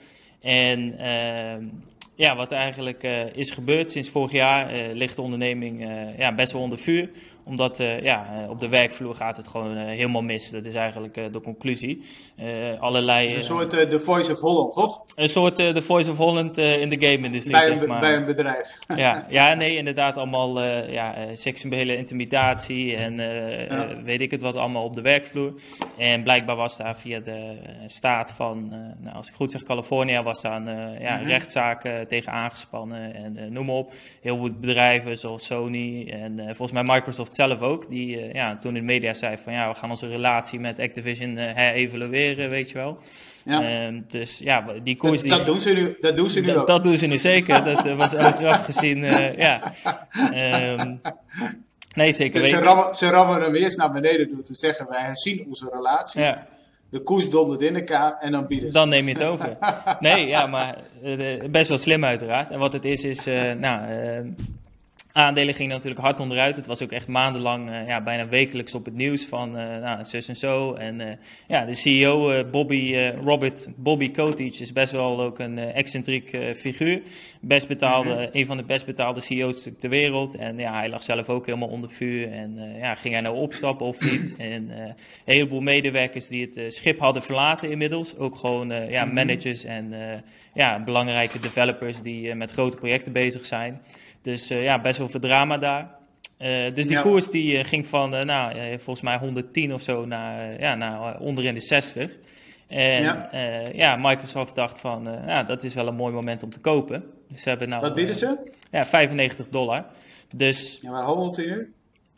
En 0.46 0.98
ehm, 0.98 1.64
ja, 2.16 2.36
wat 2.36 2.52
eigenlijk 2.52 3.02
eh, 3.02 3.34
is 3.34 3.50
gebeurd 3.50 3.90
sinds 3.90 4.10
vorig 4.10 4.32
jaar, 4.32 4.74
uh, 4.74 4.94
ligt 4.94 5.16
de 5.16 5.22
onderneming 5.22 5.84
uh, 5.84 6.18
ja, 6.18 6.34
best 6.34 6.52
wel 6.52 6.62
onder 6.62 6.78
vuur 6.78 7.10
omdat 7.46 7.76
ja, 8.02 8.42
eh, 8.42 8.50
op 8.50 8.60
de 8.60 8.68
werkvloer 8.68 9.14
gaat 9.14 9.36
het 9.36 9.48
gewoon 9.48 9.76
helemaal 9.76 10.22
mis. 10.22 10.50
Dat 10.50 10.64
is 10.64 10.74
eigenlijk 10.74 11.14
de 11.14 11.40
conclusie. 11.40 12.04
allerlei, 12.78 13.34
een 13.34 13.42
soort 13.42 13.70
The 13.70 13.98
Voice 13.98 14.32
of 14.32 14.40
Holland, 14.40 14.72
toch? 14.72 15.04
Een 15.14 15.28
soort 15.28 15.54
The 15.56 15.82
Voice 15.82 16.10
of 16.10 16.16
Holland 16.16 16.58
in 16.58 16.88
de 16.88 17.06
game-industrie, 17.06 17.62
zeg 17.62 17.86
maar. 17.86 18.00
Bij 18.00 18.14
een 18.14 18.24
bedrijf. 18.24 18.78
ja, 18.96 19.26
ja, 19.28 19.54
nee, 19.54 19.76
inderdaad 19.76 20.16
allemaal 20.16 20.62
ja, 20.90 21.14
seksuele 21.32 21.96
intimidatie 21.96 22.96
en 22.96 23.16
ja. 23.68 24.02
weet 24.02 24.20
ik 24.20 24.30
het 24.30 24.40
wat 24.40 24.54
allemaal 24.54 24.84
op 24.84 24.94
de 24.94 25.02
werkvloer. 25.02 25.54
En 25.98 26.22
blijkbaar 26.22 26.56
was 26.56 26.76
daar 26.76 26.96
via 26.96 27.20
de 27.20 27.56
staat 27.86 28.32
van, 28.32 28.68
nou, 28.98 29.16
als 29.16 29.28
ik 29.28 29.34
goed 29.34 29.50
zeg, 29.50 29.62
Californië, 29.62 30.20
was 30.20 30.42
daar 30.42 30.66
een 30.66 31.00
ja, 31.00 31.16
mm 31.16 31.24
rechtszaak 31.26 32.05
tegen 32.06 32.32
aangespannen 32.32 33.14
en 33.14 33.52
noem 33.52 33.66
maar 33.66 33.74
op. 33.74 33.92
Heel 34.20 34.36
veel 34.36 34.50
bedrijven 34.60 35.18
zoals 35.18 35.46
Sony 35.46 36.10
en 36.10 36.36
volgens 36.36 36.72
mij 36.72 36.84
Microsoft 36.94 37.34
zelf 37.34 37.60
ook, 37.60 37.88
die 37.88 38.34
ja, 38.34 38.58
toen 38.58 38.76
in 38.76 38.80
de 38.80 38.92
media 38.92 39.14
zei 39.14 39.36
van 39.36 39.52
ja, 39.52 39.68
we 39.68 39.74
gaan 39.74 39.90
onze 39.90 40.08
relatie 40.08 40.60
met 40.60 40.80
Activision 40.80 41.36
herevalueren, 41.36 42.50
weet 42.50 42.70
je 42.70 42.74
wel. 42.74 42.98
Ja. 43.44 43.90
Uh, 43.90 44.00
dus 44.06 44.38
ja, 44.38 44.64
die 44.82 44.96
koers... 44.96 45.22
Dat, 45.22 45.22
die, 45.22 45.36
dat, 45.36 45.46
doen 45.46 45.60
ze 45.60 45.72
nu, 45.72 45.96
dat 46.00 46.16
doen 46.16 46.28
ze 46.28 46.40
nu 46.40 46.56
ook. 46.56 46.66
Dat 46.66 46.82
doen 46.82 46.96
ze 46.96 47.06
nu 47.06 47.18
zeker, 47.18 47.64
dat 47.64 47.96
was 47.96 48.14
achteraf 48.14 48.64
gezien, 48.64 49.04
ja. 49.36 49.72
Um, 50.78 51.00
nee, 51.94 52.12
zeker 52.12 52.40
dus 52.40 52.48
ze 52.48 52.58
rammen, 52.58 52.94
ze 52.94 53.08
rammen 53.08 53.42
hem 53.42 53.54
eerst 53.54 53.78
naar 53.78 53.92
beneden 53.92 54.28
door 54.28 54.42
te 54.42 54.54
zeggen, 54.54 54.88
wij 54.88 55.00
herzien 55.00 55.44
onze 55.46 55.70
relatie. 55.72 56.20
Ja. 56.20 56.46
De 56.96 57.02
koers 57.02 57.30
dondert 57.30 57.62
in 57.62 57.76
elkaar 57.76 58.18
en 58.20 58.32
dan 58.32 58.46
bieden 58.46 58.72
ze. 58.72 58.78
Dan 58.78 58.88
neem 58.88 59.08
je 59.08 59.14
het 59.14 59.22
over. 59.22 59.56
Nee, 60.00 60.26
ja, 60.26 60.46
maar 60.46 60.78
best 61.50 61.68
wel 61.68 61.78
slim 61.78 62.04
uiteraard. 62.04 62.50
En 62.50 62.58
wat 62.58 62.72
het 62.72 62.84
is, 62.84 63.04
is, 63.04 63.24
nou 63.58 63.80
Aandelen 65.16 65.54
gingen 65.54 65.72
natuurlijk 65.72 66.00
hard 66.00 66.20
onderuit. 66.20 66.56
Het 66.56 66.66
was 66.66 66.82
ook 66.82 66.92
echt 66.92 67.06
maandenlang, 67.06 67.70
uh, 67.70 67.86
ja, 67.86 68.00
bijna 68.00 68.28
wekelijks 68.28 68.74
op 68.74 68.84
het 68.84 68.94
nieuws 68.94 69.24
van 69.24 69.48
uh, 69.48 69.76
nou, 69.76 70.04
zus 70.04 70.28
en 70.28 70.36
zo. 70.36 70.72
En 70.74 71.00
uh, 71.00 71.06
ja, 71.48 71.64
de 71.64 71.74
CEO, 71.74 72.44
Bobby, 72.44 73.10
Robert 73.24 73.68
Bobby 73.76 74.10
Kotick, 74.10 74.58
is 74.58 74.72
best 74.72 74.92
wel 74.92 75.20
ook 75.20 75.38
een 75.38 75.58
excentriek 75.58 76.38
figuur. 76.56 77.02
Best 77.40 77.68
betaalde, 77.68 78.10
mm 78.10 78.16
-hmm. 78.16 78.28
Een 78.32 78.46
van 78.46 78.56
de 78.56 78.62
best 78.62 78.86
betaalde 78.86 79.20
CEO's 79.20 79.68
ter 79.78 79.90
wereld. 79.90 80.34
En 80.34 80.58
ja, 80.58 80.74
hij 80.74 80.88
lag 80.88 81.02
zelf 81.02 81.28
ook 81.28 81.46
helemaal 81.46 81.68
onder 81.68 81.90
vuur. 81.90 82.32
En 82.32 82.58
ja, 82.78 82.94
ging 82.94 83.14
hij 83.14 83.22
nou 83.22 83.36
opstappen 83.36 83.86
of 83.86 84.00
niet? 84.10 84.36
en 84.52 84.70
een 84.70 84.94
heleboel 85.24 85.60
medewerkers 85.60 86.28
die 86.28 86.50
het 86.54 86.74
schip 86.74 86.98
hadden 86.98 87.22
verlaten 87.22 87.70
inmiddels. 87.70 88.16
Ook 88.16 88.36
gewoon 88.36 88.68
ja, 88.90 89.04
Mhm. 89.04 89.14
managers 89.14 89.64
en 89.64 89.94
ja, 90.54 90.80
belangrijke 90.84 91.38
developers 91.38 92.02
die 92.02 92.34
met 92.34 92.50
grote 92.50 92.76
projecten 92.76 93.12
bezig 93.12 93.46
zijn. 93.46 93.80
Dus 94.26 94.50
uh, 94.50 94.62
ja, 94.62 94.80
best 94.80 94.98
wel 94.98 95.08
veel 95.08 95.20
drama 95.20 95.58
daar. 95.58 95.94
Uh, 96.38 96.74
dus 96.74 96.86
die 96.86 96.96
Ja. 96.96 97.02
koers 97.02 97.30
die 97.30 97.58
uh, 97.58 97.64
ging 97.64 97.86
van, 97.86 98.10
nou, 98.10 98.54
volgens 98.78 99.00
mij 99.00 99.18
110 99.18 99.74
of 99.74 99.82
zo 99.82 100.04
naar, 100.06 100.60
ja, 100.60 100.74
naar 100.74 101.18
onderin 101.20 101.54
de 101.54 101.60
60. 101.60 102.16
En 102.68 103.02
Ja. 103.02 103.28
ja, 103.72 103.96
Microsoft 103.96 104.54
dacht 104.54 104.80
van, 104.80 105.08
ja, 105.26 105.42
dat 105.42 105.62
is 105.62 105.74
wel 105.74 105.86
een 105.86 105.94
mooi 105.94 106.14
moment 106.14 106.42
om 106.42 106.50
te 106.50 106.58
kopen. 106.60 107.04
Dus 107.28 107.42
ze 107.42 107.48
hebben 107.48 107.68
nou, 107.68 107.80
Wat 107.82 107.94
bieden 107.94 108.14
ze? 108.14 108.36
Ja, 108.70 108.82
95 108.84 109.48
dollar. 109.48 109.84
Dus 110.36 110.78
Ja, 110.80 110.90
waar 110.90 111.02
handelt 111.02 111.36
hij 111.36 111.46
nu? 111.46 111.72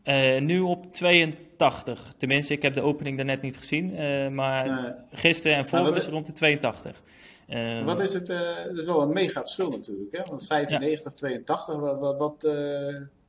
uh, 0.04 0.40
nu 0.40 0.60
op 0.60 0.92
82. 0.92 2.12
Tenminste, 2.16 2.52
ik 2.52 2.62
heb 2.62 2.74
de 2.74 2.80
opening 2.82 3.16
daarnet 3.16 3.42
niet 3.42 3.56
gezien. 3.56 4.00
Uh, 4.00 4.28
maar 4.28 4.66
Nee. 4.82 4.92
gisteren 5.12 5.52
en 5.56 5.62
wat 5.62 5.70
voor 5.70 5.82
was 5.82 5.96
is- 5.96 6.06
rond 6.06 6.26
de 6.26 6.32
82. 6.32 7.02
Uh, 7.48 7.84
Wat 7.84 8.00
is 8.00 8.14
het? 8.14 8.28
eh, 8.28 8.64
dat 8.66 8.76
is 8.76 8.84
wel 8.84 9.02
een 9.02 9.12
mega 9.12 9.40
verschil 9.40 9.68
natuurlijk. 9.68 10.12
Hè? 10.12 10.22
Want 10.28 10.46
95, 10.46 11.12
82, 11.12 11.76
wat. 11.76 11.98
wat, 11.98 12.16
wat 12.18 12.44
eh, 12.44 12.52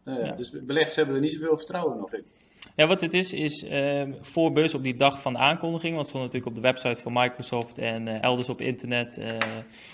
nou 0.04 0.24
ja. 0.24 0.32
Dus 0.36 0.52
beleggers 0.62 0.96
hebben 0.96 1.16
er 1.16 1.22
niet 1.22 1.32
zoveel 1.32 1.58
vertrouwen 1.58 1.98
nog 1.98 2.14
in. 2.14 2.24
Ja, 2.76 2.88
wat 2.88 3.02
het 3.02 3.14
is, 3.14 3.34
is 3.34 3.64
ehm 3.64 4.14
voor 4.22 4.52
beurs 4.52 4.74
op 4.74 4.84
die 4.84 4.96
dag 4.96 5.22
van 5.22 5.34
de 5.34 5.40
aankondiging, 5.40 5.96
want 5.96 6.08
het 6.08 6.16
stond 6.16 6.24
natuurlijk 6.24 6.58
op 6.58 6.64
de 6.64 6.68
website 6.70 7.02
van 7.02 7.14
Microsoft 7.14 7.78
en 7.78 8.08
eh, 8.08 8.22
elders 8.24 8.50
op 8.50 8.62
internet, 8.62 9.20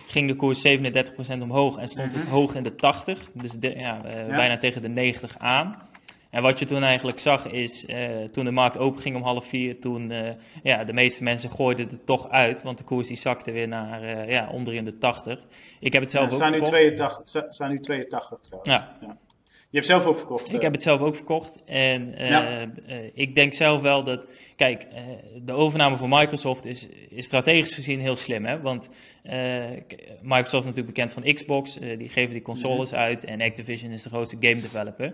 ging 0.08 0.28
de 0.28 0.36
koers 0.36 0.68
37% 0.68 1.42
omhoog 1.42 1.78
en 1.78 1.88
stond 1.88 2.14
het 2.14 2.28
hoog 2.28 2.56
in 2.56 2.64
de 2.64 2.76
80, 2.76 3.30
dus 3.34 3.52
de, 3.52 3.70
ja, 3.70 4.02
Ja. 4.06 4.26
bijna 4.28 4.58
tegen 4.58 4.82
de 4.82 4.88
90 4.90 5.38
aan. 5.38 5.82
En 6.30 6.42
wat 6.42 6.60
je 6.60 6.66
toen 6.66 6.84
eigenlijk 6.84 7.20
zag 7.20 7.48
is, 7.48 7.86
eh, 7.86 8.24
toen 8.32 8.46
de 8.46 8.52
markt 8.52 8.78
open 8.78 9.02
ging 9.02 9.16
om 9.16 9.22
half 9.22 9.46
vier, 9.46 9.80
toen 9.80 10.12
eh, 10.12 10.30
ja, 10.64 10.84
de 10.84 10.94
meeste 10.94 11.24
mensen 11.24 11.50
gooiden 11.50 11.88
het 11.90 12.06
toch 12.06 12.30
uit, 12.30 12.64
want 12.64 12.78
de 12.78 12.84
koers 12.84 13.08
die 13.08 13.18
zakte 13.18 13.52
weer 13.52 13.68
naar 13.68 14.02
eh, 14.04 14.30
ja, 14.30 14.50
onderin 14.52 14.86
de 14.86 14.98
80. 14.98 15.40
Ik 15.80 15.94
heb 15.94 16.02
het 16.02 16.12
zelf 16.12 16.28
Er 16.28 16.34
ook 16.34 16.42
nu, 16.42 16.48
verkocht. 16.50 16.72
82, 16.72 17.22
sta- 17.26 17.46
staan 17.50 17.70
nu 17.70 17.80
82 17.80 18.40
trouwens. 18.40 18.70
Ja. 18.72 18.98
Je 19.70 19.82
hebt 19.82 19.86
zelf 19.94 20.06
ook 20.06 20.18
verkocht. 20.18 20.54
Ik 20.54 20.62
heb 20.62 20.74
het 20.74 20.84
zelf 20.84 21.00
ook 21.02 21.16
verkocht. 21.16 21.60
En 21.66 22.14
Ja. 22.18 22.68
ik 23.14 23.36
denk 23.36 23.54
zelf 23.54 23.82
wel 23.82 24.04
dat. 24.04 24.26
Kijk, 24.56 24.88
de 25.42 25.52
overname 25.54 25.98
van 25.98 26.10
Microsoft 26.10 26.66
is, 26.66 26.88
is 27.10 27.26
strategisch 27.26 27.74
gezien 27.74 28.00
heel 28.00 28.16
slim. 28.16 28.46
Hè? 28.46 28.62
Want 28.62 28.90
Microsoft 30.22 30.64
is 30.66 30.70
natuurlijk 30.72 30.86
bekend 30.88 31.12
van 31.12 31.34
Xbox. 31.34 31.78
die 31.98 32.10
geven 32.10 32.32
die 32.34 32.42
consoles 32.42 32.94
uit. 32.94 33.24
En 33.24 33.42
Activision 33.42 33.92
is 33.92 34.02
de 34.02 34.10
grootste 34.10 34.38
game 34.40 34.62
developer. 34.62 35.14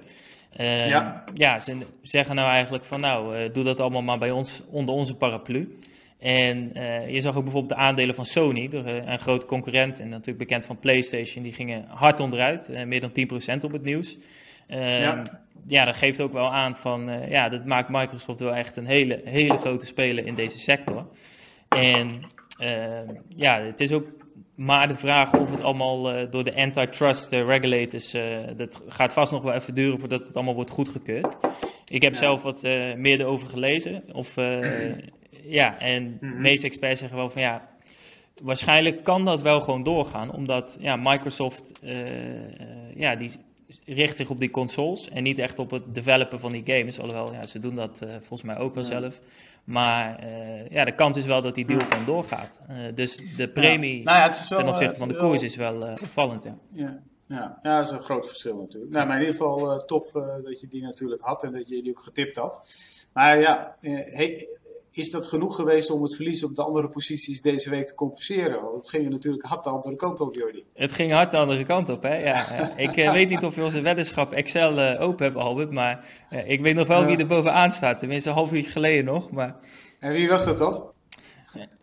Eh, 0.52 0.88
Ja. 0.88 1.24
ja, 1.34 1.60
ze 1.60 1.78
zeggen 2.02 2.36
nou 2.36 2.50
eigenlijk 2.50 2.84
van 2.84 3.00
nou, 3.00 3.36
eh, 3.38 3.54
doe 3.54 3.64
dat 3.64 3.80
allemaal 3.80 4.02
maar 4.02 4.18
bij 4.18 4.32
ons 4.32 4.62
onder 4.70 4.96
onze 4.96 5.16
paraplu. 5.16 5.78
En 6.20 6.74
eh, 6.74 7.10
je 7.10 7.20
zag 7.20 7.36
ook 7.36 7.44
bijvoorbeeld 7.44 7.74
de 7.74 7.80
aandelen 7.86 8.16
van 8.16 8.26
Sony, 8.26 8.70
eh, 8.72 8.96
een 9.06 9.20
grote 9.20 9.46
concurrent 9.46 10.00
en 10.00 10.10
natuurlijk 10.10 10.38
bekend 10.38 10.66
van 10.66 10.80
PlayStation, 10.80 11.44
die 11.44 11.54
gingen 11.54 11.86
hard 11.88 12.20
onderuit, 12.20 12.86
meer 12.86 13.02
dan 13.02 13.12
10% 13.12 13.64
op 13.64 13.72
het 13.72 13.84
nieuws. 13.84 14.18
Eh, 14.68 15.02
Ja. 15.02 15.22
ja. 15.68 15.86
dat 15.86 15.96
geeft 15.96 16.22
ook 16.22 16.34
wel 16.34 16.54
aan 16.54 16.76
van, 16.76 17.10
ja, 17.30 17.50
dat 17.50 17.66
maakt 17.66 17.90
Microsoft 17.90 18.40
wel 18.40 18.56
echt 18.56 18.78
een 18.78 18.86
hele, 18.86 19.22
hele 19.26 19.58
grote 19.58 19.86
speler 19.86 20.26
in 20.26 20.36
deze 20.36 20.58
sector. 20.58 21.08
En 21.70 22.22
eh, 22.58 23.06
ja, 23.36 23.62
het 23.62 23.80
is 23.80 23.92
ook 23.92 24.08
maar 24.66 24.88
de 24.88 24.96
vraag 24.96 25.34
of 25.34 25.50
het 25.52 25.62
allemaal 25.62 26.12
eh, 26.12 26.32
door 26.32 26.44
de 26.44 26.56
antitrust 26.56 27.32
eh, 27.34 27.46
regulators, 27.46 28.14
eh, 28.14 28.38
dat 28.58 28.84
gaat 28.88 29.14
vast 29.14 29.32
nog 29.32 29.44
wel 29.44 29.54
even 29.54 29.76
duren 29.76 30.00
voordat 30.00 30.28
het 30.28 30.36
allemaal 30.36 30.54
wordt 30.56 30.70
goedgekeurd. 30.72 31.38
Ik 31.88 32.02
heb 32.02 32.14
Ja. 32.14 32.20
zelf 32.20 32.42
wat 32.44 32.62
meer 32.98 33.20
erover 33.20 33.48
gelezen. 33.48 34.04
Of, 34.14 34.36
ja, 35.60 35.80
en 35.80 36.18
de 36.20 36.26
Mhm. 36.26 36.42
meeste 36.42 36.66
experts 36.66 37.00
zeggen 37.00 37.18
wel 37.18 37.30
van 37.30 37.42
ja, 37.42 37.70
waarschijnlijk 38.44 39.04
kan 39.04 39.26
dat 39.26 39.42
wel 39.42 39.62
gewoon 39.62 39.84
doorgaan, 39.84 40.32
omdat 40.32 40.78
ja, 40.80 40.96
Microsoft, 40.96 41.80
ja, 42.96 43.16
die 43.16 43.32
richt 43.86 44.18
zich 44.18 44.30
op 44.30 44.40
die 44.40 44.52
consoles 44.52 45.10
en 45.10 45.24
niet 45.24 45.40
echt 45.40 45.60
op 45.60 45.72
het 45.72 45.94
developen 45.96 46.40
van 46.40 46.52
die 46.52 46.62
games. 46.66 47.00
Alhoewel, 47.00 47.34
ja, 47.34 47.48
ze 47.48 47.60
doen 47.60 47.76
dat 47.76 48.02
eh, 48.02 48.10
volgens 48.10 48.44
mij 48.44 48.58
ook 48.58 48.74
wel 48.76 48.84
Ja. 48.84 48.90
zelf. 48.90 49.22
Maar 49.64 50.20
eh, 50.20 50.70
ja, 50.70 50.86
de 50.86 50.96
kans 50.96 51.18
is 51.18 51.26
wel 51.26 51.42
dat 51.42 51.56
die 51.56 51.66
deal 51.66 51.80
gewoon 51.80 52.06
doorgaat. 52.06 52.60
Eh, 52.68 52.84
dus 52.96 53.22
de 53.38 53.50
premie 53.50 53.98
Ja. 53.98 54.04
Nou 54.04 54.18
ja, 54.20 54.48
wel, 54.50 54.60
ten 54.60 54.68
opzichte 54.68 54.98
van 55.00 55.08
de 55.08 55.14
wel- 55.14 55.24
koers 55.28 55.44
is 55.44 55.56
wel 55.56 55.82
opvallend. 55.82 56.44
Ja. 56.44 56.58
Ja, 56.74 57.00
ja. 57.28 57.60
ja, 57.64 57.78
dat 57.78 57.86
is 57.86 57.92
een 57.92 58.02
groot 58.04 58.28
verschil 58.28 58.56
natuurlijk. 58.56 58.92
Nou, 58.92 59.08
maar 59.08 59.16
in 59.22 59.26
ieder 59.26 59.38
geval 59.38 59.86
tof 59.86 60.12
dat 60.44 60.60
je 60.60 60.68
die 60.68 60.82
natuurlijk 60.82 61.22
had 61.22 61.44
en 61.44 61.52
dat 61.52 61.70
je 61.70 61.82
die 61.82 61.92
ook 61.92 62.00
getipt 62.00 62.38
had. 62.38 62.74
Maar 63.14 63.40
ja, 63.40 63.76
hey, 63.80 64.48
is 64.94 65.12
dat 65.12 65.28
genoeg 65.28 65.56
geweest 65.56 65.90
om 65.90 66.04
het 66.04 66.16
verlies 66.16 66.44
op 66.44 66.56
de 66.56 66.64
andere 66.64 66.90
posities 66.90 67.42
deze 67.42 67.70
week 67.70 67.88
te 67.88 67.96
compenseren? 67.96 68.62
Want 68.62 68.80
het 68.80 68.90
ging 68.90 69.06
er 69.06 69.12
natuurlijk 69.12 69.46
hard 69.46 69.64
de 69.64 69.70
andere 69.70 69.96
kant 69.96 70.20
op, 70.20 70.36
Jordi. 70.36 70.66
Het 70.74 70.94
ging 70.94 71.12
hard 71.12 71.32
de 71.32 71.38
andere 71.38 71.64
kant 71.64 71.90
op. 71.90 72.04
Hè? 72.04 72.16
Ja. 72.16 72.72
Ik 72.78 72.98
eh, 72.98 73.12
weet 73.18 73.30
niet 73.30 73.44
of 73.44 73.56
je 73.56 73.64
onze 73.64 73.82
weddenschap 73.82 74.34
Excel 74.34 74.80
eh, 74.80 75.02
open 75.02 75.26
hebt, 75.26 75.38
Albert. 75.38 75.72
Maar 75.72 76.06
eh, 76.30 76.50
ik 76.50 76.62
weet 76.62 76.76
nog 76.76 76.88
wel 76.88 77.06
wie 77.06 77.18
er 77.18 77.28
bovenaan 77.28 77.72
staat. 77.72 78.00
Tenminste, 78.00 78.30
een 78.30 78.36
half 78.36 78.54
uur 78.54 78.64
geleden 78.64 79.06
nog. 79.06 79.32
Maar 79.32 79.56
En 80.00 80.12
wie 80.12 80.30
was 80.30 80.46
dat 80.46 80.58
dan? 80.58 80.90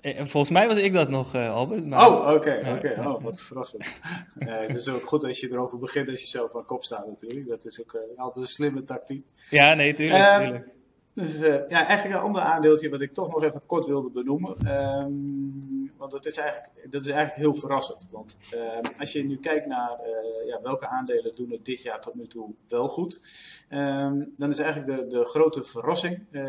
volgens 0.02 0.50
mij 0.50 0.66
was 0.66 0.76
ik 0.76 0.92
dat 0.92 1.08
nog, 1.08 1.34
Albert. 1.34 1.86
Maar, 1.86 2.08
Oh, 2.08 2.34
oké, 2.34 2.60
oké. 2.76 2.94
Oh, 2.98 3.22
wat 3.22 3.40
verrassend. 3.40 3.84
Het 4.38 4.74
is 4.74 4.88
ook 4.88 5.06
goed 5.06 5.24
als 5.24 5.40
je 5.40 5.50
erover 5.50 5.78
begint 5.78 6.08
als 6.08 6.20
je 6.20 6.26
zelf 6.26 6.56
aan 6.56 6.64
kop 6.64 6.84
staat 6.84 7.06
natuurlijk. 7.06 7.48
Dat 7.48 7.64
is 7.64 7.80
ook 7.80 7.98
altijd 8.16 8.44
een 8.44 8.50
slimme 8.50 8.84
tactiek. 8.84 9.24
Ja, 9.50 9.74
nee, 9.74 9.94
tuurlijk. 9.94 10.24
Eh, 10.24 10.36
tuurlijk. 10.36 10.76
Dus 11.18 11.40
eh, 11.40 11.68
ja, 11.68 11.86
eigenlijk 11.86 12.18
een 12.18 12.26
ander 12.26 12.42
aandeeltje 12.42 12.88
wat 12.88 13.00
ik 13.00 13.14
toch 13.14 13.32
nog 13.32 13.42
even 13.42 13.66
kort 13.66 13.86
wilde 13.86 14.10
benoemen. 14.10 14.56
Ehm, 14.58 15.96
want 15.96 16.10
dat 16.10 16.26
is, 16.26 16.36
eigenlijk, 16.36 16.90
dat 16.90 17.02
is 17.02 17.08
eigenlijk 17.08 17.40
heel 17.40 17.54
verrassend. 17.54 18.08
Want 18.10 18.38
ehm, 18.50 18.84
als 18.98 19.12
je 19.12 19.24
nu 19.24 19.36
kijkt 19.36 19.66
naar 19.66 19.90
eh, 19.90 20.46
ja, 20.46 20.60
welke 20.62 20.86
aandelen 20.86 21.36
doen 21.36 21.50
het 21.50 21.64
dit 21.64 21.82
jaar 21.82 22.00
tot 22.00 22.14
nu 22.14 22.26
toe 22.26 22.54
wel 22.68 22.88
goed. 22.88 23.20
ehm, 23.68 24.24
dan 24.36 24.50
is 24.50 24.58
eigenlijk 24.58 25.00
de, 25.00 25.16
de 25.16 25.24
grote 25.24 25.64
verrassing, 25.64 26.26
eh, 26.30 26.42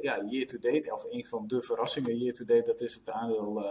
ja, 0.00 0.24
year 0.28 0.46
to 0.46 0.58
date, 0.58 0.92
of 0.94 1.06
een 1.10 1.24
van 1.24 1.46
de 1.46 1.62
verrassingen 1.62 2.18
year 2.18 2.34
to 2.34 2.44
date, 2.44 2.62
dat 2.62 2.80
is 2.80 2.94
het 2.94 3.10
aandeel 3.10 3.64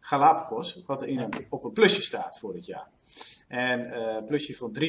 Galapagos. 0.00 0.82
Wat 0.86 1.02
in 1.02 1.18
een, 1.18 1.46
op 1.50 1.64
een 1.64 1.72
plusje 1.72 2.02
staat 2.02 2.38
voor 2.38 2.52
dit 2.52 2.66
jaar. 2.66 2.88
En 3.52 3.98
een 3.98 4.24
plusje 4.24 4.56
van 4.56 4.76
3%. 4.80 4.82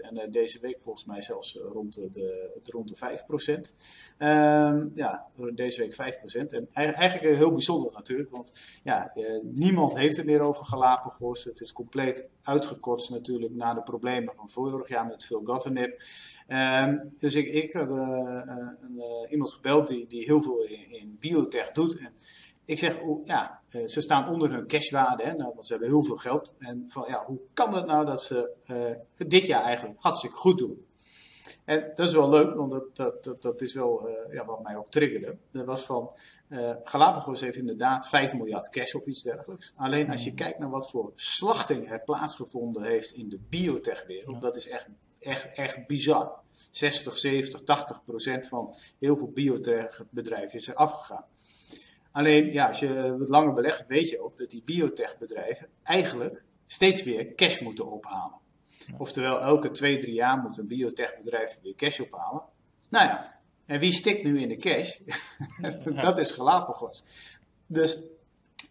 En 0.00 0.16
eh, 0.16 0.30
deze 0.30 0.60
week 0.60 0.80
volgens 0.80 1.04
mij 1.04 1.22
zelfs 1.22 1.58
eh, 1.58 1.64
rond 1.72 1.94
de, 1.94 2.60
rond 2.64 2.88
de 2.88 2.96
5%. 2.96 3.74
Ehm, 4.18 4.86
ja, 4.92 5.26
deze 5.54 5.80
week 5.80 5.92
5%. 5.92 6.52
En 6.52 6.66
ei- 6.72 6.90
eigenlijk 6.90 7.36
heel 7.36 7.52
bijzonder 7.52 7.92
natuurlijk. 7.92 8.30
Want 8.30 8.80
ja, 8.84 9.12
niemand 9.42 9.96
heeft 9.96 10.16
het 10.16 10.26
meer 10.26 10.40
over 10.40 10.64
Galapagos. 10.64 11.44
Het 11.44 11.60
is 11.60 11.72
compleet 11.72 12.28
uitgekotst 12.42 13.10
natuurlijk 13.10 13.54
na 13.54 13.74
de 13.74 13.82
problemen 13.82 14.34
van 14.34 14.48
vorig 14.50 14.88
jaar 14.88 15.06
met 15.06 15.24
Phil 15.24 15.40
Gottenip. 15.44 16.02
Ehm, 16.46 16.98
dus 17.16 17.34
ik, 17.34 17.46
ik 17.46 17.72
had 17.72 17.90
iemand 19.30 19.52
gebeld 19.52 19.88
die, 19.88 20.06
die 20.06 20.24
heel 20.24 20.42
veel 20.42 20.62
in, 20.62 20.90
in 20.90 21.16
biotech 21.20 21.72
doet. 21.72 21.98
En 21.98 22.12
ik 22.68 22.78
zeg, 22.78 23.00
oh, 23.00 23.26
ja, 23.26 23.60
eh, 23.68 23.86
ze 23.86 24.00
staan 24.00 24.28
onder 24.28 24.50
hun 24.50 24.66
cashwaarde, 24.66 25.22
hè, 25.22 25.32
nou, 25.32 25.52
want 25.54 25.66
ze 25.66 25.72
hebben 25.72 25.90
heel 25.90 26.02
veel 26.02 26.16
geld. 26.16 26.54
En 26.58 26.84
van, 26.88 27.04
ja, 27.08 27.24
hoe 27.26 27.38
kan 27.52 27.74
het 27.74 27.86
nou 27.86 28.06
dat 28.06 28.22
ze 28.22 28.50
eh, 28.66 29.26
dit 29.28 29.46
jaar 29.46 29.62
eigenlijk 29.62 29.96
hartstikke 30.00 30.36
goed 30.36 30.58
doen? 30.58 30.86
En 31.64 31.92
dat 31.94 32.06
is 32.08 32.14
wel 32.14 32.28
leuk, 32.30 32.54
want 32.54 32.70
dat, 32.70 32.96
dat, 32.96 33.24
dat, 33.24 33.42
dat 33.42 33.60
is 33.60 33.74
wel 33.74 34.08
eh, 34.08 34.32
ja, 34.32 34.44
wat 34.44 34.62
mij 34.62 34.76
ook 34.76 34.88
triggerde. 34.88 35.38
Dat 35.50 35.64
was 35.66 35.84
van, 35.84 36.10
eh, 36.48 36.74
Galapagos 36.82 37.40
heeft 37.40 37.56
inderdaad 37.56 38.08
5 38.08 38.32
miljard 38.32 38.68
cash 38.68 38.94
of 38.94 39.06
iets 39.06 39.22
dergelijks. 39.22 39.72
Alleen 39.76 40.10
als 40.10 40.24
je 40.24 40.34
kijkt 40.34 40.58
naar 40.58 40.70
wat 40.70 40.90
voor 40.90 41.12
slachting 41.14 41.90
er 41.90 42.00
plaatsgevonden 42.00 42.82
heeft 42.82 43.12
in 43.12 43.28
de 43.28 43.38
biotechwereld, 43.48 44.32
Ja. 44.32 44.38
dat 44.38 44.56
is 44.56 44.68
echt, 44.68 44.86
echt, 45.18 45.48
echt 45.54 45.86
bizar. 45.86 46.40
60, 46.70 47.18
70, 47.18 47.62
80 47.62 48.04
procent 48.04 48.48
van 48.48 48.74
heel 48.98 49.16
veel 49.16 49.30
biotechbedrijven 49.30 50.58
is 50.58 50.68
er 50.68 50.74
afgegaan. 50.74 51.24
Alleen, 52.18 52.52
ja, 52.52 52.66
als 52.66 52.78
je 52.78 53.16
wat 53.18 53.28
langer 53.28 53.52
belegt, 53.52 53.84
weet 53.86 54.10
je 54.10 54.20
ook 54.22 54.38
dat 54.38 54.50
die 54.50 54.62
biotechbedrijven 54.64 55.68
eigenlijk 55.82 56.42
steeds 56.66 57.02
weer 57.02 57.34
cash 57.34 57.60
moeten 57.60 57.90
ophalen. 57.90 58.40
Oftewel, 58.96 59.40
elke 59.40 59.70
twee, 59.70 59.98
drie 59.98 60.14
jaar 60.14 60.38
moet 60.38 60.58
een 60.58 60.66
biotechbedrijf 60.66 61.58
weer 61.62 61.74
cash 61.74 62.00
ophalen. 62.00 62.42
Nou 62.88 63.06
ja, 63.06 63.40
en 63.66 63.80
wie 63.80 63.92
stikt 63.92 64.22
nu 64.22 64.40
in 64.40 64.48
de 64.48 64.56
cash? 64.56 64.98
dat 66.06 66.18
is 66.18 66.32
Galapagos. 66.32 67.04
Dus 67.66 68.02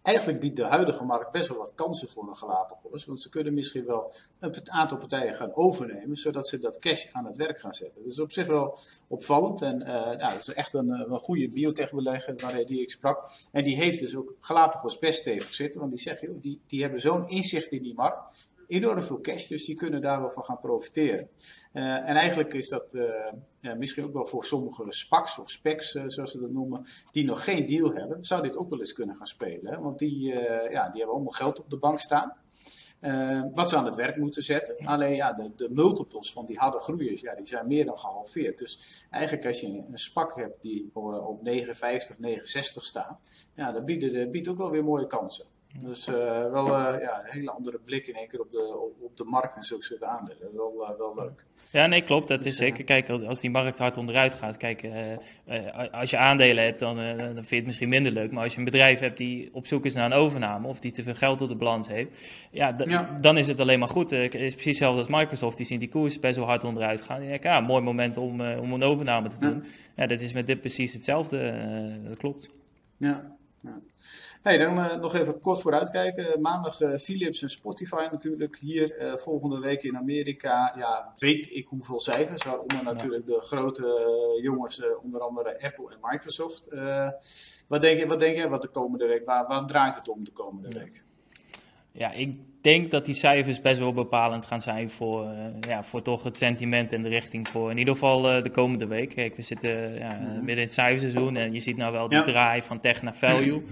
eigenlijk 0.02 0.40
biedt 0.40 0.56
de 0.56 0.64
huidige 0.64 1.04
markt 1.04 1.30
best 1.30 1.48
wel 1.48 1.58
wat 1.58 1.74
kansen 1.74 2.08
voor 2.08 2.28
een 2.28 2.36
Galapagos. 2.36 3.04
Want 3.04 3.20
ze 3.20 3.28
kunnen 3.28 3.54
misschien 3.54 3.84
wel 3.84 4.12
een 4.38 4.70
aantal 4.70 4.98
partijen 4.98 5.34
gaan 5.34 5.54
overnemen, 5.54 6.16
zodat 6.16 6.48
ze 6.48 6.58
dat 6.58 6.78
cash 6.78 7.06
aan 7.12 7.24
het 7.24 7.36
werk 7.36 7.60
gaan 7.60 7.74
zetten. 7.74 8.04
Dus 8.04 8.20
op 8.20 8.32
zich 8.32 8.46
wel 8.46 8.78
opvallend. 9.06 9.62
En 9.62 9.78
nou, 9.78 10.18
dat 10.18 10.38
is 10.38 10.52
echt 10.52 10.74
een, 10.74 10.88
een 10.88 11.20
goede 11.20 11.48
biotech-belegger 11.48 12.34
waar 12.36 12.66
die 12.66 12.80
ik 12.80 12.90
sprak. 12.90 13.30
En 13.52 13.64
die 13.64 13.76
heeft 13.76 13.98
dus 13.98 14.16
ook 14.16 14.34
Galapagos 14.40 14.98
best 14.98 15.18
stevig 15.18 15.54
zitten, 15.54 15.80
want 15.80 15.92
die 15.92 16.00
zeggen, 16.00 16.40
die, 16.40 16.60
die 16.66 16.82
hebben 16.82 17.00
zo'n 17.00 17.28
inzicht 17.28 17.70
in 17.70 17.82
die 17.82 17.94
markt 17.94 18.48
enorm 18.68 19.02
veel 19.02 19.20
cash, 19.20 19.46
dus 19.46 19.64
die 19.64 19.76
kunnen 19.76 20.00
daar 20.00 20.20
wel 20.20 20.30
van 20.30 20.44
gaan 20.44 20.60
profiteren. 20.60 21.28
Uh, 21.72 22.08
en 22.08 22.16
eigenlijk 22.16 22.54
is 22.54 22.68
dat 22.68 22.94
uh, 22.94 23.74
misschien 23.74 24.04
ook 24.04 24.12
wel 24.12 24.24
voor 24.24 24.44
sommige 24.44 24.84
SPACs 24.88 25.38
of 25.38 25.50
SPECs, 25.50 25.90
zoals 26.06 26.30
ze 26.30 26.40
dat 26.40 26.50
noemen, 26.50 26.86
die 27.10 27.24
nog 27.24 27.44
geen 27.44 27.66
deal 27.66 27.92
hebben, 27.92 28.24
zou 28.24 28.42
dit 28.42 28.56
ook 28.56 28.70
wel 28.70 28.78
eens 28.78 28.92
kunnen 28.92 29.16
gaan 29.16 29.26
spelen. 29.26 29.82
Want 29.82 29.98
die, 29.98 30.22
ja, 30.70 30.88
die 30.88 30.98
hebben 30.98 31.08
allemaal 31.08 31.32
geld 31.32 31.60
op 31.60 31.70
de 31.70 31.78
bank 31.78 31.98
staan. 31.98 32.36
wat 33.54 33.68
ze 33.68 33.76
aan 33.76 33.84
het 33.84 33.96
werk 33.96 34.16
moeten 34.16 34.42
zetten. 34.42 34.76
Alleen 34.86 35.14
ja, 35.14 35.32
de, 35.32 35.52
de, 35.56 35.68
multiples 35.70 36.32
van 36.32 36.46
die 36.46 36.58
harde 36.58 36.78
groeiers, 36.78 37.20
ja, 37.20 37.34
die 37.34 37.46
zijn 37.46 37.66
meer 37.66 37.84
dan 37.84 37.98
gehalveerd. 37.98 38.58
Dus 38.58 39.04
eigenlijk 39.10 39.46
als 39.46 39.60
je 39.60 39.66
een 39.66 39.98
SPAC 39.98 40.34
hebt 40.34 40.62
die 40.62 40.90
op 40.92 41.42
59, 41.42 42.18
69 42.18 42.84
staat, 42.84 43.20
ja, 43.54 43.72
dat 43.72 43.84
biedt, 43.84 44.30
biedt 44.30 44.48
ook 44.48 44.58
wel 44.58 44.70
weer 44.70 44.84
mooie 44.84 45.06
kansen. 45.06 45.46
Dus 45.74 46.08
uh, 46.08 46.14
wel 46.50 46.66
uh, 46.66 47.00
ja, 47.00 47.20
een 47.24 47.30
hele 47.30 47.50
andere 47.50 47.78
blik 47.78 48.06
in 48.06 48.14
één 48.14 48.28
keer 48.28 48.40
op 48.40 48.50
de, 48.50 48.76
op, 48.76 49.02
op 49.02 49.16
de 49.16 49.24
markt 49.24 49.56
en 49.56 49.62
zulke 49.62 49.84
soort 49.84 50.02
aandelen. 50.02 50.56
Wel, 50.56 50.90
uh, 50.90 50.98
wel 50.98 51.14
leuk. 51.14 51.44
Ja, 51.70 51.86
nee, 51.86 52.02
klopt. 52.02 52.28
Dat 52.28 52.38
is 52.38 52.44
dus, 52.44 52.56
zeker. 52.56 52.84
Kijk, 52.84 53.08
als 53.08 53.40
die 53.40 53.50
markt 53.50 53.78
hard 53.78 53.96
onderuit 53.96 54.34
gaat, 54.34 54.56
kijk, 54.56 54.88
als 55.92 56.10
je 56.10 56.16
aandelen 56.16 56.64
hebt, 56.64 56.78
dan, 56.78 56.96
dan 56.96 57.34
vind 57.34 57.48
je 57.48 57.56
het 57.56 57.66
misschien 57.66 57.88
minder 57.88 58.12
leuk. 58.12 58.30
Maar 58.30 58.42
als 58.42 58.52
je 58.52 58.58
een 58.58 58.64
bedrijf 58.64 58.98
hebt 59.00 59.18
die 59.18 59.48
op 59.52 59.66
zoek 59.66 59.84
is 59.84 59.94
naar 59.94 60.04
een 60.04 60.18
overname 60.18 60.66
of 60.66 60.80
die 60.80 60.90
te 60.90 61.02
veel 61.02 61.14
geld 61.14 61.42
op 61.42 61.48
de 61.48 61.54
balans 61.54 61.88
heeft, 61.88 62.18
ja, 62.50 62.76
ja. 62.84 63.14
dan 63.20 63.38
is 63.38 63.46
het 63.46 63.60
alleen 63.60 63.78
maar 63.78 63.88
goed. 63.88 64.10
Het 64.10 64.34
is 64.34 64.54
precies 64.54 64.64
hetzelfde 64.64 64.98
als 64.98 65.08
Microsoft. 65.20 65.56
Die 65.56 65.66
zien 65.66 65.78
die 65.78 65.88
koers 65.88 66.18
best 66.18 66.36
wel 66.36 66.46
hard 66.46 66.64
onderuit 66.64 67.02
gaan. 67.02 67.22
Ja, 67.24 67.60
mooi 67.60 67.82
moment 67.82 68.16
om, 68.16 68.40
om 68.40 68.72
een 68.72 68.82
overname 68.82 69.28
te 69.28 69.38
doen. 69.38 69.62
Ja. 69.64 69.70
ja. 69.96 70.06
dat 70.06 70.20
is 70.20 70.32
met 70.32 70.46
dit 70.46 70.60
precies 70.60 70.92
hetzelfde. 70.92 71.54
dat 72.08 72.16
klopt. 72.16 72.50
Ja. 72.96 73.36
ja. 73.60 73.80
Hey, 74.42 74.58
dan 74.58 74.78
uh, 74.78 74.96
nog 74.96 75.14
even 75.14 75.40
kort 75.40 75.60
vooruitkijken. 75.60 76.40
Maandag 76.40 76.80
uh, 76.80 76.96
Philips 76.96 77.42
en 77.42 77.50
Spotify 77.50 78.08
natuurlijk. 78.10 78.58
Hier 78.58 79.02
uh, 79.02 79.16
volgende 79.16 79.58
week 79.58 79.82
in 79.82 79.96
Amerika. 79.96 80.74
Ja, 80.76 81.12
weet 81.16 81.50
ik 81.50 81.66
hoeveel 81.66 82.00
cijfers. 82.00 82.44
Waaronder 82.44 82.82
natuurlijk 82.82 83.26
de 83.26 83.40
grote 83.40 84.38
jongens, 84.42 84.82
onder 85.02 85.20
andere 85.20 85.62
Apple 85.62 85.90
en 85.90 85.98
Microsoft. 86.00 86.68
wat, 87.66 87.80
denk 87.80 87.98
je, 87.98 88.06
wat 88.06 88.20
denk 88.20 88.36
jij 88.36 88.48
wat 88.48 88.62
de 88.62 88.68
komende 88.68 89.06
week? 89.06 89.24
Waar, 89.24 89.46
waar 89.46 89.66
draait 89.66 89.94
het 89.94 90.08
om 90.08 90.24
de 90.24 90.32
komende 90.32 90.78
week? 90.78 91.02
Ja, 91.92 92.12
ik 92.12 92.34
denk 92.70 92.90
dat 92.90 93.04
die 93.04 93.14
cijfers 93.14 93.60
best 93.60 93.78
wel 93.78 93.92
bepalend 93.92 94.46
gaan 94.46 94.60
zijn 94.60 94.90
voor, 94.90 95.26
ja, 95.68 95.82
voor 95.82 96.02
toch 96.02 96.24
het 96.24 96.36
sentiment 96.36 96.92
en 96.92 97.02
de 97.02 97.08
richting 97.08 97.48
voor 97.48 97.70
in 97.70 97.78
ieder 97.78 97.92
geval 97.92 98.22
de 98.22 98.50
komende 98.50 98.86
week. 98.86 99.14
Kijk, 99.14 99.36
we 99.36 99.42
zitten 99.42 99.94
ja, 99.94 100.18
mhm. 100.22 100.36
midden 100.36 100.56
in 100.56 100.62
het 100.62 100.72
cijferseizoen 100.72 101.36
en 101.36 101.52
je 101.52 101.60
ziet 101.60 101.76
nou 101.76 101.92
wel 101.92 102.08
die 102.08 102.22
draai 102.22 102.62
van 102.62 102.80
tech 102.80 103.02
naar 103.02 103.14
value. 103.14 103.62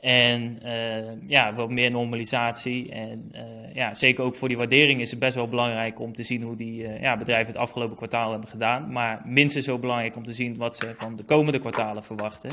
En 0.00 0.58
uh, 0.64 1.28
ja, 1.28 1.54
wat 1.54 1.70
meer 1.70 1.90
normalisatie. 1.90 2.90
En 2.92 3.32
uh, 3.34 3.74
ja, 3.74 3.94
zeker 3.94 4.24
ook 4.24 4.34
voor 4.34 4.48
die 4.48 4.56
waardering 4.56 5.00
is 5.00 5.10
het 5.10 5.18
best 5.18 5.34
wel 5.34 5.48
belangrijk 5.48 6.00
om 6.00 6.14
te 6.14 6.22
zien 6.22 6.42
hoe 6.42 6.56
die 6.56 6.82
uh, 6.82 7.00
ja, 7.00 7.16
bedrijven 7.16 7.52
het 7.52 7.62
afgelopen 7.62 7.96
kwartaal 7.96 8.30
hebben 8.30 8.48
gedaan. 8.48 8.92
Maar 8.92 9.22
minstens 9.24 9.64
zo 9.64 9.78
belangrijk 9.78 10.16
om 10.16 10.24
te 10.24 10.32
zien 10.32 10.56
wat 10.56 10.76
ze 10.76 10.94
van 10.94 11.16
de 11.16 11.22
komende 11.22 11.58
kwartalen 11.58 12.04
verwachten. 12.04 12.50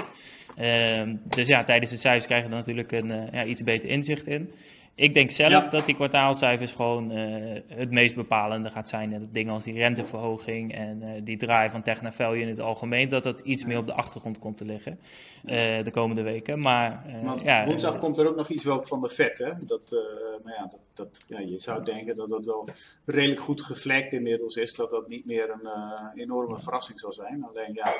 Ehm, 0.57 1.15
dus 1.23 1.47
ja, 1.47 1.63
tijdens 1.63 1.91
de 1.91 1.97
cijfers 1.97 2.25
krijgen 2.25 2.49
we 2.49 2.55
er 2.55 2.59
natuurlijk 2.59 2.91
een 2.91 3.29
ja, 3.31 3.45
iets 3.45 3.63
beter 3.63 3.89
inzicht 3.89 4.27
in. 4.27 4.51
Ik 4.99 5.13
denk 5.13 5.31
zelf 5.31 5.69
dat 5.69 5.85
die 5.85 5.95
kwartaalcijfers 5.95 6.71
gewoon 6.71 7.17
uh, 7.17 7.59
het 7.67 7.91
meest 7.91 8.15
bepalende 8.15 8.69
gaat 8.69 8.87
zijn. 8.87 9.13
En 9.13 9.29
dingen 9.31 9.53
als 9.53 9.63
die 9.63 9.73
renteverhoging 9.73 10.73
en 10.73 11.01
uh, 11.01 11.09
die 11.23 11.37
draai 11.37 11.69
van 11.69 11.81
tech 11.81 12.01
naar 12.01 12.13
value 12.13 12.41
in 12.41 12.47
het 12.47 12.59
algemeen, 12.59 13.09
dat 13.09 13.23
dat 13.23 13.39
iets 13.39 13.65
meer 13.65 13.77
op 13.77 13.85
de 13.85 13.93
achtergrond 13.93 14.39
komt 14.39 14.57
te 14.57 14.65
liggen 14.65 14.99
uh, 15.45 15.83
de 15.83 15.91
komende 15.91 16.21
weken. 16.21 16.59
Maar, 16.59 17.03
ja, 17.43 17.65
woensdag 17.65 17.97
komt 17.97 18.17
er 18.17 18.27
ook 18.27 18.35
nog 18.35 18.49
iets 18.49 18.63
wel 18.63 18.81
van 18.81 19.01
de 19.01 19.09
vet, 19.09 19.37
hè? 19.37 19.51
Dat, 19.65 19.95
maar 20.43 20.53
ja, 20.53 20.61
dat, 20.61 20.79
dat, 20.93 21.25
ja, 21.27 21.39
je 21.39 21.59
zou 21.59 21.83
denken 21.83 22.15
dat 22.15 22.29
dat 22.29 22.45
wel 22.45 22.69
redelijk 23.05 23.39
goed 23.39 23.61
gevlekt 23.61 24.13
inmiddels 24.13 24.55
is, 24.55 24.75
dat 24.75 24.89
dat 24.89 25.07
niet 25.07 25.25
meer 25.25 25.49
een 25.49 25.69
enorme 26.15 26.59
verrassing 26.59 26.99
zal 26.99 27.13
zijn. 27.13 27.45
Alleen 27.45 27.73
ja, 27.73 27.93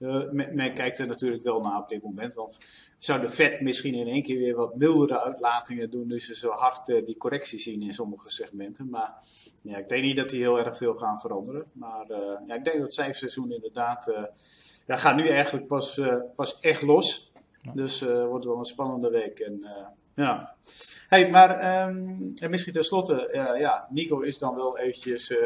uh, 0.00 0.30
men, 0.30 0.74
kijkt 0.74 0.98
er 0.98 1.06
natuurlijk 1.06 1.42
wel 1.42 1.60
naar 1.60 1.78
op 1.78 1.88
dit 1.88 2.02
moment. 2.02 2.34
Want 2.34 2.58
zou 2.98 3.20
de 3.20 3.28
vet 3.28 3.60
misschien 3.60 3.94
in 3.94 4.06
één 4.06 4.22
keer 4.22 4.38
weer 4.38 4.56
wat 4.56 4.76
mildere 4.76 5.20
uitlatingen 5.20 5.90
doen. 5.90 6.08
Dus 6.08 6.26
ze 6.26 6.34
zo 6.34 6.50
hard 6.50 6.88
uh, 6.88 7.04
die 7.04 7.16
correctie 7.16 7.58
zien 7.58 7.82
in 7.82 7.92
sommige 7.92 8.30
segmenten. 8.30 8.88
Maar 8.88 9.14
ja, 9.62 9.76
ik 9.76 9.88
denk 9.88 10.02
niet 10.02 10.16
dat 10.16 10.28
die 10.28 10.40
heel 10.40 10.58
erg 10.58 10.76
veel 10.76 10.94
gaan 10.94 11.20
veranderen. 11.20 11.64
Maar 11.72 12.10
uh, 12.10 12.16
ja, 12.46 12.54
ik 12.54 12.64
denk 12.64 12.76
dat 12.76 12.80
het 12.80 12.92
cijferseizoen 12.92 13.52
inderdaad. 13.52 14.12
ja, 14.86 14.96
gaat 14.96 15.16
nu 15.16 15.28
eigenlijk 15.28 15.66
pas, 15.66 16.00
pas 16.36 16.60
echt 16.60 16.82
los. 16.82 17.32
Dus 17.74 18.00
het 18.00 18.26
wordt 18.26 18.44
wel 18.44 18.58
een 18.58 18.64
spannende 18.64 19.10
week. 19.10 19.38
En 19.38 19.64
ja. 20.20 20.54
Hey, 21.08 21.30
maar 21.30 21.84
um, 21.88 22.32
en 22.42 22.50
misschien 22.50 22.72
tenslotte, 22.72 23.28
uh, 23.32 23.60
ja, 23.60 23.86
Nico 23.90 24.20
is 24.20 24.38
dan 24.38 24.54
wel 24.54 24.78
eventjes 24.78 25.30
uh, 25.30 25.38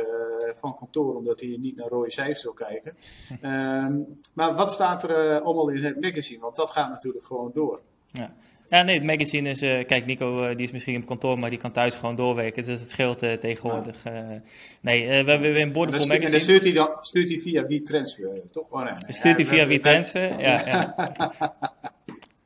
van 0.53 0.75
kantoor 0.75 1.17
omdat 1.17 1.41
hij 1.41 1.57
niet 1.61 1.77
naar 1.77 1.89
rode 1.89 2.11
cijfers 2.11 2.43
wil 2.43 2.53
kijken. 2.53 2.97
Um, 3.43 4.19
maar 4.35 4.55
wat 4.55 4.73
staat 4.73 5.03
er 5.03 5.31
uh, 5.31 5.41
allemaal 5.41 5.69
in 5.69 5.85
het 5.85 6.01
magazine? 6.01 6.41
Want 6.41 6.57
dat 6.57 6.71
gaat 6.71 6.89
natuurlijk 6.89 7.25
gewoon 7.25 7.51
door. 7.55 7.81
Ja. 8.13 8.35
Ja, 8.69 8.83
nee, 8.83 8.95
het 8.95 9.05
magazine 9.05 9.49
is... 9.49 9.63
Uh, 9.63 9.85
kijk, 9.87 10.07
Nico 10.07 10.49
die 10.49 10.67
is 10.67 10.71
misschien 10.71 10.97
op 10.97 11.07
kantoor, 11.07 11.39
maar 11.39 11.51
die 11.51 11.59
kan 11.59 11.73
thuis 11.73 11.95
gewoon 11.95 12.17
doorwerken. 12.17 12.65
Dus 12.65 12.81
het 12.81 12.91
scheelt 12.91 13.23
uh, 13.23 13.33
tegenwoordig. 13.33 14.05
Ja. 14.05 14.41
nee, 14.81 15.07
we 15.07 15.31
hebben 15.31 15.41
weer 15.41 15.63
een 15.63 15.73
Boardeful 15.73 16.07
magazine. 16.07 16.27
En 16.27 16.31
dan 16.31 16.41
stuurt 16.41 16.63
hij, 16.63 16.73
dan, 16.73 16.91
stuurt 17.01 17.29
hij 17.29 17.39
via 17.39 17.67
WeTransfer, 17.67 18.51
toch? 18.51 18.71
Oh, 18.71 18.85
nee. 18.85 18.95
Stuurt 19.09 19.37
hij 19.37 19.47
via 19.47 19.67
WeTransfer, 19.67 20.41
ja. 20.41 20.67
ja. 20.67 20.95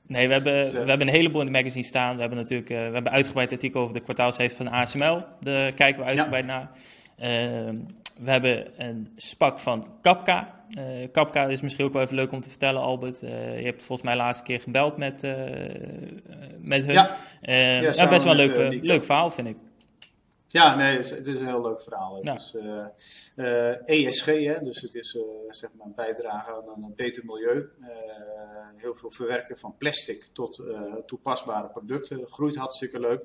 Nee, 0.09 0.27
we 0.27 0.33
hebben, 0.33 0.63
we 0.63 0.89
hebben 0.89 1.07
een 1.07 1.15
heleboel 1.15 1.41
in 1.41 1.47
de 1.47 1.53
magazine 1.53 1.85
staan. 1.85 2.15
We 2.15 2.21
hebben 2.21 2.39
natuurlijk 2.39 2.71
uh, 2.71 2.77
we 2.79 2.95
hebben 2.95 3.13
uitgebreid 3.13 3.53
artikel 3.53 3.81
over 3.81 3.95
de 3.95 4.01
kwartaalcijfers 4.01 4.57
van 4.57 4.69
ASML. 4.69 5.25
Daar 5.41 5.73
kijken 5.73 6.03
we 6.03 6.09
uitgebreid 6.09 6.47
naar. 6.47 6.71
Uh, 7.19 7.27
we 8.19 8.31
hebben 8.31 8.67
een 8.77 9.09
spak 9.17 9.59
van 9.59 9.87
Kapka. 10.03 10.57
Uh, 10.79 10.85
Kapka 11.13 11.47
is 11.47 11.61
misschien 11.61 11.85
ook 11.85 11.93
wel 11.93 12.03
even 12.03 12.15
leuk 12.15 12.33
om 12.33 12.41
te 12.41 12.49
vertellen, 12.49 12.83
Albert. 12.83 13.21
je 13.21 13.65
hebt 13.65 13.85
volgens 13.85 14.03
mij 14.03 14.13
de 14.13 14.23
laatste 14.23 14.45
keer 14.45 14.61
gebeld 14.61 14.97
met, 14.97 15.21
met 16.61 16.85
hun. 16.85 16.93
Ja, 16.93 17.17
ja 17.41 18.09
best 18.09 18.25
wel 18.25 18.41
een 18.41 18.47
leuk, 18.47 18.83
leuk 18.83 19.05
verhaal, 19.05 19.31
vind 19.31 19.49
ik. 19.49 19.57
Ja, 20.49 20.75
nee, 20.75 20.97
het 20.97 21.05
is, 21.05 21.11
het 21.11 21.27
is, 21.27 21.41
een 21.41 21.47
heel 21.47 21.63
leuk 21.63 21.83
verhaal. 21.83 22.21
Het 22.23 22.35
is 22.35 22.57
ESG, 23.85 24.27
hè, 24.27 24.63
dus 24.63 24.81
het 24.81 24.95
is 24.95 25.19
zeg 25.49 25.71
maar 25.77 25.87
een 25.87 25.95
bijdrage 25.95 26.53
aan 26.53 26.83
een 26.85 26.95
beter 26.97 27.25
milieu 27.25 27.71
heel 28.81 28.95
veel 28.95 29.11
verwerken 29.11 29.59
van 29.59 29.75
plastic 29.79 30.29
tot 30.33 30.59
uh, 30.59 30.83
toepasbare 31.07 31.69
producten. 31.69 32.21
Groeit 32.27 32.57
hartstikke 32.57 33.01
leuk. 33.01 33.23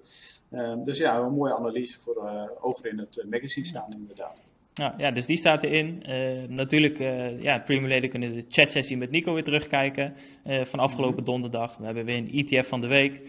Uh, 0.51 0.73
dus 0.83 0.97
ja, 0.97 1.17
een 1.17 1.33
mooie 1.33 1.55
analyse 1.55 1.99
voor 1.99 2.25
uh, 2.25 2.43
over 2.61 2.85
in 2.85 2.97
het 2.97 3.25
magazine 3.29 3.65
staan 3.65 3.93
inderdaad. 3.93 4.43
Ja, 4.73 4.95
ja, 4.97 5.11
dus 5.11 5.25
die 5.25 5.37
staat 5.37 5.63
erin. 5.63 6.03
natuurlijk, 6.49 6.97
ja, 7.41 7.59
Premier 7.59 7.89
Leden 7.89 8.09
kunnen 8.09 8.33
de 8.33 8.45
chatsessie 8.47 8.97
met 8.97 9.11
Nico 9.11 9.33
weer 9.33 9.43
terugkijken 9.43 10.15
van 10.43 10.79
afgelopen 10.79 11.23
mhm. 11.23 11.31
donderdag. 11.31 11.77
We 11.77 11.85
hebben 11.85 12.05
weer 12.05 12.17
een 12.17 12.31
ETF 12.31 12.67
van 12.67 12.81
de 12.81 12.87
week. 12.87 13.21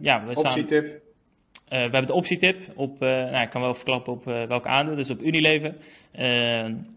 ja, 0.00 0.22
we 0.24 0.34
Optietip. 0.34 0.86
Staan... 0.86 1.09
Uh, 1.70 1.76
we 1.76 1.82
hebben 1.82 2.06
de 2.06 2.12
optietip 2.12 2.56
op, 2.74 3.02
uh, 3.02 3.08
nou, 3.08 3.42
ik 3.42 3.50
kan 3.50 3.60
wel 3.60 3.74
verklappen 3.74 4.12
op 4.12 4.28
uh, 4.28 4.42
welke 4.42 4.68
aandeel, 4.68 4.94
dus 4.94 5.10
op 5.10 5.22
Unilever. 5.22 5.74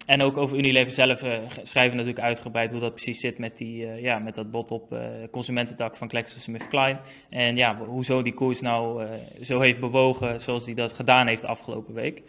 en 0.05 0.21
ook 0.21 0.37
over 0.37 0.57
Unilever 0.57 0.91
zelf 0.91 1.19
schrijven 1.61 1.91
we 1.91 1.97
natuurlijk 1.97 2.19
uitgebreid 2.19 2.71
hoe 2.71 2.79
dat 2.79 2.93
precies 2.93 3.19
zit 3.19 3.37
met, 3.37 3.57
die, 3.57 3.85
ja, 4.01 4.19
met 4.19 4.35
dat 4.35 4.51
bod 4.51 4.71
op 4.71 4.95
consumententak 5.31 5.97
van 5.97 6.09
GlaxoSmithKline. 6.09 6.99
En 7.29 7.55
ja, 7.55 7.77
hoezo 7.77 8.21
die 8.21 8.33
koers 8.33 8.61
nou 8.61 9.05
zo 9.41 9.59
heeft 9.59 9.79
bewogen 9.79 10.41
zoals 10.41 10.65
die 10.65 10.75
dat 10.75 10.93
gedaan 10.93 11.27
heeft 11.27 11.45
afgelopen 11.45 11.93
week. 11.93 12.21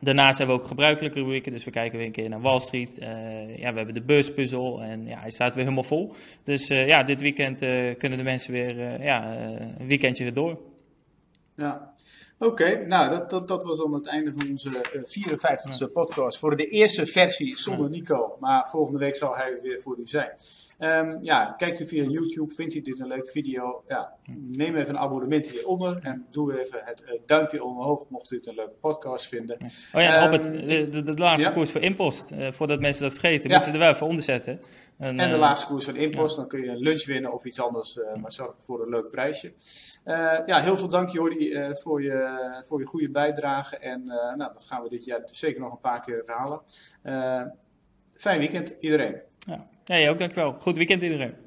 Daarnaast 0.00 0.38
hebben 0.38 0.56
we 0.56 0.62
ook 0.62 0.68
gebruikelijke 0.68 1.18
rubrieken, 1.18 1.52
dus 1.52 1.64
we 1.64 1.70
kijken 1.70 1.98
weer 1.98 2.06
een 2.06 2.12
keer 2.12 2.28
naar 2.28 2.40
Wall 2.40 2.60
Street. 2.60 2.98
Uh, 2.98 3.58
ja, 3.58 3.70
we 3.70 3.76
hebben 3.76 3.94
de 3.94 4.02
beurspuzzel 4.02 4.82
en 4.82 5.06
ja, 5.06 5.18
hij 5.18 5.30
staat 5.30 5.54
weer 5.54 5.62
helemaal 5.64 5.84
vol. 5.84 6.14
Dus 6.44 6.70
uh, 6.70 6.86
ja, 6.88 7.02
dit 7.02 7.20
weekend 7.20 7.62
uh, 7.62 7.94
kunnen 7.98 8.18
de 8.18 8.24
mensen 8.24 8.52
weer 8.52 9.02
ja, 9.02 9.36
een 9.78 9.86
weekendje 9.86 10.24
weer 10.24 10.32
door. 10.32 10.58
Ja, 11.54 11.94
oké. 12.38 12.84
Nou, 12.86 13.10
dat, 13.10 13.30
dat, 13.30 13.48
dat 13.48 13.64
was 13.64 13.78
dan 13.78 13.92
het 13.92 14.06
einde 14.06 14.32
van 14.36 14.50
onze 14.50 14.70
54e 14.70 15.92
podcast 15.92 16.38
voor 16.38 16.56
de 16.56 16.68
eerste 16.68 17.06
versie 17.06 17.56
zonder 17.56 17.90
Nico. 17.90 18.36
Maar 18.40 18.68
volgende 18.68 18.98
week 18.98 19.16
zal 19.16 19.36
hij 19.36 19.58
weer 19.62 19.80
voor 19.80 19.98
u 19.98 20.06
zijn. 20.06 20.30
Um, 20.78 21.18
ja, 21.22 21.54
kijkt 21.56 21.80
u 21.80 21.86
via 21.86 22.04
YouTube, 22.04 22.52
vindt 22.52 22.74
u 22.74 22.80
dit 22.80 23.00
een 23.00 23.06
leuke 23.06 23.30
video? 23.30 23.82
Ja, 23.88 24.12
neem 24.34 24.76
even 24.76 24.88
een 24.88 24.98
abonnement 24.98 25.50
hieronder 25.50 25.98
en 26.02 26.26
doe 26.30 26.60
even 26.60 26.80
het 26.84 27.02
uh, 27.02 27.20
duimpje 27.26 27.64
omhoog 27.64 28.08
mocht 28.08 28.30
u 28.30 28.36
het 28.36 28.46
een 28.46 28.54
leuke 28.54 28.74
podcast 28.80 29.26
vinden. 29.26 29.56
Oh 29.92 30.02
ja, 30.02 30.22
um, 30.22 30.26
op 30.26 30.32
het, 30.32 30.42
de, 30.42 30.88
de, 30.88 31.02
de 31.02 31.14
laatste 31.14 31.48
ja? 31.48 31.54
koers 31.54 31.70
voor 31.70 31.80
Impost, 31.80 32.30
uh, 32.30 32.52
voordat 32.52 32.80
mensen 32.80 33.02
dat 33.02 33.12
vergeten, 33.12 33.48
ja. 33.48 33.54
moeten 33.54 33.72
ze 33.72 33.78
er 33.78 33.84
wel 33.84 33.94
even 33.94 34.06
onder 34.06 34.22
zetten. 34.22 34.60
En, 34.98 35.16
de 35.16 35.36
laatste 35.36 35.66
koers 35.66 35.84
van 35.84 35.96
Inpost. 35.96 36.36
Dan 36.36 36.48
kun 36.48 36.62
je 36.62 36.68
een 36.68 36.78
lunch 36.78 37.04
winnen 37.04 37.32
of 37.32 37.44
iets 37.44 37.60
anders. 37.60 37.98
maar 38.20 38.32
zorg 38.32 38.54
voor 38.58 38.82
een 38.82 38.88
leuk 38.88 39.10
prijsje. 39.10 39.52
ja, 40.46 40.60
heel 40.60 40.76
veel 40.76 40.88
dank 40.88 41.10
Jordi 41.10 41.74
voor, 41.74 42.02
je, 42.02 42.62
voor 42.66 42.80
je 42.80 42.86
goede 42.86 43.10
bijdrage. 43.10 43.76
En 43.76 44.04
nou, 44.04 44.38
dat 44.38 44.66
gaan 44.68 44.82
we 44.82 44.88
dit 44.88 45.04
jaar 45.04 45.20
zeker 45.24 45.60
nog 45.60 45.72
een 45.72 45.80
paar 45.80 46.00
keer 46.00 46.22
herhalen. 46.26 46.60
fijn 48.14 48.38
weekend 48.38 48.76
iedereen. 48.80 49.20
Ja, 49.38 49.66
ja 49.84 49.98
jij 49.98 50.10
ook 50.10 50.18
dankjewel. 50.18 50.52
Goed 50.52 50.76
weekend 50.76 51.02
iedereen. 51.02 51.45